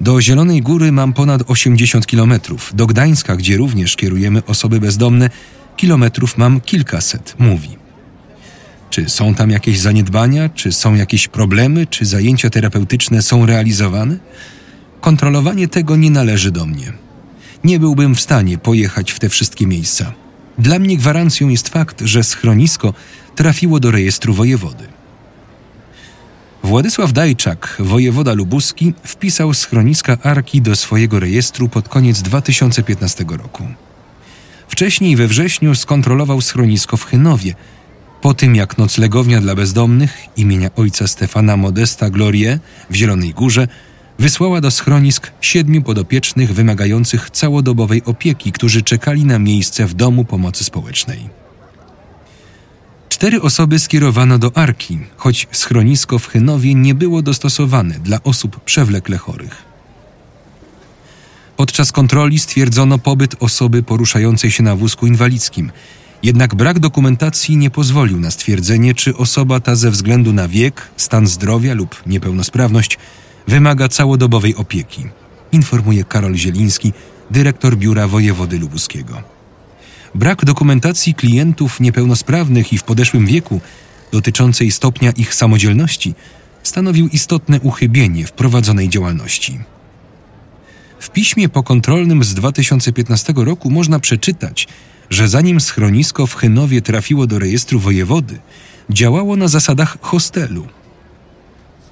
Do 0.01 0.20
Zielonej 0.20 0.62
Góry 0.62 0.93
mam 0.93 1.12
ponad 1.12 1.43
80 1.47 2.07
kilometrów. 2.07 2.72
Do 2.74 2.87
Gdańska, 2.87 3.37
gdzie 3.37 3.57
również 3.57 3.97
kierujemy 3.97 4.45
osoby 4.45 4.81
bezdomne, 4.81 5.31
kilometrów 5.77 6.39
mam 6.39 6.61
kilkaset, 6.61 7.35
mówi. 7.39 7.77
Czy 8.91 9.09
są 9.09 9.35
tam 9.35 9.51
jakieś 9.51 9.81
zaniedbania, 9.81 10.49
czy 10.49 10.72
są 10.72 10.95
jakieś 10.95 11.29
problemy, 11.29 11.87
czy 11.87 12.05
zajęcia 12.05 12.51
terapeutyczne 12.51 13.22
są 13.22 13.47
realizowane? 13.47 14.18
Kontrolowanie 15.01 15.68
tego 15.68 15.97
nie 15.97 16.11
należy 16.11 16.51
do 16.51 16.66
mnie. 16.66 16.92
Nie 17.64 17.78
byłbym 17.78 18.14
w 18.14 18.20
stanie 18.20 18.59
pojechać 18.59 19.12
w 19.12 19.18
te 19.18 19.28
wszystkie 19.28 19.66
miejsca. 19.66 20.12
Dla 20.59 20.78
mnie 20.78 20.97
gwarancją 20.97 21.49
jest 21.49 21.68
fakt, 21.68 22.01
że 22.01 22.24
schronisko 22.24 22.94
trafiło 23.34 23.80
do 23.80 23.90
rejestru 23.90 24.34
wojewody. 24.34 24.84
Władysław 26.62 27.12
Dajczak, 27.12 27.76
wojewoda 27.78 28.32
lubuski, 28.32 28.94
wpisał 29.05 29.55
schroniska 29.55 30.18
Arki 30.22 30.62
do 30.62 30.76
swojego 30.76 31.20
rejestru 31.20 31.68
pod 31.68 31.88
koniec 31.88 32.22
2015 32.22 33.24
roku. 33.28 33.66
Wcześniej 34.68 35.16
we 35.16 35.26
wrześniu 35.26 35.74
skontrolował 35.74 36.40
schronisko 36.40 36.97
w 36.97 37.05
Chynowie, 37.05 37.55
po 38.20 38.34
tym 38.34 38.57
jak 38.57 38.78
noclegownia 38.78 39.40
dla 39.40 39.55
bezdomnych 39.55 40.18
imienia 40.36 40.70
ojca 40.76 41.07
Stefana 41.07 41.57
Modesta 41.57 42.11
Glorie 42.11 42.59
w 42.90 42.94
Zielonej 42.94 43.34
Górze 43.34 43.68
wysłała 44.18 44.60
do 44.60 44.70
schronisk 44.70 45.32
siedmiu 45.40 45.82
podopiecznych 45.82 46.54
wymagających 46.54 47.30
całodobowej 47.30 48.02
opieki, 48.04 48.52
którzy 48.52 48.82
czekali 48.82 49.24
na 49.24 49.38
miejsce 49.38 49.86
w 49.86 49.94
domu 49.94 50.24
pomocy 50.24 50.64
społecznej. 50.64 51.28
Cztery 53.08 53.42
osoby 53.42 53.78
skierowano 53.78 54.38
do 54.38 54.56
Arki, 54.56 54.98
choć 55.16 55.48
schronisko 55.52 56.18
w 56.18 56.28
Chynowie 56.28 56.74
nie 56.74 56.94
było 56.94 57.22
dostosowane 57.22 57.94
dla 57.94 58.22
osób 58.22 58.60
przewlekle 58.60 59.16
chorych. 59.16 59.62
Podczas 61.56 61.92
kontroli 61.92 62.38
stwierdzono 62.38 62.98
pobyt 62.98 63.36
osoby 63.40 63.82
poruszającej 63.82 64.50
się 64.50 64.62
na 64.62 64.76
wózku 64.76 65.06
inwalidzkim, 65.06 65.72
jednak 66.22 66.54
brak 66.54 66.78
dokumentacji 66.78 67.56
nie 67.56 67.70
pozwolił 67.70 68.20
na 68.20 68.30
stwierdzenie, 68.30 68.94
czy 68.94 69.16
osoba 69.16 69.60
ta 69.60 69.74
ze 69.74 69.90
względu 69.90 70.32
na 70.32 70.48
wiek, 70.48 70.88
stan 70.96 71.26
zdrowia 71.26 71.74
lub 71.74 72.02
niepełnosprawność 72.06 72.98
wymaga 73.47 73.88
całodobowej 73.88 74.55
opieki, 74.55 75.07
informuje 75.53 76.05
Karol 76.05 76.34
Zieliński, 76.34 76.92
dyrektor 77.30 77.76
Biura 77.76 78.09
Wojewody 78.09 78.59
Lubuskiego. 78.59 79.22
Brak 80.14 80.44
dokumentacji 80.44 81.14
klientów 81.14 81.80
niepełnosprawnych 81.80 82.72
i 82.72 82.78
w 82.78 82.82
podeszłym 82.82 83.26
wieku 83.26 83.61
dotyczącej 84.12 84.70
stopnia 84.70 85.11
ich 85.11 85.34
samodzielności 85.34 86.14
stanowił 86.62 87.09
istotne 87.09 87.61
uchybienie 87.61 88.26
w 88.26 88.32
prowadzonej 88.32 88.88
działalności. 88.88 89.59
W 91.01 91.11
piśmie 91.11 91.49
pokontrolnym 91.49 92.24
z 92.24 92.34
2015 92.34 93.32
roku 93.36 93.70
można 93.70 94.01
przeczytać, 94.01 94.68
że 95.11 95.28
zanim 95.28 95.61
schronisko 95.61 96.26
w 96.26 96.34
Chynowie 96.34 96.82
trafiło 96.82 97.26
do 97.26 97.38
rejestru 97.38 97.80
wojewody, 97.80 98.38
działało 98.90 99.36
na 99.36 99.49
zasadach 99.49 99.99
hostelu. 100.01 100.66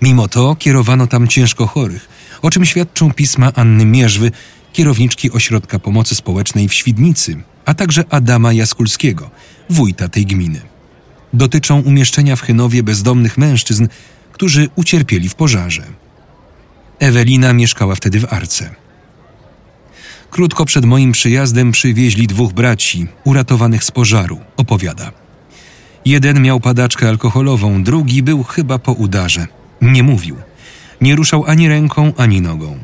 Mimo 0.04 0.28
to 0.28 0.56
kierowano 0.56 1.06
tam 1.06 1.28
ciężko 1.28 1.66
chorych, 1.66 2.08
o 2.42 2.50
czym 2.50 2.64
świadczą 2.64 3.12
pisma 3.12 3.52
Anny 3.54 3.84
Mierzwy, 3.84 4.30
kierowniczki 4.72 5.32
Ośrodka 5.32 5.78
Pomocy 5.78 6.14
Społecznej 6.14 6.68
w 6.68 6.74
Świdnicy, 6.74 7.42
a 7.64 7.74
także 7.74 8.04
Adama 8.10 8.52
Jaskulskiego, 8.52 9.30
wójta 9.70 10.08
tej 10.08 10.26
gminy. 10.26 10.60
Dotyczą 11.32 11.80
umieszczenia 11.80 12.36
w 12.36 12.40
Chynowie 12.40 12.82
bezdomnych 12.82 13.38
mężczyzn, 13.38 13.86
którzy 14.32 14.68
ucierpieli 14.76 15.28
w 15.28 15.34
pożarze. 15.34 15.82
Ewelina 16.98 17.52
mieszkała 17.52 17.94
wtedy 17.94 18.20
w 18.20 18.32
Arce. 18.32 18.74
Krótko 20.30 20.64
przed 20.64 20.84
moim 20.84 21.12
przyjazdem 21.12 21.72
przywieźli 21.72 22.26
dwóch 22.26 22.52
braci, 22.52 23.06
uratowanych 23.24 23.84
z 23.84 23.90
pożaru, 23.90 24.40
opowiada. 24.56 25.12
Jeden 26.04 26.42
miał 26.42 26.60
padaczkę 26.60 27.08
alkoholową, 27.08 27.82
drugi 27.82 28.22
był 28.22 28.42
chyba 28.42 28.78
po 28.78 28.92
udarze. 28.92 29.46
Nie 29.80 30.02
mówił. 30.02 30.36
Nie 31.00 31.16
ruszał 31.16 31.44
ani 31.46 31.68
ręką, 31.68 32.12
ani 32.16 32.40
nogą. 32.40 32.78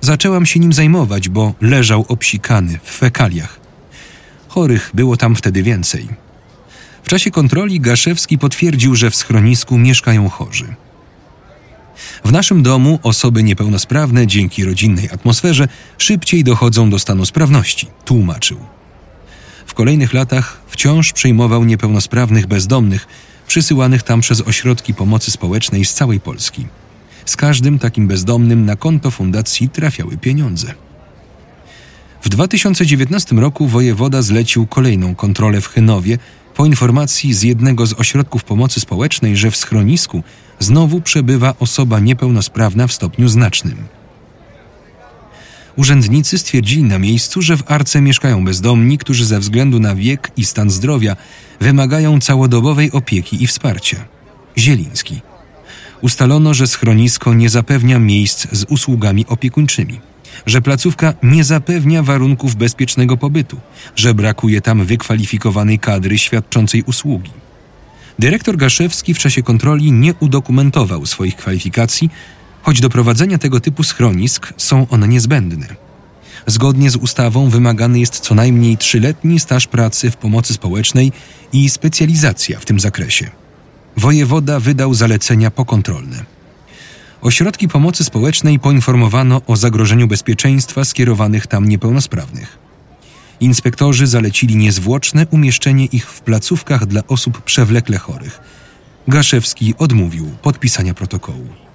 Zaczęłam 0.00 0.46
się 0.46 0.60
nim 0.60 0.72
zajmować, 0.72 1.28
bo 1.28 1.54
leżał 1.60 2.04
obsikany 2.08 2.78
w 2.82 2.90
fekaliach. 2.90 3.60
Chorych 4.48 4.90
było 4.94 5.16
tam 5.16 5.36
wtedy 5.36 5.62
więcej. 5.62 6.08
W 7.02 7.08
czasie 7.08 7.30
kontroli 7.30 7.80
Gaszewski 7.80 8.38
potwierdził, 8.38 8.94
że 8.94 9.10
w 9.10 9.16
schronisku 9.16 9.78
mieszkają 9.78 10.28
chorzy. 10.28 10.74
W 12.24 12.32
naszym 12.32 12.62
domu 12.62 12.98
osoby 13.02 13.42
niepełnosprawne 13.42 14.26
dzięki 14.26 14.64
rodzinnej 14.64 15.10
atmosferze 15.10 15.68
szybciej 15.98 16.44
dochodzą 16.44 16.90
do 16.90 16.98
stanu 16.98 17.26
sprawności, 17.26 17.86
tłumaczył. 18.04 18.58
W 19.66 19.74
kolejnych 19.74 20.12
latach 20.12 20.60
wciąż 20.68 21.12
przyjmował 21.12 21.64
niepełnosprawnych 21.64 22.46
bezdomnych, 22.46 23.06
przysyłanych 23.48 24.02
tam 24.02 24.20
przez 24.20 24.40
ośrodki 24.40 24.94
pomocy 24.94 25.30
społecznej 25.30 25.84
z 25.84 25.94
całej 25.94 26.20
Polski. 26.20 26.66
Z 27.24 27.36
każdym 27.36 27.78
takim 27.78 28.08
bezdomnym 28.08 28.64
na 28.64 28.76
konto 28.76 29.10
fundacji 29.10 29.68
trafiały 29.68 30.16
pieniądze. 30.16 30.74
W 32.22 32.28
2019 32.28 33.36
roku 33.36 33.66
wojewoda 33.66 34.22
zlecił 34.22 34.66
kolejną 34.66 35.14
kontrolę 35.14 35.60
w 35.60 35.68
Chynowie 35.68 36.18
po 36.56 36.66
informacji 36.66 37.34
z 37.34 37.42
jednego 37.42 37.86
z 37.86 37.92
ośrodków 37.92 38.44
pomocy 38.44 38.80
społecznej, 38.80 39.36
że 39.36 39.50
w 39.50 39.56
schronisku 39.56 40.22
znowu 40.58 41.00
przebywa 41.00 41.54
osoba 41.60 42.00
niepełnosprawna 42.00 42.86
w 42.86 42.92
stopniu 42.92 43.28
znacznym. 43.28 43.97
Urzędnicy 45.78 46.38
stwierdzili 46.38 46.82
na 46.82 46.98
miejscu, 46.98 47.42
że 47.42 47.56
w 47.56 47.70
Arce 47.70 48.00
mieszkają 48.00 48.44
bezdomni, 48.44 48.98
którzy 48.98 49.24
ze 49.24 49.40
względu 49.40 49.80
na 49.80 49.94
wiek 49.94 50.30
i 50.36 50.44
stan 50.44 50.70
zdrowia 50.70 51.16
wymagają 51.60 52.20
całodobowej 52.20 52.92
opieki 52.92 53.42
i 53.42 53.46
wsparcia. 53.46 54.04
Zieliński. 54.58 55.20
Ustalono, 56.00 56.54
że 56.54 56.66
schronisko 56.66 57.34
nie 57.34 57.48
zapewnia 57.48 57.98
miejsc 57.98 58.46
z 58.52 58.64
usługami 58.68 59.26
opiekuńczymi, 59.26 60.00
że 60.46 60.62
placówka 60.62 61.14
nie 61.22 61.44
zapewnia 61.44 62.02
warunków 62.02 62.56
bezpiecznego 62.56 63.16
pobytu, 63.16 63.60
że 63.96 64.14
brakuje 64.14 64.60
tam 64.60 64.84
wykwalifikowanej 64.84 65.78
kadry 65.78 66.18
świadczącej 66.18 66.82
usługi. 66.82 67.30
Dyrektor 68.18 68.56
Gaszewski 68.56 69.14
w 69.14 69.18
czasie 69.18 69.42
kontroli 69.42 69.92
nie 69.92 70.14
udokumentował 70.14 71.06
swoich 71.06 71.36
kwalifikacji, 71.36 72.10
choć 72.68 72.80
do 72.80 72.90
prowadzenia 72.90 73.38
tego 73.38 73.60
typu 73.60 73.82
schronisk 73.82 74.52
są 74.56 74.86
one 74.90 75.08
niezbędne. 75.08 75.66
Zgodnie 76.46 76.90
z 76.90 76.96
ustawą 76.96 77.48
wymagany 77.50 78.00
jest 78.00 78.20
co 78.20 78.34
najmniej 78.34 78.76
trzyletni 78.76 79.40
staż 79.40 79.66
pracy 79.66 80.10
w 80.10 80.16
pomocy 80.16 80.54
społecznej 80.54 81.12
i 81.52 81.70
specjalizacja 81.70 82.58
w 82.58 82.64
tym 82.64 82.80
zakresie. 82.80 83.30
Wojewoda 83.96 84.60
wydał 84.60 84.94
zalecenia 84.94 85.50
pokontrolne. 85.50 86.24
Ośrodki 87.20 87.68
pomocy 87.68 88.04
społecznej 88.04 88.58
poinformowano 88.58 89.42
o 89.46 89.56
zagrożeniu 89.56 90.08
bezpieczeństwa 90.08 90.84
skierowanych 90.84 91.46
tam 91.46 91.68
niepełnosprawnych. 91.68 92.58
Inspektorzy 93.40 94.06
zalecili 94.06 94.56
niezwłoczne 94.56 95.26
umieszczenie 95.30 95.84
ich 95.84 96.06
w 96.10 96.20
placówkach 96.20 96.86
dla 96.86 97.06
osób 97.06 97.42
przewlekle 97.42 97.98
chorych. 97.98 98.40
Gaszewski 99.08 99.74
odmówił 99.78 100.30
podpisania 100.42 100.94
protokołu. 100.94 101.67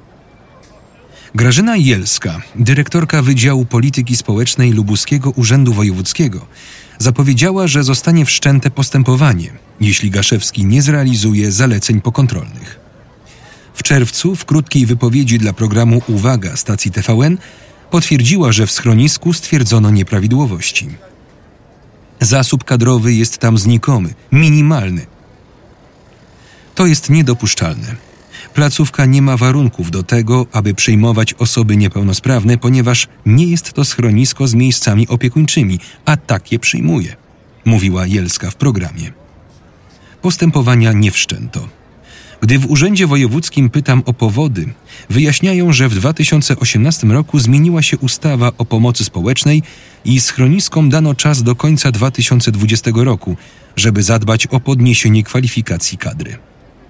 Grażyna 1.36 1.78
Jelska, 1.78 2.42
dyrektorka 2.56 3.22
Wydziału 3.22 3.66
Polityki 3.66 4.16
Społecznej 4.16 4.72
Lubuskiego 4.72 5.32
Urzędu 5.32 5.74
Wojewódzkiego, 5.74 6.46
zapowiedziała, 7.00 7.68
że 7.68 7.84
zostanie 7.84 8.26
wszczęte 8.26 8.72
postępowanie, 8.72 9.54
jeśli 9.82 10.12
Gaszewski 10.12 10.66
nie 10.66 10.82
zrealizuje 10.82 11.52
zaleceń 11.52 12.02
pokontrolnych. 12.02 12.80
W 13.74 13.84
czerwcu, 13.84 14.36
w 14.36 14.46
krótkiej 14.46 14.86
wypowiedzi 14.86 15.38
dla 15.38 15.54
programu 15.54 16.02
Uwaga 16.08 16.58
stacji 16.58 16.92
TVN, 16.92 17.38
potwierdziła, 17.92 18.52
że 18.52 18.68
w 18.68 18.72
schronisku 18.72 19.34
stwierdzono 19.34 19.92
nieprawidłowości. 19.92 20.90
Zasób 22.22 22.64
kadrowy 22.64 23.14
jest 23.14 23.38
tam 23.38 23.58
znikomy, 23.58 24.14
minimalny. 24.32 25.06
To 26.76 26.86
jest 26.86 27.10
niedopuszczalne. 27.10 27.96
Placówka 28.54 29.06
nie 29.06 29.22
ma 29.22 29.38
warunków 29.38 29.92
do 29.92 30.04
tego, 30.04 30.46
aby 30.52 30.74
przyjmować 30.74 31.34
osoby 31.34 31.78
niepełnosprawne, 31.78 32.58
ponieważ 32.58 33.08
nie 33.26 33.46
jest 33.46 33.74
to 33.74 33.86
schronisko 33.86 34.48
z 34.48 34.54
miejscami 34.54 35.08
opiekuńczymi, 35.08 35.80
a 36.06 36.18
takie 36.18 36.60
przyjmuje, 36.60 37.16
mówiła 37.66 38.08
Jelska 38.08 38.52
w 38.52 38.56
programie. 38.56 39.12
Postępowania 40.22 40.94
nie 40.94 41.12
wszczęto. 41.12 41.68
Gdy 42.42 42.60
w 42.60 42.72
Urzędzie 42.72 43.08
Wojewódzkim 43.08 43.70
pytam 43.70 44.04
o 44.06 44.14
powody, 44.14 44.74
wyjaśniają, 45.10 45.74
że 45.74 45.90
w 45.90 45.96
2018 45.96 47.08
roku 47.08 47.40
zmieniła 47.40 47.82
się 47.82 47.98
ustawa 47.98 48.52
o 48.58 48.66
pomocy 48.66 49.04
społecznej 49.04 49.64
i 50.06 50.22
schroniskom 50.22 50.90
dano 50.90 51.16
czas 51.16 51.44
do 51.44 51.56
końca 51.56 51.92
2020 51.92 52.92
roku, 52.96 53.38
żeby 53.76 54.04
zadbać 54.04 54.48
o 54.48 54.60
podniesienie 54.60 55.24
kwalifikacji 55.24 55.98
kadry. 55.98 56.38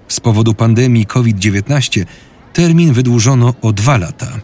Z 0.08 0.20
powodu 0.20 0.54
pandemii 0.54 1.06
COVID-19 1.06 2.04
termin 2.52 2.92
wydłużono 2.92 3.54
o 3.62 3.72
dwa 3.72 3.98
lata. 3.98 4.40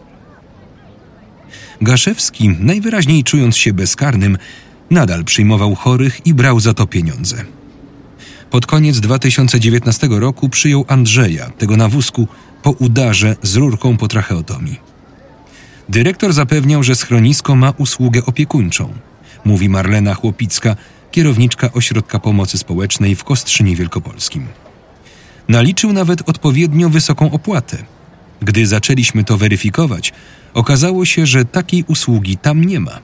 Gaszewski, 1.81 2.49
najwyraźniej 2.49 3.23
czując 3.23 3.57
się 3.57 3.73
bezkarnym, 3.73 4.37
nadal 4.89 5.23
przyjmował 5.23 5.75
chorych 5.75 6.25
i 6.25 6.33
brał 6.33 6.59
za 6.59 6.73
to 6.73 6.87
pieniądze. 6.87 7.43
Pod 8.49 8.65
koniec 8.65 8.99
2019 8.99 10.07
roku 10.11 10.49
przyjął 10.49 10.85
Andrzeja, 10.87 11.49
tego 11.49 11.77
na 11.77 11.89
wózku, 11.89 12.27
po 12.63 12.71
udarze 12.71 13.35
z 13.41 13.55
rurką 13.55 13.97
po 13.97 14.07
tracheotomii. 14.07 14.79
Dyrektor 15.89 16.33
zapewniał, 16.33 16.83
że 16.83 16.95
schronisko 16.95 17.55
ma 17.55 17.73
usługę 17.77 18.25
opiekuńczą, 18.25 18.93
mówi 19.45 19.69
Marlena 19.69 20.13
Chłopicka, 20.13 20.75
kierowniczka 21.11 21.73
Ośrodka 21.73 22.19
Pomocy 22.19 22.57
Społecznej 22.57 23.15
w 23.15 23.23
Kostrzynie 23.23 23.75
Wielkopolskim. 23.75 24.47
Naliczył 25.51 25.93
nawet 25.93 26.29
odpowiednio 26.29 26.89
wysoką 26.89 27.31
opłatę. 27.31 27.77
Gdy 28.41 28.67
zaczęliśmy 28.67 29.23
to 29.23 29.37
weryfikować, 29.37 30.13
okazało 30.53 31.05
się, 31.05 31.25
że 31.25 31.45
takiej 31.45 31.83
usługi 31.87 32.37
tam 32.37 32.63
nie 32.63 32.79
ma. 32.79 32.99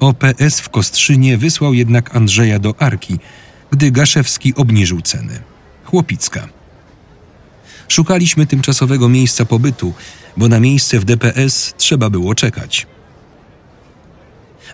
OPS 0.00 0.60
w 0.60 0.68
Kostrzynie 0.68 1.38
wysłał 1.38 1.74
jednak 1.74 2.16
Andrzeja 2.16 2.58
do 2.58 2.74
Arki, 2.78 3.18
gdy 3.70 3.90
Gaszewski 3.90 4.54
obniżył 4.54 5.00
ceny. 5.00 5.42
Chłopicka. 5.84 6.48
Szukaliśmy 7.88 8.46
tymczasowego 8.46 9.08
miejsca 9.08 9.44
pobytu, 9.44 9.94
bo 10.36 10.48
na 10.48 10.60
miejsce 10.60 10.98
w 11.00 11.04
DPS 11.04 11.74
trzeba 11.76 12.10
było 12.10 12.34
czekać. 12.34 12.86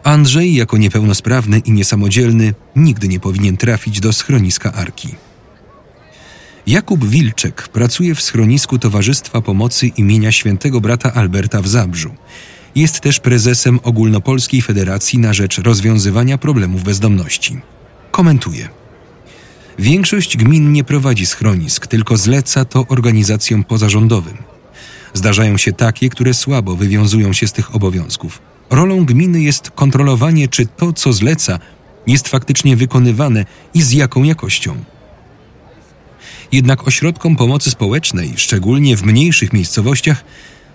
Andrzej, 0.02 0.54
jako 0.54 0.76
niepełnosprawny 0.76 1.58
i 1.58 1.72
niesamodzielny, 1.72 2.54
nigdy 2.76 3.08
nie 3.08 3.20
powinien 3.20 3.56
trafić 3.56 4.00
do 4.00 4.12
schroniska 4.12 4.72
Arki. 4.72 5.29
Jakub 6.70 7.04
Wilczek 7.04 7.68
pracuje 7.68 8.14
w 8.14 8.22
schronisku 8.22 8.78
Towarzystwa 8.78 9.40
Pomocy 9.40 9.86
imienia 9.86 10.32
świętego 10.32 10.80
brata 10.80 11.14
Alberta 11.14 11.62
w 11.62 11.68
Zabrzu. 11.68 12.10
Jest 12.74 13.00
też 13.00 13.20
prezesem 13.20 13.80
Ogólnopolskiej 13.82 14.62
Federacji 14.62 15.18
na 15.18 15.32
rzecz 15.32 15.58
rozwiązywania 15.58 16.38
problemów 16.38 16.82
bezdomności. 16.82 17.60
Komentuje. 18.10 18.68
Większość 19.78 20.36
gmin 20.36 20.72
nie 20.72 20.84
prowadzi 20.84 21.26
schronisk, 21.26 21.86
tylko 21.86 22.16
zleca 22.16 22.64
to 22.64 22.86
organizacjom 22.88 23.64
pozarządowym. 23.64 24.36
Zdarzają 25.14 25.56
się 25.56 25.72
takie, 25.72 26.08
które 26.08 26.34
słabo 26.34 26.76
wywiązują 26.76 27.32
się 27.32 27.46
z 27.46 27.52
tych 27.52 27.74
obowiązków. 27.74 28.42
Rolą 28.70 29.04
gminy 29.04 29.40
jest 29.40 29.70
kontrolowanie, 29.70 30.48
czy 30.48 30.66
to, 30.66 30.92
co 30.92 31.12
zleca, 31.12 31.58
jest 32.06 32.28
faktycznie 32.28 32.76
wykonywane 32.76 33.44
i 33.74 33.82
z 33.82 33.92
jaką 33.92 34.22
jakością. 34.22 34.84
Jednak 36.52 36.88
ośrodkom 36.88 37.36
pomocy 37.36 37.70
społecznej, 37.70 38.32
szczególnie 38.36 38.96
w 38.96 39.02
mniejszych 39.02 39.52
miejscowościach, 39.52 40.24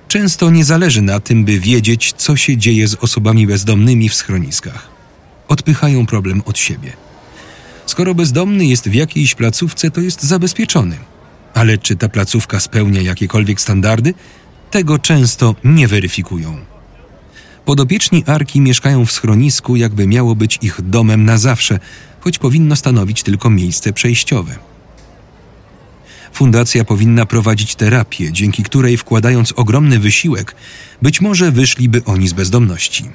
często 0.08 0.50
nie 0.50 0.66
zależy 0.66 1.02
na 1.02 1.20
tym, 1.20 1.46
by 1.46 1.60
wiedzieć, 1.60 2.14
co 2.18 2.36
się 2.36 2.58
dzieje 2.58 2.88
z 2.88 2.96
osobami 2.96 3.48
bezdomnymi 3.48 4.10
w 4.10 4.16
schroniskach. 4.16 4.88
Odpychają 5.48 6.06
problem 6.06 6.42
od 6.46 6.58
siebie. 6.58 6.94
Skoro 7.86 8.16
bezdomny 8.16 8.66
jest 8.66 8.90
w 8.90 8.94
jakiejś 8.94 9.36
placówce, 9.36 9.92
to 9.92 10.02
jest 10.02 10.24
zabezpieczony. 10.24 10.98
Ale 11.54 11.78
czy 11.78 11.96
ta 11.96 12.10
placówka 12.10 12.60
spełnia 12.60 13.02
jakiekolwiek 13.02 13.62
standardy? 13.62 14.14
Tego 14.72 15.00
często 15.00 15.56
nie 15.64 15.88
weryfikują. 15.88 16.58
Podopieczni 17.66 18.24
Arki 18.28 18.62
mieszkają 18.62 19.06
w 19.06 19.12
schronisku, 19.12 19.76
jakby 19.76 20.08
miało 20.08 20.36
być 20.36 20.60
ich 20.62 20.82
domem 20.82 21.26
na 21.26 21.38
zawsze, 21.38 21.80
choć 22.20 22.38
powinno 22.40 22.76
stanowić 22.76 23.24
tylko 23.24 23.50
miejsce 23.50 23.94
przejściowe. 23.94 24.56
Fundacja 26.36 26.84
powinna 26.84 27.26
prowadzić 27.26 27.76
terapię, 27.76 28.32
dzięki 28.32 28.64
której 28.64 28.98
wkładając 28.98 29.52
ogromny 29.52 30.00
wysiłek, 30.00 30.56
być 31.02 31.22
może 31.22 31.52
wyszliby 31.52 32.04
oni 32.06 32.28
z 32.28 32.34
bezdomności. 32.34 33.06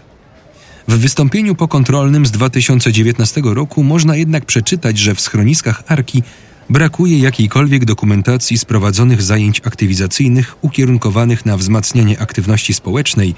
W 0.89 0.99
wystąpieniu 0.99 1.55
pokontrolnym 1.55 2.27
z 2.27 2.31
2019 2.31 3.43
roku 3.45 3.83
można 3.83 4.17
jednak 4.17 4.45
przeczytać, 4.45 4.99
że 4.99 5.15
w 5.15 5.21
schroniskach 5.21 5.83
Arki 5.87 6.23
brakuje 6.71 7.19
jakiejkolwiek 7.19 7.85
dokumentacji 7.85 8.59
z 8.59 8.65
prowadzonych 8.65 9.23
zajęć 9.23 9.61
aktywizacyjnych 9.65 10.57
ukierunkowanych 10.61 11.47
na 11.47 11.57
wzmacnianie 11.57 12.21
aktywności 12.21 12.75
społecznej, 12.75 13.35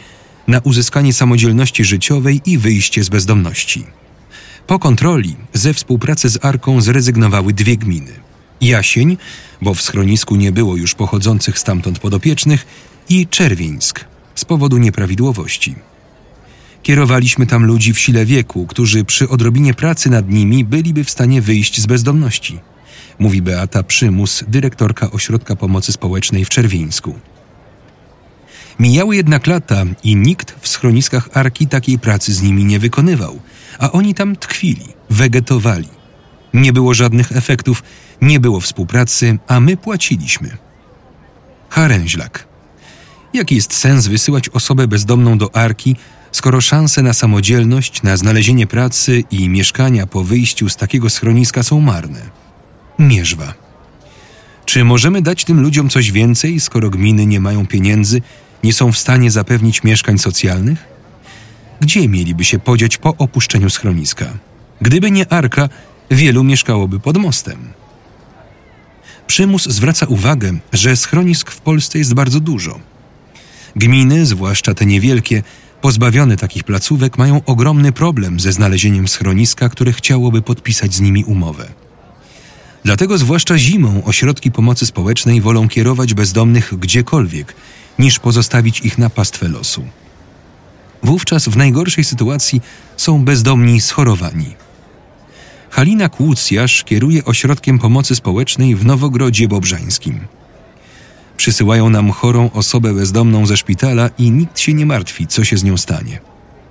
na 0.48 0.58
uzyskanie 0.58 1.12
samodzielności 1.12 1.84
życiowej 1.84 2.40
i 2.46 2.58
wyjście 2.58 3.04
z 3.04 3.08
bezdomności. 3.08 3.86
Po 4.66 4.78
kontroli 4.78 5.36
ze 5.52 5.74
współpracy 5.74 6.28
z 6.28 6.44
Arką 6.44 6.80
zrezygnowały 6.80 7.52
dwie 7.52 7.76
gminy– 7.76 8.12
Jasień, 8.62 9.16
bo 9.62 9.74
w 9.74 9.82
schronisku 9.82 10.36
nie 10.36 10.52
było 10.52 10.76
już 10.76 10.94
pochodzących 10.94 11.58
stamtąd 11.58 11.98
podopiecznych, 11.98 12.66
i 13.08 13.26
Czerwieńsk 13.26 14.04
z 14.34 14.44
powodu 14.44 14.78
nieprawidłowości. 14.78 15.74
Kierowaliśmy 16.82 17.46
tam 17.46 17.64
ludzi 17.64 17.92
w 17.92 17.98
sile 17.98 18.26
wieku, 18.26 18.66
którzy 18.66 19.04
przy 19.04 19.28
odrobinie 19.28 19.74
pracy 19.74 20.10
nad 20.10 20.28
nimi 20.28 20.64
byliby 20.64 21.04
w 21.04 21.10
stanie 21.10 21.42
wyjść 21.42 21.80
z 21.80 21.86
bezdomności, 21.86 22.58
mówi 23.18 23.42
Beata 23.42 23.82
Przymus, 23.82 24.44
dyrektorka 24.48 25.10
Ośrodka 25.10 25.56
Pomocy 25.56 25.92
Społecznej 25.92 26.44
w 26.44 26.48
Czerwieńsku. 26.48 27.18
Mijały 28.78 29.16
jednak 29.16 29.46
lata 29.46 29.84
i 30.04 30.16
nikt 30.16 30.54
w 30.60 30.68
schroniskach 30.68 31.28
Arki 31.32 31.66
takiej 31.66 31.98
pracy 31.98 32.32
z 32.32 32.42
nimi 32.42 32.64
nie 32.64 32.78
wykonywał, 32.78 33.40
a 33.78 33.92
oni 33.92 34.14
tam 34.14 34.36
tkwili, 34.36 34.86
wegetowali. 35.10 35.88
Nie 36.55 36.72
było 36.72 36.94
żadnych 36.94 37.36
efektów, 37.36 37.82
nie 38.20 38.40
było 38.40 38.61
współpracy, 38.61 39.38
a 39.46 39.61
my 39.61 39.76
płaciliśmy. 39.76 40.57
Haręźlak. 41.68 42.46
Jaki 43.34 43.55
jest 43.55 43.72
sens 43.74 44.07
wysyłać 44.07 44.48
osobę 44.48 44.88
bezdomną 44.88 45.38
do 45.38 45.57
Arki, 45.57 45.96
skoro 46.32 46.61
szanse 46.61 47.03
na 47.03 47.12
samodzielność, 47.12 48.03
na 48.03 48.16
znalezienie 48.16 48.66
pracy 48.66 49.24
i 49.30 49.48
mieszkania 49.48 50.07
po 50.07 50.24
wyjściu 50.24 50.68
z 50.68 50.76
takiego 50.76 51.11
schroniska 51.11 51.62
są 51.62 51.80
marne? 51.80 52.20
Mierzwa. 52.98 53.55
Czy 54.64 54.84
możemy 54.84 55.22
dać 55.22 55.44
tym 55.44 55.61
ludziom 55.61 55.88
coś 55.88 56.12
więcej, 56.12 56.61
skoro 56.61 56.90
gminy 56.90 57.26
nie 57.26 57.40
mają 57.40 57.66
pieniędzy, 57.66 58.22
nie 58.64 58.72
są 58.72 58.92
w 58.92 58.98
stanie 58.98 59.30
zapewnić 59.30 59.82
mieszkań 59.82 60.18
socjalnych? 60.18 60.84
Gdzie 61.80 62.09
mieliby 62.09 62.44
się 62.44 62.59
podziać 62.59 62.96
po 62.96 63.16
opuszczeniu 63.16 63.70
schroniska? 63.70 64.26
Gdyby 64.80 65.11
nie 65.11 65.32
Arka, 65.32 65.68
wielu 66.12 66.44
mieszkałoby 66.44 67.00
pod 67.00 67.16
mostem. 67.16 67.72
Przymus 69.26 69.64
zwraca 69.68 70.06
uwagę, 70.06 70.58
że 70.72 70.96
schronisk 70.96 71.50
w 71.50 71.60
Polsce 71.60 71.98
jest 71.98 72.14
bardzo 72.14 72.40
dużo. 72.40 72.80
Gminy, 73.76 74.26
zwłaszcza 74.26 74.74
te 74.74 74.86
niewielkie, 74.86 75.42
pozbawione 75.80 76.36
takich 76.36 76.64
placówek, 76.64 77.18
mają 77.18 77.40
ogromny 77.46 77.92
problem 77.92 78.40
ze 78.40 78.52
znalezieniem 78.52 79.08
schroniska, 79.08 79.68
które 79.68 79.92
chciałoby 79.92 80.42
podpisać 80.42 80.94
z 80.94 81.00
nimi 81.00 81.24
umowę. 81.24 81.68
Dlatego 82.84 83.18
zwłaszcza 83.18 83.58
zimą 83.58 84.04
ośrodki 84.04 84.50
pomocy 84.50 84.86
społecznej 84.86 85.40
wolą 85.40 85.68
kierować 85.68 86.14
bezdomnych 86.14 86.78
gdziekolwiek, 86.78 87.54
niż 87.98 88.18
pozostawić 88.18 88.80
ich 88.80 88.98
na 88.98 89.10
pastwę 89.10 89.48
losu. 89.48 89.84
Wówczas 91.02 91.48
w 91.48 91.56
najgorszej 91.56 92.04
sytuacji 92.04 92.60
są 92.96 93.24
bezdomni 93.24 93.80
schorowani. 93.80 94.54
Halina 95.72 96.08
Kłucjasz 96.08 96.84
kieruje 96.84 97.24
ośrodkiem 97.24 97.78
pomocy 97.78 98.14
społecznej 98.14 98.76
w 98.76 98.84
Nowogrodzie 98.84 99.48
Bobrzańskim. 99.48 100.20
Przysyłają 101.36 101.90
nam 101.90 102.10
chorą 102.10 102.50
osobę 102.52 102.94
bezdomną 102.94 103.46
ze 103.46 103.56
szpitala 103.56 104.10
i 104.18 104.30
nikt 104.30 104.60
się 104.60 104.74
nie 104.74 104.86
martwi, 104.86 105.26
co 105.26 105.44
się 105.44 105.56
z 105.56 105.64
nią 105.64 105.76
stanie. 105.76 106.20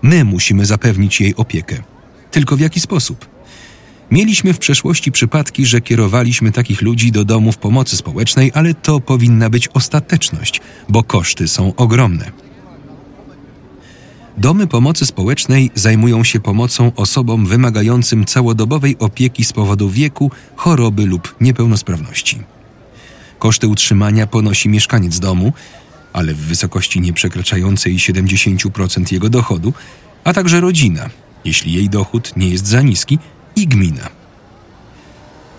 My 0.01 0.23
musimy 0.23 0.65
zapewnić 0.65 1.21
jej 1.21 1.35
opiekę. 1.35 1.77
Tylko 2.31 2.57
w 2.57 2.59
jaki 2.59 2.79
sposób? 2.79 3.29
Mieliśmy 4.11 4.53
w 4.53 4.59
przeszłości 4.59 5.11
przypadki, 5.11 5.65
że 5.65 5.81
kierowaliśmy 5.81 6.51
takich 6.51 6.81
ludzi 6.81 7.11
do 7.11 7.25
domów 7.25 7.57
pomocy 7.57 7.97
społecznej, 7.97 8.51
ale 8.53 8.73
to 8.73 8.99
powinna 8.99 9.49
być 9.49 9.67
ostateczność, 9.67 10.61
bo 10.89 11.03
koszty 11.03 11.47
są 11.47 11.75
ogromne. 11.75 12.31
Domy 14.37 14.67
pomocy 14.67 15.05
społecznej 15.05 15.71
zajmują 15.75 16.23
się 16.23 16.39
pomocą 16.39 16.91
osobom 16.95 17.45
wymagającym 17.45 18.25
całodobowej 18.25 18.97
opieki 18.99 19.43
z 19.43 19.53
powodu 19.53 19.89
wieku, 19.89 20.31
choroby 20.55 21.05
lub 21.05 21.35
niepełnosprawności. 21.41 22.41
Koszty 23.39 23.67
utrzymania 23.67 24.27
ponosi 24.27 24.69
mieszkaniec 24.69 25.19
domu, 25.19 25.53
ale 26.13 26.33
w 26.33 26.37
wysokości 26.37 27.01
nieprzekraczającej 27.01 27.95
70% 27.95 29.13
jego 29.13 29.29
dochodu, 29.29 29.73
a 30.23 30.33
także 30.33 30.61
rodzina, 30.61 31.09
jeśli 31.45 31.73
jej 31.73 31.89
dochód 31.89 32.33
nie 32.35 32.49
jest 32.49 32.67
za 32.67 32.81
niski, 32.81 33.19
i 33.55 33.67
gmina. 33.67 34.09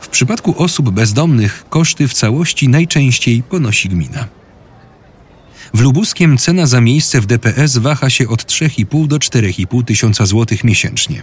W 0.01 0.09
przypadku 0.09 0.62
osób 0.62 0.91
bezdomnych 0.91 1.64
koszty 1.68 2.09
w 2.09 2.14
całości 2.14 2.68
najczęściej 2.68 3.43
ponosi 3.43 3.89
gmina. 3.89 4.29
W 5.75 5.81
Lubuskiem 5.81 6.39
cena 6.39 6.66
za 6.66 6.81
miejsce 6.81 7.20
w 7.20 7.27
DPS 7.27 7.79
waha 7.79 8.11
się 8.11 8.29
od 8.29 8.45
3,5 8.45 9.07
do 9.07 9.16
4,5 9.16 9.85
tysiąca 9.85 10.27
złotych 10.27 10.64
miesięcznie. 10.64 11.23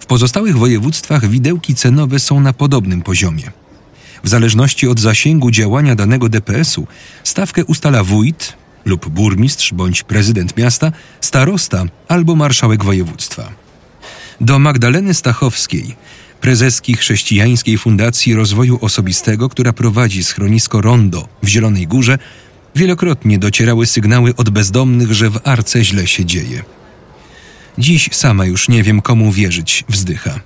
W 0.00 0.06
pozostałych 0.06 0.58
województwach 0.58 1.28
widełki 1.28 1.74
cenowe 1.74 2.18
są 2.18 2.40
na 2.40 2.52
podobnym 2.52 3.02
poziomie. 3.02 3.50
W 4.24 4.28
zależności 4.28 4.88
od 4.88 5.00
zasięgu 5.00 5.50
działania 5.50 5.94
danego 5.94 6.28
DPS-u, 6.28 6.86
stawkę 7.24 7.64
ustala 7.64 8.04
wójt 8.04 8.56
lub 8.84 9.08
burmistrz 9.08 9.72
bądź 9.72 10.02
prezydent 10.02 10.56
miasta, 10.56 10.92
starosta 11.20 11.84
albo 12.08 12.36
marszałek 12.36 12.84
województwa. 12.84 13.52
Do 14.40 14.58
Magdaleny 14.58 15.14
Stachowskiej, 15.14 15.96
prezeski 16.40 16.94
Chrześcijańskiej 16.96 17.78
Fundacji 17.78 18.34
Rozwoju 18.34 18.78
Osobistego, 18.80 19.48
która 19.48 19.72
prowadzi 19.72 20.24
schronisko 20.24 20.80
Rondo 20.80 21.28
w 21.42 21.48
Zielonej 21.48 21.86
Górze, 21.86 22.18
wielokrotnie 22.74 23.38
docierały 23.38 23.86
sygnały 23.86 24.36
od 24.36 24.50
bezdomnych, 24.50 25.12
że 25.12 25.30
w 25.30 25.40
Arce 25.44 25.84
źle 25.84 26.06
się 26.06 26.24
dzieje. 26.24 26.62
Dziś 27.78 28.08
sama 28.12 28.46
już 28.46 28.68
nie 28.68 28.82
wiem, 28.82 29.02
komu 29.02 29.32
wierzyć, 29.32 29.84
wzdycha. 29.88 30.40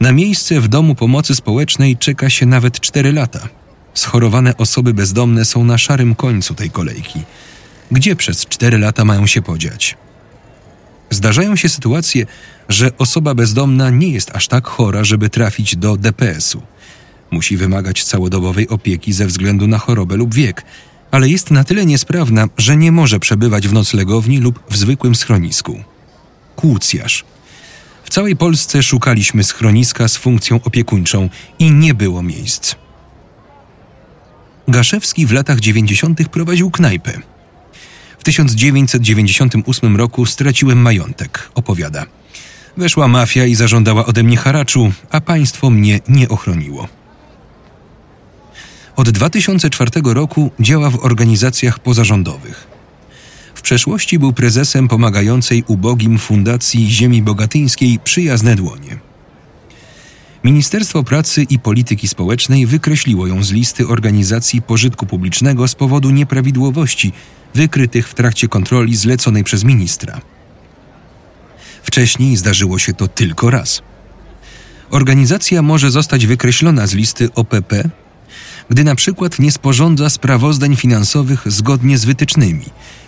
Na 0.00 0.12
miejsce 0.12 0.60
w 0.60 0.68
domu 0.68 0.94
pomocy 0.94 1.34
społecznej 1.34 1.96
czeka 1.96 2.30
się 2.30 2.46
nawet 2.46 2.80
4 2.80 3.12
lata. 3.12 3.48
Schorowane 3.94 4.56
osoby 4.56 4.94
bezdomne 4.94 5.44
są 5.44 5.64
na 5.64 5.78
szarym 5.78 6.14
końcu 6.14 6.54
tej 6.54 6.70
kolejki. 6.70 7.22
Gdzie 7.90 8.16
przez 8.16 8.46
4 8.46 8.78
lata 8.78 9.04
mają 9.04 9.26
się 9.26 9.42
podziać? 9.42 9.96
Zdarzają 11.10 11.56
się 11.56 11.68
sytuacje, 11.68 12.26
że 12.68 12.98
osoba 12.98 13.34
bezdomna 13.34 13.90
nie 13.90 14.08
jest 14.08 14.30
aż 14.36 14.48
tak 14.48 14.66
chora, 14.66 15.04
żeby 15.04 15.30
trafić 15.30 15.76
do 15.76 15.96
DPS-u. 15.96 16.62
Musi 17.30 17.56
wymagać 17.56 18.04
całodobowej 18.04 18.68
opieki 18.68 19.12
ze 19.12 19.26
względu 19.26 19.66
na 19.66 19.78
chorobę 19.78 20.16
lub 20.16 20.34
wiek, 20.34 20.64
ale 21.12 21.28
jest 21.28 21.50
na 21.50 21.64
tyle 21.64 21.86
niesprawna, 21.86 22.48
że 22.58 22.76
nie 22.76 22.92
może 22.92 23.20
przebywać 23.20 23.68
w 23.68 23.72
noclegowni 23.72 24.38
lub 24.38 24.60
w 24.70 24.76
zwykłym 24.76 25.14
schronisku. 25.14 25.84
Kłucjarz. 26.56 27.24
W 28.04 28.10
całej 28.10 28.36
Polsce 28.36 28.82
szukaliśmy 28.82 29.44
schroniska 29.44 30.08
z 30.08 30.16
funkcją 30.16 30.60
opiekuńczą 30.64 31.28
i 31.58 31.70
nie 31.70 31.94
było 31.94 32.22
miejsc. 32.22 32.74
Gaszewski 34.68 35.26
w 35.26 35.32
latach 35.32 35.60
90. 35.60 36.28
prowadził 36.28 36.70
knajpę. 36.70 37.20
W 38.18 38.24
1998 38.24 39.96
roku 39.96 40.26
straciłem 40.26 40.78
majątek, 40.78 41.50
opowiada. 41.54 42.06
Weszła 42.76 43.08
mafia 43.08 43.44
i 43.44 43.54
zażądała 43.54 44.06
ode 44.06 44.22
mnie 44.22 44.36
haraczu, 44.36 44.92
a 45.10 45.20
państwo 45.20 45.70
mnie 45.70 46.00
nie 46.08 46.28
ochroniło. 46.28 46.88
Od 48.96 49.10
2004 49.10 49.90
roku 50.04 50.50
działa 50.60 50.90
w 50.90 51.04
organizacjach 51.04 51.78
pozarządowych. 51.78 52.66
W 53.54 53.62
przeszłości 53.62 54.18
był 54.18 54.32
prezesem 54.32 54.88
pomagającej 54.88 55.64
ubogim 55.66 56.18
Fundacji 56.18 56.90
Ziemi 56.90 57.22
Bogatyńskiej 57.22 57.98
Przyjazne 58.04 58.56
Dłonie. 58.56 58.98
Ministerstwo 60.44 61.02
Pracy 61.02 61.42
i 61.42 61.58
Polityki 61.58 62.08
Społecznej 62.08 62.66
wykreśliło 62.66 63.26
ją 63.26 63.42
z 63.42 63.50
listy 63.50 63.88
organizacji 63.88 64.62
pożytku 64.62 65.06
publicznego 65.06 65.68
z 65.68 65.74
powodu 65.74 66.10
nieprawidłowości 66.10 67.12
wykrytych 67.54 68.08
w 68.08 68.14
trakcie 68.14 68.48
kontroli 68.48 68.96
zleconej 68.96 69.44
przez 69.44 69.64
ministra. 69.64 70.20
Wcześniej 71.82 72.36
zdarzyło 72.36 72.78
się 72.78 72.94
to 72.94 73.08
tylko 73.08 73.50
raz. 73.50 73.82
Organizacja 74.90 75.62
może 75.62 75.90
zostać 75.90 76.26
wykreślona 76.26 76.86
z 76.86 76.94
listy 76.94 77.28
OPP, 77.34 77.90
gdy 78.70 78.84
na 78.84 78.94
przykład 78.94 79.38
nie 79.38 79.52
sporządza 79.52 80.10
sprawozdań 80.10 80.76
finansowych 80.76 81.42
zgodnie 81.46 81.98
z 81.98 82.04
wytycznymi, 82.04 82.64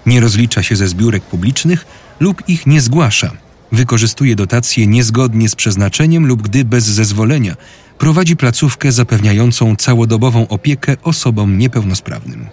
nie 0.06 0.20
rozlicza 0.20 0.62
się 0.62 0.76
ze 0.76 0.88
zbiórek 0.88 1.22
publicznych 1.22 1.86
lub 2.20 2.48
ich 2.48 2.66
nie 2.66 2.80
zgłasza, 2.80 3.32
wykorzystuje 3.72 4.36
dotacje 4.36 4.86
niezgodnie 4.86 5.48
z 5.48 5.54
przeznaczeniem 5.54 6.26
lub 6.26 6.42
gdy 6.42 6.64
bez 6.64 6.84
zezwolenia 6.84 7.56
prowadzi 7.98 8.36
placówkę 8.36 8.92
zapewniającą 8.92 9.76
całodobową 9.76 10.48
opiekę 10.48 10.96
osobom 11.02 11.58
niepełnosprawnym. 11.58 12.46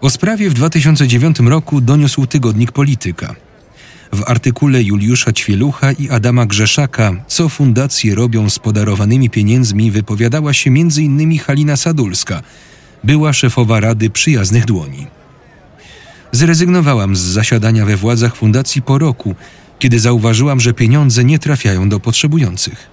O 0.00 0.10
sprawie 0.10 0.50
w 0.50 0.54
2009 0.54 1.40
roku 1.40 1.80
doniósł 1.80 2.26
tygodnik 2.26 2.72
Polityka. 2.72 3.34
W 4.12 4.22
artykule 4.26 4.82
Juliusza 4.82 5.32
Ćwielucha 5.32 5.92
i 5.92 6.10
Adama 6.10 6.46
Grzeszaka, 6.46 7.12
co 7.28 7.48
fundacje 7.48 8.14
robią 8.14 8.50
z 8.50 8.58
podarowanymi 8.58 9.30
pieniędzmi, 9.30 9.90
wypowiadała 9.90 10.52
się 10.52 10.70
m.in. 10.70 11.38
Halina 11.38 11.76
Sadulska, 11.76 12.42
była 13.04 13.32
szefowa 13.32 13.80
Rady 13.80 14.10
Przyjaznych 14.10 14.64
Dłoni. 14.64 15.06
Zrezygnowałam 16.32 17.16
z 17.16 17.20
zasiadania 17.20 17.86
we 17.86 17.96
władzach 17.96 18.36
fundacji 18.36 18.82
po 18.82 18.98
roku, 18.98 19.34
kiedy 19.78 20.00
zauważyłam, 20.00 20.60
że 20.60 20.74
pieniądze 20.74 21.24
nie 21.24 21.38
trafiają 21.38 21.88
do 21.88 22.00
potrzebujących. 22.00 22.90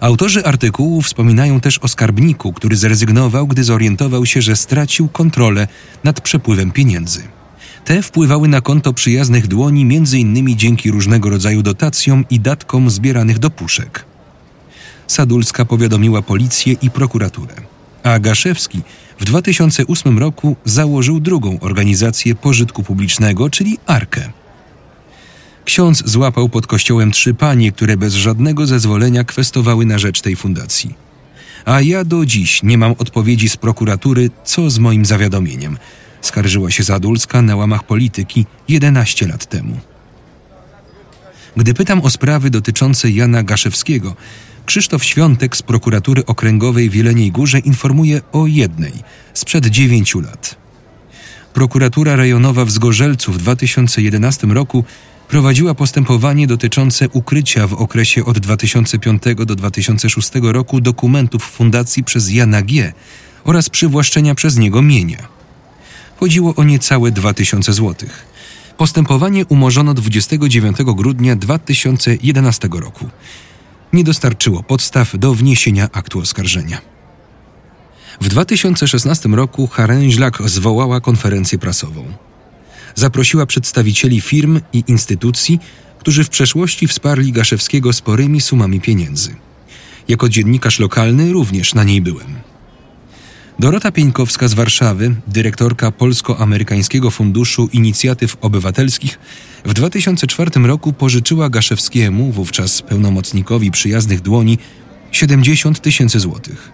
Autorzy 0.00 0.44
artykułu 0.44 1.02
wspominają 1.02 1.60
też 1.60 1.78
o 1.78 1.88
skarbniku, 1.88 2.52
który 2.52 2.76
zrezygnował, 2.76 3.46
gdy 3.46 3.64
zorientował 3.64 4.26
się, 4.26 4.42
że 4.42 4.56
stracił 4.56 5.08
kontrolę 5.08 5.68
nad 6.04 6.20
przepływem 6.20 6.70
pieniędzy. 6.70 7.22
Te 7.88 8.02
wpływały 8.02 8.48
na 8.48 8.60
konto 8.60 8.92
przyjaznych 8.92 9.46
dłoni 9.46 9.82
m.in. 9.82 10.56
dzięki 10.58 10.90
różnego 10.90 11.30
rodzaju 11.30 11.62
dotacjom 11.62 12.24
i 12.30 12.40
datkom 12.40 12.90
zbieranych 12.90 13.38
do 13.38 13.50
puszek. 13.50 14.04
Sadulska 15.06 15.64
powiadomiła 15.64 16.22
policję 16.22 16.76
i 16.82 16.90
prokuraturę, 16.90 17.54
a 18.02 18.18
Gaszewski 18.18 18.80
w 19.18 19.24
2008 19.24 20.18
roku 20.18 20.56
założył 20.64 21.20
drugą 21.20 21.60
organizację 21.60 22.34
pożytku 22.34 22.82
publicznego, 22.82 23.50
czyli 23.50 23.78
Arkę. 23.86 24.32
Ksiądz 25.64 26.02
złapał 26.06 26.48
pod 26.48 26.66
kościołem 26.66 27.10
trzy 27.10 27.34
panie, 27.34 27.72
które 27.72 27.96
bez 27.96 28.14
żadnego 28.14 28.66
zezwolenia 28.66 29.24
kwestowały 29.24 29.86
na 29.86 29.98
rzecz 29.98 30.20
tej 30.20 30.36
fundacji. 30.36 30.94
A 31.64 31.80
ja 31.80 32.04
do 32.04 32.26
dziś 32.26 32.62
nie 32.62 32.78
mam 32.78 32.94
odpowiedzi 32.98 33.48
z 33.48 33.56
prokuratury, 33.56 34.30
co 34.44 34.70
z 34.70 34.78
moim 34.78 35.04
zawiadomieniem. 35.04 35.78
Skarżyła 36.20 36.70
się 36.70 36.82
Zadulska 36.82 37.42
na 37.42 37.56
łamach 37.56 37.84
polityki 37.84 38.46
11 38.68 39.26
lat 39.26 39.46
temu. 39.46 39.80
Gdy 41.56 41.74
pytam 41.74 42.00
o 42.00 42.10
sprawy 42.10 42.50
dotyczące 42.50 43.10
Jana 43.10 43.42
Gaszewskiego, 43.42 44.16
Krzysztof 44.66 45.04
Świątek 45.04 45.56
z 45.56 45.62
prokuratury 45.62 46.26
okręgowej 46.26 46.90
w 46.90 46.94
Jeleniej 46.94 47.32
Górze 47.32 47.58
informuje 47.58 48.20
o 48.32 48.46
jednej 48.46 48.92
sprzed 49.34 49.66
dziewięciu 49.66 50.20
lat. 50.20 50.56
Prokuratura 51.54 52.16
rejonowa 52.16 52.64
w 52.64 52.70
Zgorzelcu 52.70 53.32
w 53.32 53.38
2011 53.38 54.46
roku 54.46 54.84
prowadziła 55.28 55.74
postępowanie 55.74 56.46
dotyczące 56.46 57.08
ukrycia 57.08 57.66
w 57.66 57.74
okresie 57.74 58.24
od 58.24 58.38
2005 58.38 59.22
do 59.46 59.56
2006 59.56 60.30
roku 60.42 60.80
dokumentów 60.80 61.42
fundacji 61.44 62.04
przez 62.04 62.30
Jana 62.30 62.62
G. 62.62 62.92
oraz 63.44 63.70
przywłaszczenia 63.70 64.34
przez 64.34 64.56
niego 64.56 64.82
mienia. 64.82 65.37
Chodziło 66.20 66.54
o 66.54 66.64
niecałe 66.64 67.10
2000 67.10 67.72
zł. 67.72 68.08
Postępowanie 68.76 69.46
umorzono 69.46 69.94
29 69.94 70.76
grudnia 70.82 71.36
2011 71.36 72.68
roku. 72.72 73.08
Nie 73.92 74.04
dostarczyło 74.04 74.62
podstaw 74.62 75.18
do 75.18 75.34
wniesienia 75.34 75.88
aktu 75.92 76.20
oskarżenia. 76.20 76.80
W 78.20 78.28
2016 78.28 79.28
roku 79.28 79.66
Haręźlak 79.66 80.48
zwołała 80.48 81.00
konferencję 81.00 81.58
prasową 81.58 82.04
zaprosiła 82.98 83.46
przedstawicieli 83.46 84.20
firm 84.20 84.60
i 84.72 84.84
instytucji, 84.86 85.60
którzy 85.98 86.24
w 86.24 86.28
przeszłości 86.28 86.88
wsparli 86.88 87.32
Gaszewskiego 87.32 87.92
sporymi 87.92 88.40
sumami 88.40 88.80
pieniędzy. 88.80 89.36
Jako 90.08 90.28
dziennikarz 90.28 90.78
lokalny 90.78 91.32
również 91.32 91.74
na 91.74 91.84
niej 91.84 92.00
byłem. 92.00 92.37
Dorota 93.60 93.92
Pieńkowska 93.92 94.48
z 94.48 94.54
Warszawy, 94.54 95.14
dyrektorka 95.26 95.90
Polsko-Amerykańskiego 95.90 97.10
Funduszu 97.10 97.68
Inicjatyw 97.72 98.36
Obywatelskich, 98.40 99.18
w 99.64 99.74
2004 99.74 100.50
roku 100.60 100.92
pożyczyła 100.92 101.48
Gaszewskiemu, 101.48 102.32
wówczas 102.32 102.82
pełnomocnikowi 102.82 103.70
przyjaznych 103.70 104.20
dłoni, 104.20 104.58
70 105.12 105.80
tysięcy 105.80 106.20
złotych. 106.20 106.72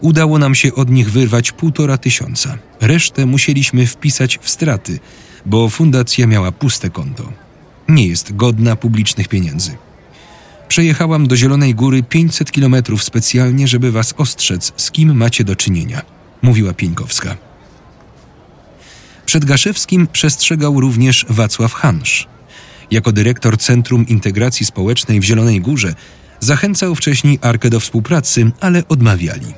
Udało 0.00 0.38
nam 0.38 0.54
się 0.54 0.74
od 0.74 0.90
nich 0.90 1.10
wyrwać 1.10 1.52
półtora 1.52 1.98
tysiąca. 1.98 2.58
Resztę 2.80 3.26
musieliśmy 3.26 3.86
wpisać 3.86 4.38
w 4.42 4.50
straty, 4.50 4.98
bo 5.46 5.68
fundacja 5.68 6.26
miała 6.26 6.52
puste 6.52 6.90
konto. 6.90 7.32
Nie 7.88 8.06
jest 8.06 8.36
godna 8.36 8.76
publicznych 8.76 9.28
pieniędzy. 9.28 9.76
Przejechałam 10.70 11.26
do 11.26 11.36
Zielonej 11.36 11.74
Góry 11.74 12.02
500 12.02 12.52
kilometrów 12.52 13.04
specjalnie, 13.04 13.68
żeby 13.68 13.92
was 13.92 14.14
ostrzec, 14.16 14.72
z 14.76 14.90
kim 14.90 15.16
macie 15.16 15.44
do 15.44 15.56
czynienia, 15.56 16.02
mówiła 16.42 16.72
Pieńkowska. 16.72 17.36
Przed 19.26 19.44
Gaszewskim 19.44 20.06
przestrzegał 20.06 20.80
również 20.80 21.26
Wacław 21.28 21.72
Hansz. 21.72 22.26
Jako 22.90 23.12
dyrektor 23.12 23.58
Centrum 23.58 24.06
Integracji 24.06 24.66
Społecznej 24.66 25.20
w 25.20 25.24
Zielonej 25.24 25.60
Górze 25.60 25.94
zachęcał 26.40 26.94
wcześniej 26.94 27.38
Arkę 27.42 27.70
do 27.70 27.80
współpracy, 27.80 28.52
ale 28.60 28.88
odmawiali. 28.88 29.54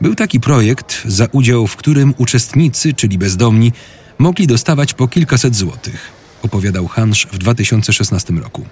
Był 0.00 0.14
taki 0.14 0.40
projekt, 0.40 1.02
za 1.04 1.26
udział 1.32 1.66
w 1.66 1.76
którym 1.76 2.14
uczestnicy, 2.18 2.94
czyli 2.94 3.18
bezdomni, 3.18 3.72
mogli 4.18 4.46
dostawać 4.46 4.94
po 4.94 5.08
kilkaset 5.08 5.56
złotych, 5.56 6.12
opowiadał 6.42 6.88
Hansz 6.88 7.26
w 7.32 7.38
2016 7.38 8.32
roku. 8.32 8.66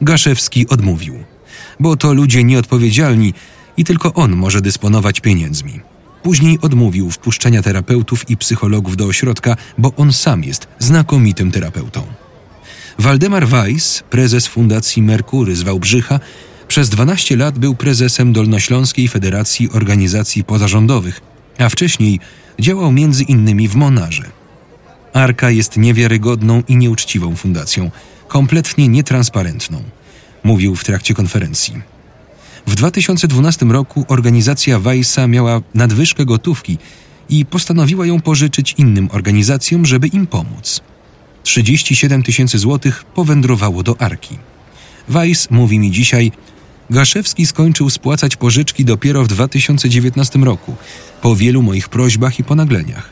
Gaszewski 0.00 0.68
odmówił, 0.68 1.24
bo 1.80 1.96
to 1.96 2.12
ludzie 2.12 2.44
nieodpowiedzialni 2.44 3.34
i 3.76 3.84
tylko 3.84 4.14
on 4.14 4.36
może 4.36 4.60
dysponować 4.60 5.20
pieniędzmi. 5.20 5.80
Później 6.22 6.58
odmówił 6.62 7.10
wpuszczenia 7.10 7.62
terapeutów 7.62 8.30
i 8.30 8.36
psychologów 8.36 8.96
do 8.96 9.04
ośrodka, 9.04 9.56
bo 9.78 9.92
on 9.96 10.12
sam 10.12 10.44
jest 10.44 10.68
znakomitym 10.78 11.52
terapeutą. 11.52 12.06
Waldemar 12.98 13.48
Weiss, 13.48 14.02
prezes 14.10 14.46
Fundacji 14.46 15.02
Merkury 15.02 15.56
z 15.56 15.62
Wałbrzycha, 15.62 16.20
przez 16.68 16.88
12 16.88 17.36
lat 17.36 17.58
był 17.58 17.74
prezesem 17.74 18.32
Dolnośląskiej 18.32 19.08
Federacji 19.08 19.70
Organizacji 19.70 20.44
Pozarządowych, 20.44 21.20
a 21.58 21.68
wcześniej 21.68 22.20
działał 22.60 22.92
między 22.92 23.22
innymi 23.22 23.68
w 23.68 23.74
Monarze. 23.74 24.24
Arka 25.12 25.50
jest 25.50 25.76
niewiarygodną 25.76 26.62
i 26.68 26.76
nieuczciwą 26.76 27.36
fundacją, 27.36 27.90
kompletnie 28.28 28.88
nietransparentną, 28.88 29.82
mówił 30.44 30.76
w 30.76 30.84
trakcie 30.84 31.14
konferencji. 31.14 31.74
W 32.66 32.74
2012 32.74 33.66
roku 33.66 34.04
organizacja 34.08 34.78
Weissa 34.78 35.26
miała 35.26 35.60
nadwyżkę 35.74 36.24
gotówki 36.24 36.78
i 37.28 37.46
postanowiła 37.46 38.06
ją 38.06 38.20
pożyczyć 38.20 38.74
innym 38.78 39.08
organizacjom, 39.12 39.86
żeby 39.86 40.06
im 40.06 40.26
pomóc. 40.26 40.80
37 41.42 42.22
tysięcy 42.22 42.58
złotych 42.58 43.04
powędrowało 43.04 43.82
do 43.82 44.00
Arki. 44.00 44.38
Weiss 45.08 45.50
mówi 45.50 45.78
mi 45.78 45.90
dzisiaj, 45.90 46.32
Gaszewski 46.90 47.46
skończył 47.46 47.90
spłacać 47.90 48.36
pożyczki 48.36 48.84
dopiero 48.84 49.24
w 49.24 49.28
2019 49.28 50.38
roku, 50.38 50.76
po 51.22 51.36
wielu 51.36 51.62
moich 51.62 51.88
prośbach 51.88 52.38
i 52.38 52.44
ponagleniach. 52.44 53.10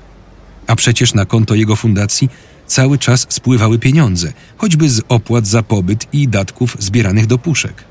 A 0.66 0.76
przecież 0.76 1.14
na 1.14 1.24
konto 1.24 1.54
jego 1.54 1.76
fundacji 1.76 2.28
cały 2.66 2.98
czas 2.98 3.26
spływały 3.28 3.78
pieniądze, 3.78 4.32
choćby 4.56 4.90
z 4.90 5.02
opłat 5.08 5.46
za 5.46 5.62
pobyt 5.62 6.06
i 6.12 6.28
datków 6.28 6.76
zbieranych 6.78 7.26
do 7.26 7.38
puszek. 7.38 7.84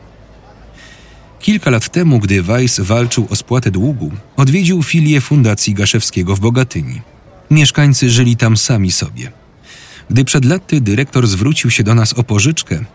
Kilka 1.40 1.70
lat 1.70 1.90
temu, 1.90 2.20
gdy 2.20 2.44
Weiss 2.44 2.80
walczył 2.80 3.28
o 3.30 3.36
spłatę 3.36 3.72
długu, 3.72 4.12
odwiedził 4.38 4.84
filię 4.84 5.22
Fundacji 5.22 5.74
Gaszewskiego 5.74 6.36
w 6.36 6.40
Bogatyni. 6.40 7.02
Mieszkańcy 7.52 8.10
żyli 8.10 8.38
tam 8.38 8.58
sami 8.58 8.92
sobie. 8.92 9.32
Gdy 10.10 10.26
przed 10.26 10.46
laty 10.46 10.82
dyrektor 10.82 11.28
zwrócił 11.28 11.72
się 11.72 11.84
do 11.84 11.96
nas 11.96 12.14
o 12.14 12.24
pożyczkę, 12.24 12.86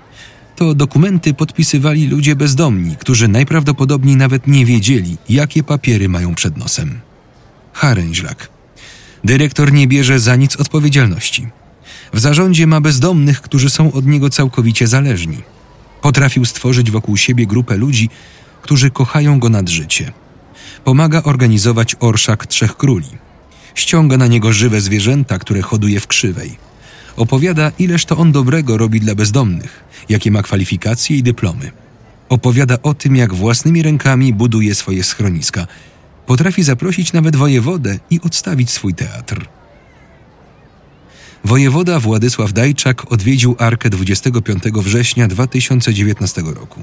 to 0.57 0.75
dokumenty 0.75 1.35
podpisywali 1.35 2.07
ludzie 2.07 2.37
bezdomni, 2.37 2.97
którzy 2.97 3.29
najprawdopodobniej 3.29 4.17
nawet 4.17 4.47
nie 4.47 4.67
wiedzieli, 4.67 5.17
jakie 5.29 5.63
papiery 5.63 6.09
mają 6.09 6.35
przed 6.35 6.57
nosem. 6.57 7.01
Haręźlak. 7.73 8.49
Dyrektor 9.25 9.73
nie 9.73 9.87
bierze 9.87 10.21
za 10.21 10.37
nic 10.37 10.57
odpowiedzialności. 10.57 11.49
W 12.13 12.21
zarządzie 12.21 12.67
ma 12.67 12.81
bezdomnych, 12.81 13.41
którzy 13.41 13.71
są 13.71 13.93
od 13.93 14.07
niego 14.07 14.31
całkowicie 14.31 14.87
zależni. 14.87 15.39
Potrafił 16.03 16.45
stworzyć 16.45 16.91
wokół 16.91 17.17
siebie 17.17 17.47
grupę 17.47 17.77
ludzi, 17.77 18.09
którzy 18.63 18.91
kochają 18.91 19.39
go 19.39 19.49
nad 19.49 19.69
życie. 19.69 20.13
Pomaga 20.85 21.23
organizować 21.23 21.97
orszak 22.01 22.47
Trzech 22.47 22.77
Króli. 22.77 23.19
Ściąga 23.75 24.17
na 24.17 24.27
niego 24.27 24.53
żywe 24.53 24.81
zwierzęta, 24.81 25.39
które 25.39 25.63
hoduje 25.63 26.01
w 26.01 26.07
krzywej. 26.07 26.57
Opowiada, 27.17 27.73
ileż 27.79 28.05
to 28.05 28.17
on 28.17 28.33
dobrego 28.33 28.79
robi 28.79 29.01
dla 29.01 29.15
bezdomnych, 29.15 29.85
jakie 30.09 30.31
ma 30.31 30.43
kwalifikacje 30.43 31.17
i 31.17 31.23
dyplomy. 31.23 31.73
Opowiada 32.29 32.77
o 32.83 32.95
tym, 32.95 33.17
jak 33.17 33.35
własnymi 33.35 33.83
rękami 33.83 34.33
buduje 34.33 34.75
swoje 34.75 35.05
schroniska. 35.05 35.67
Potrafi 36.27 36.63
zaprosić 36.63 37.13
nawet 37.13 37.37
wojewodę 37.37 37.99
i 38.11 38.21
odstawić 38.21 38.71
swój 38.71 38.95
teatr. 38.95 39.60
Wojewoda 41.45 42.01
Władysław 42.01 42.53
Dajczak 42.53 43.13
odwiedził 43.13 43.57
Arkę 43.59 43.91
25 43.91 44.63
września 44.65 45.29
2019 45.29 46.43
roku. 46.43 46.81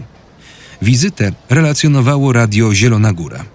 Wizytę 0.82 1.32
relacjonowało 1.50 2.34
radio 2.34 2.76
Zielona 2.76 3.14
Góra. 3.14 3.46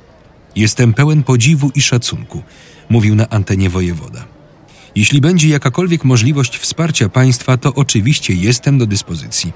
Jestem 0.57 0.95
pełen 0.95 1.23
podziwu 1.23 1.71
i 1.75 1.81
szacunku, 1.81 2.43
mówił 2.89 3.15
na 3.15 3.29
antenie 3.29 3.71
wojewoda. 3.71 4.25
Jeśli 4.95 5.21
będzie 5.21 5.49
jakakolwiek 5.49 6.05
możliwość 6.05 6.59
wsparcia 6.59 7.09
państwa, 7.09 7.57
to 7.57 7.75
oczywiście 7.75 8.35
jestem 8.35 8.79
do 8.79 8.87
dyspozycji. 8.87 9.53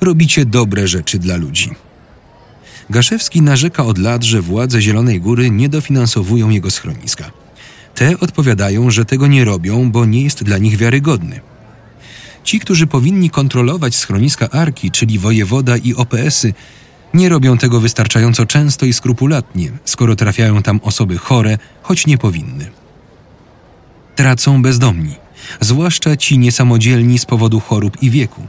Robicie 0.00 0.44
dobre 0.44 0.88
rzeczy 0.88 1.18
dla 1.18 1.36
ludzi. 1.36 1.70
Gaszewski 2.90 3.42
narzeka 3.42 3.84
od 3.84 3.98
lat, 3.98 4.24
że 4.24 4.42
władze 4.42 4.82
Zielonej 4.82 5.20
Góry 5.20 5.50
nie 5.50 5.68
dofinansowują 5.68 6.50
jego 6.50 6.70
schroniska. 6.70 7.30
Te 7.96 8.20
odpowiadają, 8.20 8.90
że 8.90 9.04
tego 9.04 9.26
nie 9.26 9.44
robią, 9.44 9.90
bo 9.90 10.04
nie 10.04 10.22
jest 10.22 10.44
dla 10.44 10.58
nich 10.58 10.76
wiarygodny. 10.76 11.40
Ci, 12.44 12.60
którzy 12.60 12.86
powinni 12.86 13.30
kontrolować 13.30 13.94
schroniska 13.94 14.50
Arki, 14.50 14.90
czyli 14.90 15.18
wojewoda 15.18 15.76
i 15.76 15.94
OPS-y, 15.94 16.54
nie 17.14 17.28
robią 17.28 17.58
tego 17.58 17.80
wystarczająco 17.80 18.46
często 18.46 18.86
i 18.86 18.92
skrupulatnie, 18.92 19.70
skoro 19.84 20.16
trafiają 20.16 20.62
tam 20.62 20.80
osoby 20.82 21.18
chore, 21.18 21.58
choć 21.82 22.06
nie 22.06 22.18
powinny. 22.18 22.70
Tracą 24.16 24.62
bezdomni, 24.62 25.14
zwłaszcza 25.60 26.16
ci 26.16 26.38
niesamodzielni 26.38 27.18
z 27.18 27.24
powodu 27.24 27.60
chorób 27.60 28.02
i 28.02 28.10
wieku. 28.10 28.42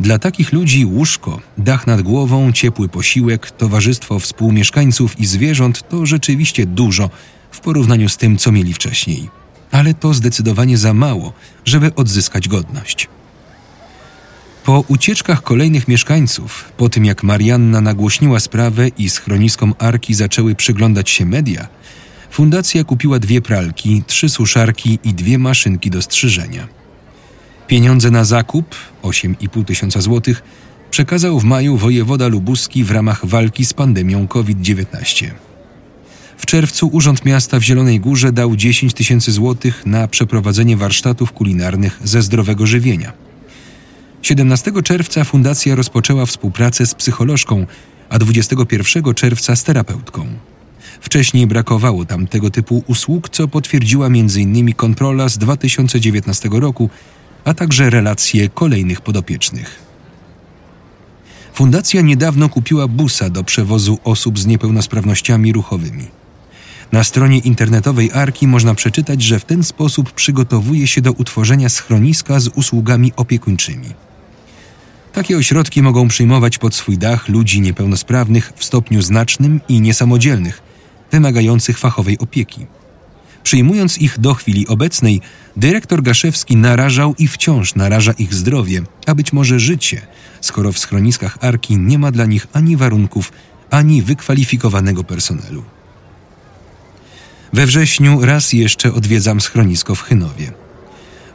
Dla 0.00 0.18
takich 0.18 0.52
ludzi 0.52 0.86
łóżko, 0.86 1.40
dach 1.58 1.86
nad 1.86 2.02
głową, 2.02 2.52
ciepły 2.52 2.88
posiłek, 2.88 3.50
towarzystwo 3.50 4.18
współmieszkańców 4.18 5.20
i 5.20 5.26
zwierząt 5.26 5.88
to 5.88 6.06
rzeczywiście 6.06 6.66
dużo 6.66 7.10
w 7.54 7.60
porównaniu 7.60 8.08
z 8.08 8.16
tym, 8.16 8.36
co 8.36 8.52
mieli 8.52 8.74
wcześniej. 8.74 9.30
Ale 9.70 9.94
to 9.94 10.14
zdecydowanie 10.14 10.78
za 10.78 10.94
mało, 10.94 11.32
żeby 11.64 11.94
odzyskać 11.94 12.48
godność. 12.48 13.08
Po 14.64 14.84
ucieczkach 14.88 15.42
kolejnych 15.42 15.88
mieszkańców, 15.88 16.72
po 16.76 16.88
tym 16.88 17.04
jak 17.04 17.22
Marianna 17.22 17.80
nagłośniła 17.80 18.40
sprawę 18.40 18.88
i 18.88 19.10
schroniskom 19.10 19.74
Arki 19.78 20.14
zaczęły 20.14 20.54
przyglądać 20.54 21.10
się 21.10 21.26
media, 21.26 21.68
fundacja 22.30 22.84
kupiła 22.84 23.18
dwie 23.18 23.40
pralki, 23.40 24.02
trzy 24.06 24.28
suszarki 24.28 24.98
i 25.04 25.14
dwie 25.14 25.38
maszynki 25.38 25.90
do 25.90 26.02
strzyżenia. 26.02 26.68
Pieniądze 27.66 28.10
na 28.10 28.24
zakup, 28.24 28.74
8,5 29.02 29.64
tysiąca 29.64 30.00
złotych, 30.00 30.42
przekazał 30.90 31.40
w 31.40 31.44
maju 31.44 31.76
wojewoda 31.76 32.28
lubuski 32.28 32.84
w 32.84 32.90
ramach 32.90 33.26
walki 33.26 33.64
z 33.64 33.74
pandemią 33.74 34.28
COVID-19. 34.28 35.30
W 36.36 36.46
czerwcu 36.46 36.88
Urząd 36.88 37.24
Miasta 37.24 37.58
w 37.58 37.62
Zielonej 37.62 38.00
Górze 38.00 38.32
dał 38.32 38.56
10 38.56 38.94
tysięcy 38.94 39.32
złotych 39.32 39.86
na 39.86 40.08
przeprowadzenie 40.08 40.76
warsztatów 40.76 41.32
kulinarnych 41.32 42.00
ze 42.04 42.22
zdrowego 42.22 42.66
żywienia. 42.66 43.12
17 44.22 44.72
czerwca 44.84 45.24
fundacja 45.24 45.74
rozpoczęła 45.74 46.26
współpracę 46.26 46.86
z 46.86 46.94
psycholożką, 46.94 47.66
a 48.08 48.18
21 48.18 49.14
czerwca 49.14 49.56
z 49.56 49.64
terapeutką. 49.64 50.26
Wcześniej 51.00 51.46
brakowało 51.46 52.04
tam 52.04 52.26
tego 52.26 52.50
typu 52.50 52.84
usług, 52.86 53.28
co 53.28 53.48
potwierdziła 53.48 54.06
m.in. 54.06 54.74
kontrola 54.74 55.28
z 55.28 55.38
2019 55.38 56.48
roku, 56.52 56.90
a 57.44 57.54
także 57.54 57.90
relacje 57.90 58.48
kolejnych 58.48 59.00
podopiecznych. 59.00 59.78
Fundacja 61.54 62.00
niedawno 62.00 62.48
kupiła 62.48 62.88
busa 62.88 63.30
do 63.30 63.44
przewozu 63.44 63.98
osób 64.04 64.38
z 64.38 64.46
niepełnosprawnościami 64.46 65.52
ruchowymi. 65.52 66.23
Na 66.94 67.04
stronie 67.04 67.38
internetowej 67.38 68.12
Arki 68.12 68.46
można 68.46 68.74
przeczytać, 68.74 69.22
że 69.22 69.38
w 69.38 69.44
ten 69.44 69.64
sposób 69.64 70.12
przygotowuje 70.12 70.86
się 70.86 71.00
do 71.00 71.12
utworzenia 71.12 71.68
schroniska 71.68 72.40
z 72.40 72.48
usługami 72.48 73.12
opiekuńczymi. 73.16 73.88
Takie 75.12 75.36
ośrodki 75.36 75.82
mogą 75.82 76.08
przyjmować 76.08 76.58
pod 76.58 76.74
swój 76.74 76.98
dach 76.98 77.28
ludzi 77.28 77.60
niepełnosprawnych 77.60 78.52
w 78.56 78.64
stopniu 78.64 79.02
znacznym 79.02 79.60
i 79.68 79.80
niesamodzielnych, 79.80 80.62
wymagających 81.12 81.78
fachowej 81.78 82.18
opieki. 82.18 82.66
Przyjmując 83.42 83.98
ich 83.98 84.18
do 84.18 84.34
chwili 84.34 84.68
obecnej, 84.68 85.20
dyrektor 85.56 86.02
Gaszewski 86.02 86.56
narażał 86.56 87.14
i 87.18 87.28
wciąż 87.28 87.74
naraża 87.74 88.12
ich 88.12 88.34
zdrowie, 88.34 88.82
a 89.06 89.14
być 89.14 89.32
może 89.32 89.60
życie, 89.60 90.06
skoro 90.40 90.72
w 90.72 90.78
schroniskach 90.78 91.38
Arki 91.40 91.76
nie 91.76 91.98
ma 91.98 92.10
dla 92.10 92.26
nich 92.26 92.46
ani 92.52 92.76
warunków, 92.76 93.32
ani 93.70 94.02
wykwalifikowanego 94.02 95.04
personelu. 95.04 95.73
We 97.54 97.66
wrześniu 97.66 98.24
raz 98.24 98.52
jeszcze 98.52 98.92
odwiedzam 98.92 99.40
schronisko 99.40 99.94
w 99.94 100.02
Chynowie. 100.02 100.52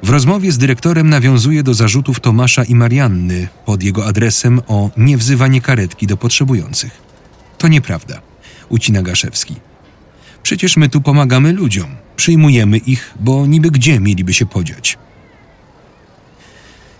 W 0.04 0.10
rozmowie 0.10 0.52
z 0.52 0.58
dyrektorem 0.58 1.10
nawiązuje 1.10 1.64
do 1.64 1.74
zarzutów 1.74 2.20
Tomasza 2.20 2.64
i 2.64 2.76
Marianny 2.76 3.48
pod 3.66 3.84
jego 3.84 4.06
adresem 4.06 4.62
o 4.68 4.92
niewzywanie 4.98 5.62
karetki 5.62 6.08
do 6.08 6.18
potrzebujących. 6.18 7.02
To 7.58 7.68
nieprawda, 7.68 8.22
ucina 8.70 9.02
Gaszewski. 9.02 9.56
Przecież 10.44 10.78
my 10.78 10.90
tu 10.90 11.02
pomagamy 11.02 11.54
ludziom, 11.54 11.96
przyjmujemy 12.16 12.78
ich, 12.78 13.14
bo 13.20 13.46
niby 13.46 13.72
gdzie 13.72 14.00
mieliby 14.00 14.34
się 14.34 14.46
podziać. 14.46 14.98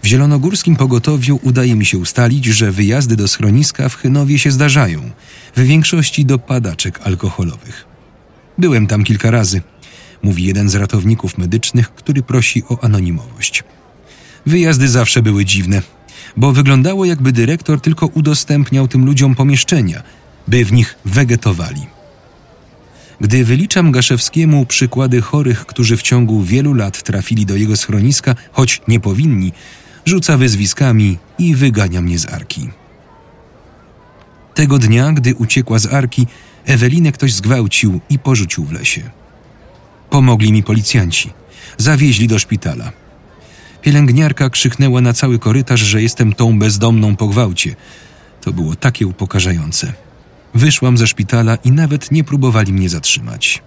W 0.04 0.06
zielonogórskim 0.06 0.76
pogotowiu 0.76 1.40
udaje 1.44 1.76
mi 1.76 1.86
się 1.86 1.98
ustalić, 1.98 2.46
że 2.46 2.72
wyjazdy 2.72 3.16
do 3.16 3.28
schroniska 3.28 3.90
w 3.90 3.96
Chynowie 3.96 4.40
się 4.40 4.52
zdarzają, 4.52 5.12
w 5.56 5.62
większości 5.62 6.26
do 6.26 6.40
padaczek 6.40 7.00
alkoholowych. 7.04 7.89
Byłem 8.60 8.88
tam 8.88 9.04
kilka 9.04 9.32
razy, 9.32 9.62
mówi 10.24 10.44
jeden 10.44 10.70
z 10.70 10.76
ratowników 10.76 11.38
medycznych, 11.38 11.94
który 11.94 12.24
prosi 12.24 12.64
o 12.70 12.84
anonimowość. 12.84 13.64
Wyjazdy 14.46 14.88
zawsze 14.88 15.22
były 15.22 15.46
dziwne. 15.46 15.82
bo 16.38 16.52
wyglądało 16.52 17.06
jakby 17.06 17.32
dyrektor 17.32 17.82
tylko 17.82 18.08
udostępniał 18.08 18.88
tym 18.88 19.06
ludziom 19.06 19.36
pomieszczenia, 19.36 20.04
by 20.48 20.66
w 20.66 20.72
nich 20.72 20.96
wegetowali. 21.06 21.82
Gdy 23.22 23.46
wyliczam 23.46 23.92
Gaszewskiemu 23.92 24.66
przykłady 24.66 25.22
chorych, 25.22 25.66
którzy 25.66 25.98
w 25.98 26.02
ciągu 26.02 26.44
wielu 26.44 26.74
lat 26.74 27.04
trafili 27.04 27.46
do 27.46 27.56
jego 27.56 27.78
schroniska, 27.78 28.36
choć 28.52 28.82
nie 28.88 29.00
powinni, 29.00 29.52
rzuca 30.06 30.38
wyzwiskami 30.38 31.18
i 31.40 31.56
wygania 31.56 32.02
mnie 32.02 32.20
z 32.20 32.26
arki. 32.26 32.70
Tego 34.54 34.80
dnia, 34.80 35.12
gdy 35.12 35.36
uciekła 35.36 35.80
z 35.80 35.86
arki, 35.86 36.28
Ewelinę 36.66 37.12
ktoś 37.12 37.34
zgwałcił 37.34 38.00
i 38.10 38.20
porzucił 38.20 38.66
w 38.66 38.72
lesie. 38.72 39.02
Pomogli 40.10 40.52
mi 40.52 40.64
policjanci. 40.64 41.30
Zawieźli 41.78 42.28
do 42.28 42.40
szpitala. 42.40 42.92
Pielęgniarka 43.82 44.50
krzyknęła 44.50 45.02
na 45.02 45.14
cały 45.14 45.40
korytarz, 45.40 45.80
że 45.80 46.02
jestem 46.02 46.34
tą 46.34 46.60
bezdomną 46.60 47.16
po 47.16 47.28
gwałcie. 47.28 47.76
To 48.42 48.54
było 48.54 48.76
takie 48.76 49.08
upokarzające. 49.08 49.94
Wyszłam 50.54 50.98
ze 50.98 51.08
szpitala 51.08 51.56
i 51.56 51.72
nawet 51.72 52.12
nie 52.12 52.24
próbowali 52.24 52.74
mnie 52.74 52.90
zatrzymać. 52.90 53.62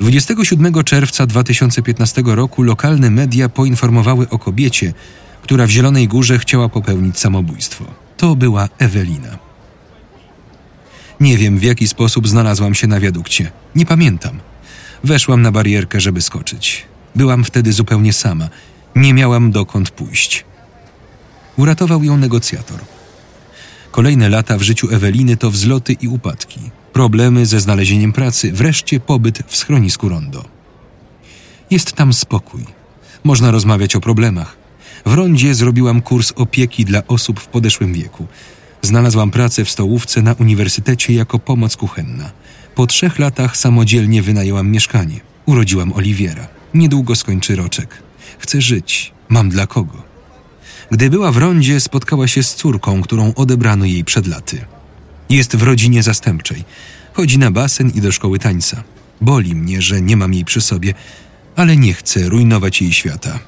27 0.00 0.84
czerwca 0.84 1.26
2015 1.26 2.22
roku 2.26 2.62
lokalne 2.62 3.10
media 3.10 3.48
poinformowały 3.48 4.28
o 4.28 4.38
kobiecie, 4.38 4.94
która 5.42 5.66
w 5.66 5.70
Zielonej 5.70 6.08
Górze 6.08 6.38
chciała 6.38 6.68
popełnić 6.68 7.18
samobójstwo. 7.18 7.84
To 8.16 8.36
była 8.36 8.68
Ewelina. 8.78 9.51
Nie 11.22 11.38
wiem, 11.38 11.58
w 11.58 11.62
jaki 11.62 11.88
sposób 11.88 12.28
znalazłam 12.28 12.74
się 12.74 12.86
na 12.86 13.00
wiadukcie. 13.00 13.52
Nie 13.74 13.86
pamiętam. 13.86 14.40
Weszłam 15.04 15.42
na 15.42 15.52
barierkę, 15.52 16.00
żeby 16.00 16.22
skoczyć. 16.22 16.84
Byłam 17.16 17.44
wtedy 17.44 17.72
zupełnie 17.72 18.12
sama. 18.12 18.48
Nie 18.96 19.14
miałam 19.14 19.50
dokąd 19.50 19.90
pójść. 19.90 20.44
Uratował 21.56 22.04
ją 22.04 22.16
negocjator. 22.16 22.78
Kolejne 23.90 24.28
lata 24.28 24.58
w 24.58 24.62
życiu 24.62 24.88
Eweliny 24.90 25.36
to 25.36 25.50
wzloty 25.50 25.92
i 25.92 26.08
upadki, 26.08 26.60
problemy 26.92 27.46
ze 27.46 27.60
znalezieniem 27.60 28.12
pracy, 28.12 28.52
wreszcie 28.52 29.00
pobyt 29.00 29.42
w 29.46 29.56
schronisku 29.56 30.08
Rondo. 30.08 30.44
Jest 31.70 31.92
tam 31.92 32.12
spokój. 32.12 32.64
Można 33.24 33.50
rozmawiać 33.50 33.96
o 33.96 34.00
problemach. 34.00 34.56
W 35.06 35.14
Rondzie 35.14 35.54
zrobiłam 35.54 36.02
kurs 36.02 36.32
opieki 36.36 36.84
dla 36.84 37.06
osób 37.06 37.40
w 37.40 37.46
podeszłym 37.46 37.92
wieku. 37.92 38.26
Znalazłam 38.82 39.30
pracę 39.30 39.64
w 39.64 39.70
stołówce 39.70 40.22
na 40.22 40.32
uniwersytecie 40.32 41.14
jako 41.14 41.38
pomoc 41.38 41.76
kuchenna. 41.76 42.30
Po 42.74 42.86
trzech 42.86 43.18
latach 43.18 43.56
samodzielnie 43.56 44.22
wynajęłam 44.22 44.70
mieszkanie. 44.70 45.20
Urodziłam 45.46 45.92
Oliwiera. 45.92 46.48
Niedługo 46.74 47.16
skończy 47.16 47.56
roczek. 47.56 48.02
Chcę 48.38 48.60
żyć. 48.60 49.12
Mam 49.28 49.48
dla 49.48 49.66
kogo. 49.66 50.02
Gdy 50.90 51.10
była 51.10 51.32
w 51.32 51.36
rondzie, 51.36 51.80
spotkała 51.80 52.28
się 52.28 52.42
z 52.42 52.54
córką, 52.54 53.02
którą 53.02 53.34
odebrano 53.34 53.84
jej 53.84 54.04
przed 54.04 54.26
laty. 54.26 54.64
Jest 55.30 55.56
w 55.56 55.62
rodzinie 55.62 56.02
zastępczej. 56.02 56.64
Chodzi 57.12 57.38
na 57.38 57.50
basen 57.50 57.90
i 57.94 58.00
do 58.00 58.12
szkoły 58.12 58.38
tańca. 58.38 58.82
Boli 59.20 59.54
mnie, 59.54 59.82
że 59.82 60.00
nie 60.00 60.16
mam 60.16 60.34
jej 60.34 60.44
przy 60.44 60.60
sobie, 60.60 60.94
ale 61.56 61.76
nie 61.76 61.94
chcę 61.94 62.28
rujnować 62.28 62.82
jej 62.82 62.92
świata. 62.92 63.38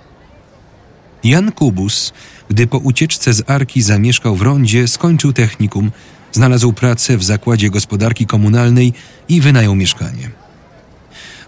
Jan 1.25 1.53
Kubus, 1.53 2.13
gdy 2.51 2.67
po 2.67 2.79
ucieczce 2.79 3.33
z 3.33 3.51
Arki 3.51 3.83
zamieszkał 3.83 4.37
w 4.37 4.43
rondzie, 4.43 4.89
skończył 4.89 5.33
technikum, 5.33 5.91
znalazł 6.33 6.73
pracę 6.73 7.17
w 7.17 7.25
zakładzie 7.25 7.71
gospodarki 7.71 8.27
komunalnej 8.27 8.93
i 9.29 9.41
wynajął 9.41 9.75
mieszkanie. 9.75 10.31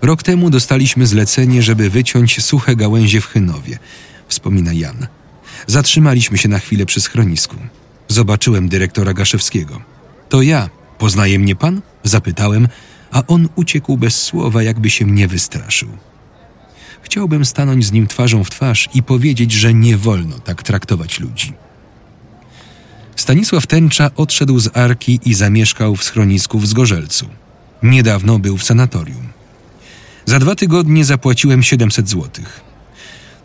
Rok 0.03 0.23
temu 0.23 0.51
dostaliśmy 0.51 1.07
zlecenie, 1.07 1.63
żeby 1.63 1.91
wyciąć 1.91 2.45
suche 2.45 2.77
gałęzie 2.77 3.21
w 3.21 3.27
Chynowie, 3.27 3.79
wspomina 4.29 4.73
Jan. 4.73 5.07
Zatrzymaliśmy 5.67 6.39
się 6.39 6.49
na 6.49 6.59
chwilę 6.59 6.87
przy 6.87 7.01
schronisku. 7.01 7.57
Zobaczyłem 8.09 8.69
dyrektora 8.69 9.13
Gaszewskiego. 9.13 9.81
To 10.29 10.43
ja, 10.43 10.71
poznaje 10.99 11.39
mnie 11.39 11.57
pan? 11.57 11.83
Zapytałem, 12.05 12.69
a 13.11 13.23
on 13.27 13.49
uciekł 13.57 13.97
bez 13.97 14.23
słowa, 14.23 14.63
jakby 14.63 14.91
się 14.91 15.07
mnie 15.07 15.29
wystraszył. 15.29 15.89
Chciałbym 17.07 17.45
stanąć 17.45 17.87
z 17.87 17.93
nim 17.93 18.07
twarzą 18.07 18.45
w 18.45 18.51
twarz 18.51 18.89
i 18.95 19.03
powiedzieć, 19.03 19.53
że 19.53 19.75
nie 19.75 19.97
wolno 19.97 20.39
tak 20.39 20.63
traktować 20.63 21.21
ludzi. 21.21 21.53
Stanisław 23.17 23.67
Tęcza 23.67 24.11
odszedł 24.17 24.59
z 24.59 24.77
Arki 24.77 25.21
i 25.25 25.35
zamieszkał 25.35 25.97
w 25.97 26.05
schronisku 26.05 26.59
w 26.59 26.67
Zgorzelcu. 26.67 27.27
Niedawno 27.83 28.39
był 28.39 28.57
w 28.57 28.65
sanatorium. 28.65 29.29
Za 30.25 30.39
dwa 30.39 30.55
tygodnie 30.55 31.05
zapłaciłem 31.05 31.63
700 31.63 32.09
złotych. 32.09 32.61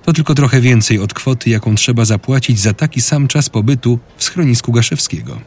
To 0.03 0.13
tylko 0.13 0.35
trochę 0.35 0.61
więcej 0.61 0.99
od 0.99 1.13
kwoty, 1.13 1.49
jaką 1.49 1.75
trzeba 1.75 2.05
zapłacić 2.05 2.59
za 2.59 2.73
taki 2.73 3.01
sam 3.01 3.27
czas 3.27 3.49
pobytu 3.49 3.99
w 4.17 4.23
schronisku 4.23 4.71
Gaszewskiego. 4.71 5.41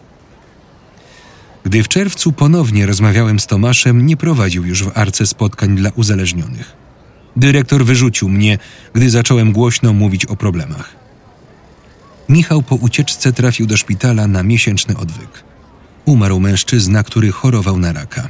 Gdy 1.64 1.82
w 1.82 1.88
czerwcu 1.88 2.32
ponownie 2.32 2.86
rozmawiałem 2.86 3.40
z 3.40 3.46
Tomaszem, 3.46 4.06
nie 4.06 4.16
prowadził 4.16 4.64
już 4.64 4.84
w 4.84 4.98
arce 4.98 5.26
spotkań 5.26 5.76
dla 5.76 5.90
uzależnionych. 5.90 6.83
Dyrektor 7.36 7.84
wyrzucił 7.84 8.28
mnie, 8.28 8.58
gdy 8.94 9.10
zacząłem 9.10 9.52
głośno 9.52 9.92
mówić 9.92 10.26
o 10.26 10.36
problemach. 10.36 10.96
Michał 12.28 12.62
po 12.62 12.74
ucieczce 12.74 13.32
trafił 13.32 13.66
do 13.66 13.76
szpitala 13.76 14.26
na 14.26 14.42
miesięczny 14.42 14.96
odwyk. 14.96 15.44
Umarł 16.04 16.40
mężczyzna, 16.40 17.02
który 17.02 17.32
chorował 17.32 17.78
na 17.78 17.92
raka. 17.92 18.28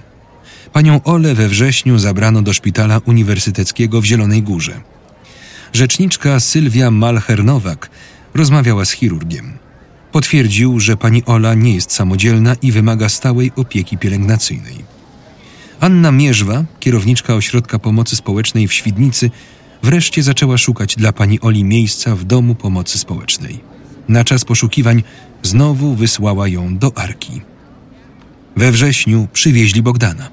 Panią 0.73 1.03
Ole 1.03 1.35
we 1.35 1.49
wrześniu 1.49 1.99
zabrano 1.99 2.43
do 2.43 2.53
szpitala 2.53 3.01
uniwersyteckiego 3.07 4.01
w 4.01 4.05
Zielonej 4.05 4.43
Górze. 4.43 4.81
Rzeczniczka 5.73 6.41
Sylwia 6.41 6.91
Malher-Nowak 6.91 7.89
rozmawiała 8.35 8.85
z 8.85 8.91
chirurgiem. 8.91 9.59
Potwierdził, 10.13 10.81
że 10.81 10.97
pani 10.97 11.25
Ola 11.25 11.55
nie 11.55 11.75
jest 11.75 11.93
samodzielna 11.93 12.57
i 12.63 12.73
wymaga 12.73 13.09
stałej 13.09 13.53
opieki 13.57 13.99
pielęgnacyjnej. 13.99 14.94
Anna 15.81 16.13
Mierzwa, 16.13 16.65
kierowniczka 16.81 17.35
Ośrodka 17.35 17.79
Pomocy 17.79 18.17
Społecznej 18.17 18.69
w 18.69 18.73
Świdnicy, 18.73 19.31
wreszcie 19.83 20.23
zaczęła 20.23 20.59
szukać 20.59 20.97
dla 20.97 21.13
pani 21.13 21.41
Oli 21.41 21.65
miejsca 21.65 22.17
w 22.17 22.25
domu 22.25 22.55
pomocy 22.55 22.99
społecznej. 22.99 23.61
Na 24.09 24.25
czas 24.25 24.45
poszukiwań 24.45 25.03
znowu 25.43 25.95
wysłała 25.95 26.49
ją 26.49 26.79
do 26.79 26.99
Arki. 26.99 27.41
We 28.57 28.73
wrześniu 28.73 29.29
przywieźli 29.33 29.83
Bogdana. 29.83 30.29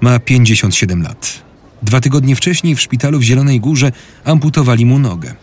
Ma 0.00 0.18
57 0.18 1.02
lat. 1.02 1.42
Dwa 1.82 2.00
tygodnie 2.00 2.36
wcześniej 2.36 2.76
w 2.76 2.80
szpitalu 2.80 3.18
w 3.18 3.22
Zielonej 3.22 3.60
Górze 3.60 3.92
amputowali 4.24 4.86
mu 4.86 4.98
nogę. 4.98 5.34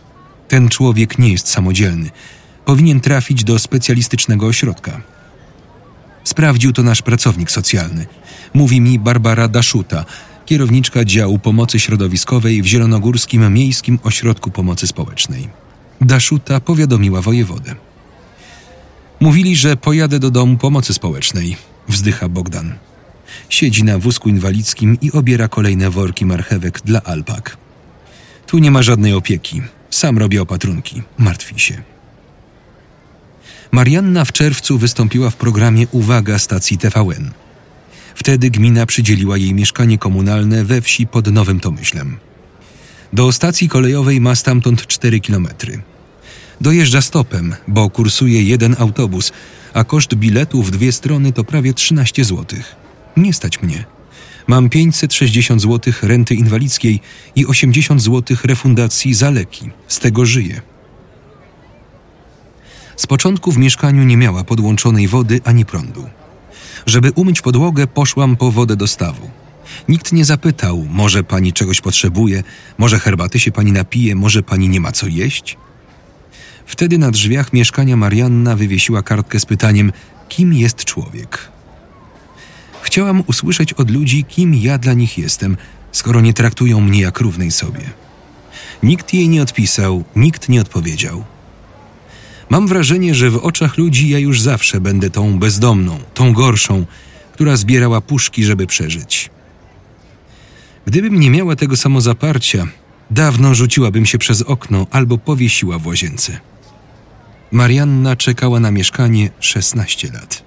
Ten 0.47 0.69
człowiek 0.69 1.19
nie 1.19 1.29
jest 1.29 1.47
samodzielny. 1.47 2.09
Powinien 2.65 2.99
trafić 2.99 3.43
do 3.43 3.59
specjalistycznego 3.59 4.47
ośrodka. 4.47 5.01
Sprawdził 6.23 6.73
to 6.73 6.83
nasz 6.83 7.01
pracownik 7.01 7.51
socjalny. 7.51 8.05
Mówi 8.57 8.81
mi 8.81 8.99
Barbara 8.99 9.47
Daszuta, 9.47 10.05
kierowniczka 10.45 11.05
działu 11.05 11.39
pomocy 11.39 11.79
środowiskowej 11.79 12.61
w 12.61 12.65
Zielonogórskim 12.65 13.53
Miejskim 13.53 13.99
Ośrodku 14.03 14.51
Pomocy 14.51 14.87
Społecznej. 14.87 15.47
Daszuta 16.01 16.59
powiadomiła 16.59 17.21
wojewodę. 17.21 17.75
Mówili, 19.19 19.55
że 19.55 19.77
pojadę 19.77 20.19
do 20.19 20.31
domu 20.31 20.57
pomocy 20.57 20.93
społecznej, 20.93 21.57
wzdycha 21.87 22.29
Bogdan. 22.29 22.75
Siedzi 23.49 23.83
na 23.83 23.97
wózku 23.97 24.29
inwalidzkim 24.29 24.97
i 25.01 25.11
obiera 25.11 25.47
kolejne 25.47 25.89
worki 25.89 26.25
marchewek 26.25 26.81
dla 26.81 27.03
alpak. 27.03 27.57
Tu 28.47 28.59
nie 28.59 28.71
ma 28.71 28.81
żadnej 28.83 29.13
opieki. 29.13 29.61
Sam 29.89 30.17
robię 30.17 30.41
opatrunki. 30.41 31.01
Martwi 31.17 31.59
się. 31.59 31.81
Marianna 33.71 34.25
w 34.25 34.31
czerwcu 34.31 34.77
wystąpiła 34.77 35.29
w 35.29 35.35
programie 35.35 35.87
Uwaga 35.91 36.39
stacji 36.39 36.77
TVN. 36.77 37.31
Wtedy 38.17 38.49
gmina 38.49 38.85
przydzieliła 38.85 39.37
jej 39.37 39.53
mieszkanie 39.53 39.97
komunalne 39.97 40.63
we 40.63 40.81
wsi 40.81 41.07
pod 41.07 41.27
Nowym 41.31 41.59
Tomyślem. 41.59 42.17
Do 43.13 43.31
stacji 43.31 43.69
kolejowej 43.69 44.21
ma 44.21 44.35
stamtąd 44.35 44.87
4 44.87 45.19
kilometry. 45.19 45.81
Dojeżdża 46.61 47.01
stopem, 47.01 47.55
bo 47.67 47.89
kursuje 47.89 48.43
jeden 48.43 48.75
autobus, 48.79 49.31
a 49.73 49.83
koszt 49.83 50.15
biletu 50.15 50.63
w 50.63 50.71
dwie 50.71 50.91
strony 50.91 51.31
to 51.33 51.43
prawie 51.43 51.73
13 51.73 52.23
złotych. 52.23 52.75
Nie 53.17 53.33
stać 53.33 53.61
mnie. 53.61 53.85
Mam 54.47 54.69
560 54.69 55.61
zł 55.61 55.93
renty 56.01 56.35
inwalidzkiej 56.35 56.99
i 57.35 57.45
80 57.45 58.01
zł 58.01 58.37
refundacji 58.43 59.13
za 59.13 59.29
leki. 59.29 59.69
Z 59.87 59.99
tego 59.99 60.25
żyję. 60.25 60.61
Z 62.95 63.07
początku 63.07 63.51
w 63.51 63.57
mieszkaniu 63.57 64.03
nie 64.03 64.17
miała 64.17 64.43
podłączonej 64.43 65.07
wody 65.07 65.41
ani 65.43 65.65
prądu. 65.65 66.09
Żeby 66.87 67.11
umyć 67.11 67.41
podłogę, 67.41 67.87
poszłam 67.87 68.35
po 68.35 68.51
wodę 68.51 68.75
do 68.75 68.87
stawu. 68.87 69.29
Nikt 69.89 70.11
nie 70.11 70.25
zapytał, 70.25 70.85
może 70.89 71.23
pani 71.23 71.53
czegoś 71.53 71.81
potrzebuje, 71.81 72.43
może 72.77 72.99
herbaty 72.99 73.39
się 73.39 73.51
pani 73.51 73.71
napije, 73.71 74.15
może 74.15 74.43
pani 74.43 74.69
nie 74.69 74.79
ma 74.79 74.91
co 74.91 75.07
jeść? 75.07 75.57
Wtedy 76.65 76.97
na 76.97 77.11
drzwiach 77.11 77.53
mieszkania 77.53 77.97
Marianna 77.97 78.55
wywiesiła 78.55 79.03
kartkę 79.03 79.39
z 79.39 79.45
pytaniem: 79.45 79.91
Kim 80.29 80.53
jest 80.53 80.85
człowiek? 80.85 81.51
Chciałam 82.81 83.23
usłyszeć 83.27 83.73
od 83.73 83.91
ludzi, 83.91 84.25
kim 84.25 84.55
ja 84.55 84.77
dla 84.77 84.93
nich 84.93 85.17
jestem, 85.17 85.57
skoro 85.91 86.21
nie 86.21 86.33
traktują 86.33 86.81
mnie 86.81 87.01
jak 87.01 87.19
równej 87.19 87.51
sobie. 87.51 87.81
Nikt 88.83 89.13
jej 89.13 89.29
nie 89.29 89.41
odpisał, 89.41 90.03
nikt 90.15 90.49
nie 90.49 90.61
odpowiedział. 90.61 91.23
Mam 92.49 92.67
wrażenie, 92.67 93.15
że 93.15 93.29
w 93.29 93.37
oczach 93.37 93.77
ludzi 93.77 94.09
ja 94.09 94.19
już 94.19 94.41
zawsze 94.41 94.81
będę 94.81 95.09
tą 95.09 95.39
bezdomną, 95.39 95.99
tą 96.13 96.33
gorszą, 96.33 96.85
która 97.33 97.55
zbierała 97.55 98.01
puszki, 98.01 98.43
żeby 98.43 98.67
przeżyć. 98.67 99.29
Gdybym 100.85 101.19
nie 101.19 101.29
miała 101.29 101.55
tego 101.55 101.77
samozaparcia, 101.77 102.67
dawno 103.11 103.55
rzuciłabym 103.55 104.05
się 104.05 104.17
przez 104.17 104.41
okno 104.41 104.87
albo 104.91 105.17
powiesiła 105.17 105.79
w 105.79 105.87
łazience. 105.87 106.39
Marianna 107.51 108.15
czekała 108.15 108.59
na 108.59 108.71
mieszkanie 108.71 109.29
16 109.39 110.11
lat. 110.13 110.43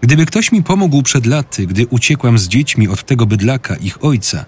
Gdyby 0.00 0.26
ktoś 0.26 0.52
mi 0.52 0.62
pomógł 0.62 1.02
przed 1.02 1.26
laty, 1.26 1.66
gdy 1.66 1.86
uciekłam 1.86 2.38
z 2.38 2.48
dziećmi 2.48 2.88
od 2.88 3.06
tego 3.06 3.26
bydlaka, 3.26 3.76
ich 3.76 4.04
ojca, 4.04 4.44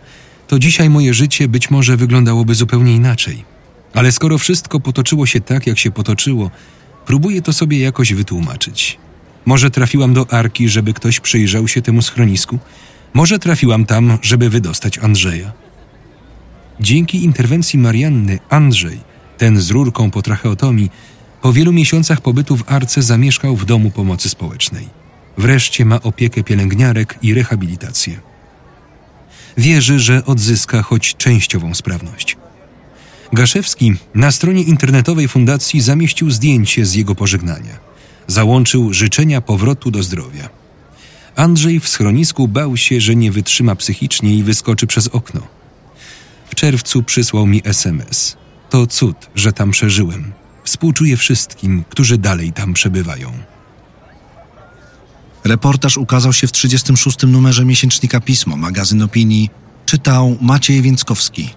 to 0.49 0.59
dzisiaj 0.59 0.91
moje 0.91 1.15
życie 1.15 1.49
być 1.49 1.71
może 1.71 1.97
wyglądałoby 1.97 2.55
zupełnie 2.55 2.95
inaczej. 2.95 3.56
Ale 3.95 4.13
skoro 4.13 4.39
wszystko 4.39 4.81
potoczyło 4.81 5.27
się 5.27 5.41
tak, 5.41 5.67
jak 5.67 5.79
się 5.79 5.91
potoczyło, 5.91 6.51
próbuję 7.07 7.43
to 7.43 7.53
sobie 7.53 7.79
jakoś 7.79 8.15
wytłumaczyć. 8.15 8.99
Może 9.47 9.71
trafiłam 9.71 10.15
do 10.15 10.33
arki, 10.33 10.69
żeby 10.69 10.93
ktoś 10.93 11.21
przyjrzał 11.21 11.69
się 11.69 11.83
temu 11.83 12.03
schronisku? 12.03 12.59
Może 13.15 13.39
trafiłam 13.39 13.87
tam, 13.87 14.19
żeby 14.23 14.51
wydostać 14.51 14.99
Andrzeja? 14.99 15.53
Dzięki 16.81 17.25
interwencji 17.25 17.79
Marianny, 17.79 18.39
Andrzej, 18.49 19.01
ten 19.39 19.61
z 19.61 19.71
rurką 19.71 20.11
po 20.11 20.23
tracheotomii, 20.23 20.91
po 21.43 21.53
wielu 21.53 21.73
miesiącach 21.73 22.21
pobytu 22.21 22.57
w 22.57 22.65
arce 22.67 23.03
zamieszkał 23.03 23.57
w 23.57 23.65
domu 23.65 23.91
pomocy 23.91 24.29
społecznej. 24.29 24.89
Wreszcie 25.39 25.85
ma 25.85 26.03
opiekę 26.03 26.45
pielęgniarek 26.45 27.19
i 27.23 27.35
rehabilitację. 27.35 28.21
Wierzy, 29.57 29.99
że 29.99 30.25
odzyska 30.25 30.83
choć 30.83 31.17
częściową 31.17 31.75
sprawność. 31.75 32.37
Gaszewski 33.33 33.95
na 34.15 34.31
stronie 34.31 34.63
internetowej 34.63 35.29
fundacji 35.29 35.81
zamieścił 35.81 36.31
zdjęcie 36.31 36.87
z 36.87 36.95
jego 36.95 37.15
pożegnania. 37.15 37.79
Załączył 38.27 38.93
życzenia 38.93 39.41
powrotu 39.41 39.91
do 39.91 40.03
zdrowia. 40.03 40.49
Andrzej 41.37 41.81
w 41.81 41.89
schronisku 41.89 42.49
bał 42.49 42.77
się, 42.77 43.01
że 43.01 43.17
nie 43.17 43.33
wytrzyma 43.33 43.77
psychicznie 43.77 44.35
i 44.35 44.43
wyskoczy 44.43 44.87
przez 44.87 45.09
okno. 45.09 45.41
W 46.51 46.55
czerwcu 46.55 47.03
przysłał 47.03 47.47
mi 47.47 47.63
SMS. 47.65 48.37
To 48.71 48.87
cud, 48.87 49.17
że 49.35 49.53
tam 49.53 49.71
przeżyłem. 49.71 50.33
Współczuję 50.65 51.17
wszystkim, 51.17 51.85
którzy 51.89 52.19
dalej 52.19 52.53
tam 52.53 52.75
przebywają. 52.75 53.33
Reportaż 55.45 55.97
ukazał 55.97 56.33
się 56.33 56.47
w 56.47 56.53
36. 56.53 57.19
numerze 57.27 57.65
miesięcznika 57.65 58.21
Pismo, 58.21 58.57
magazyn 58.57 59.03
opinii. 59.03 59.51
Czytał 59.87 60.37
Maciej 60.41 60.83
Więckowski. 60.83 61.51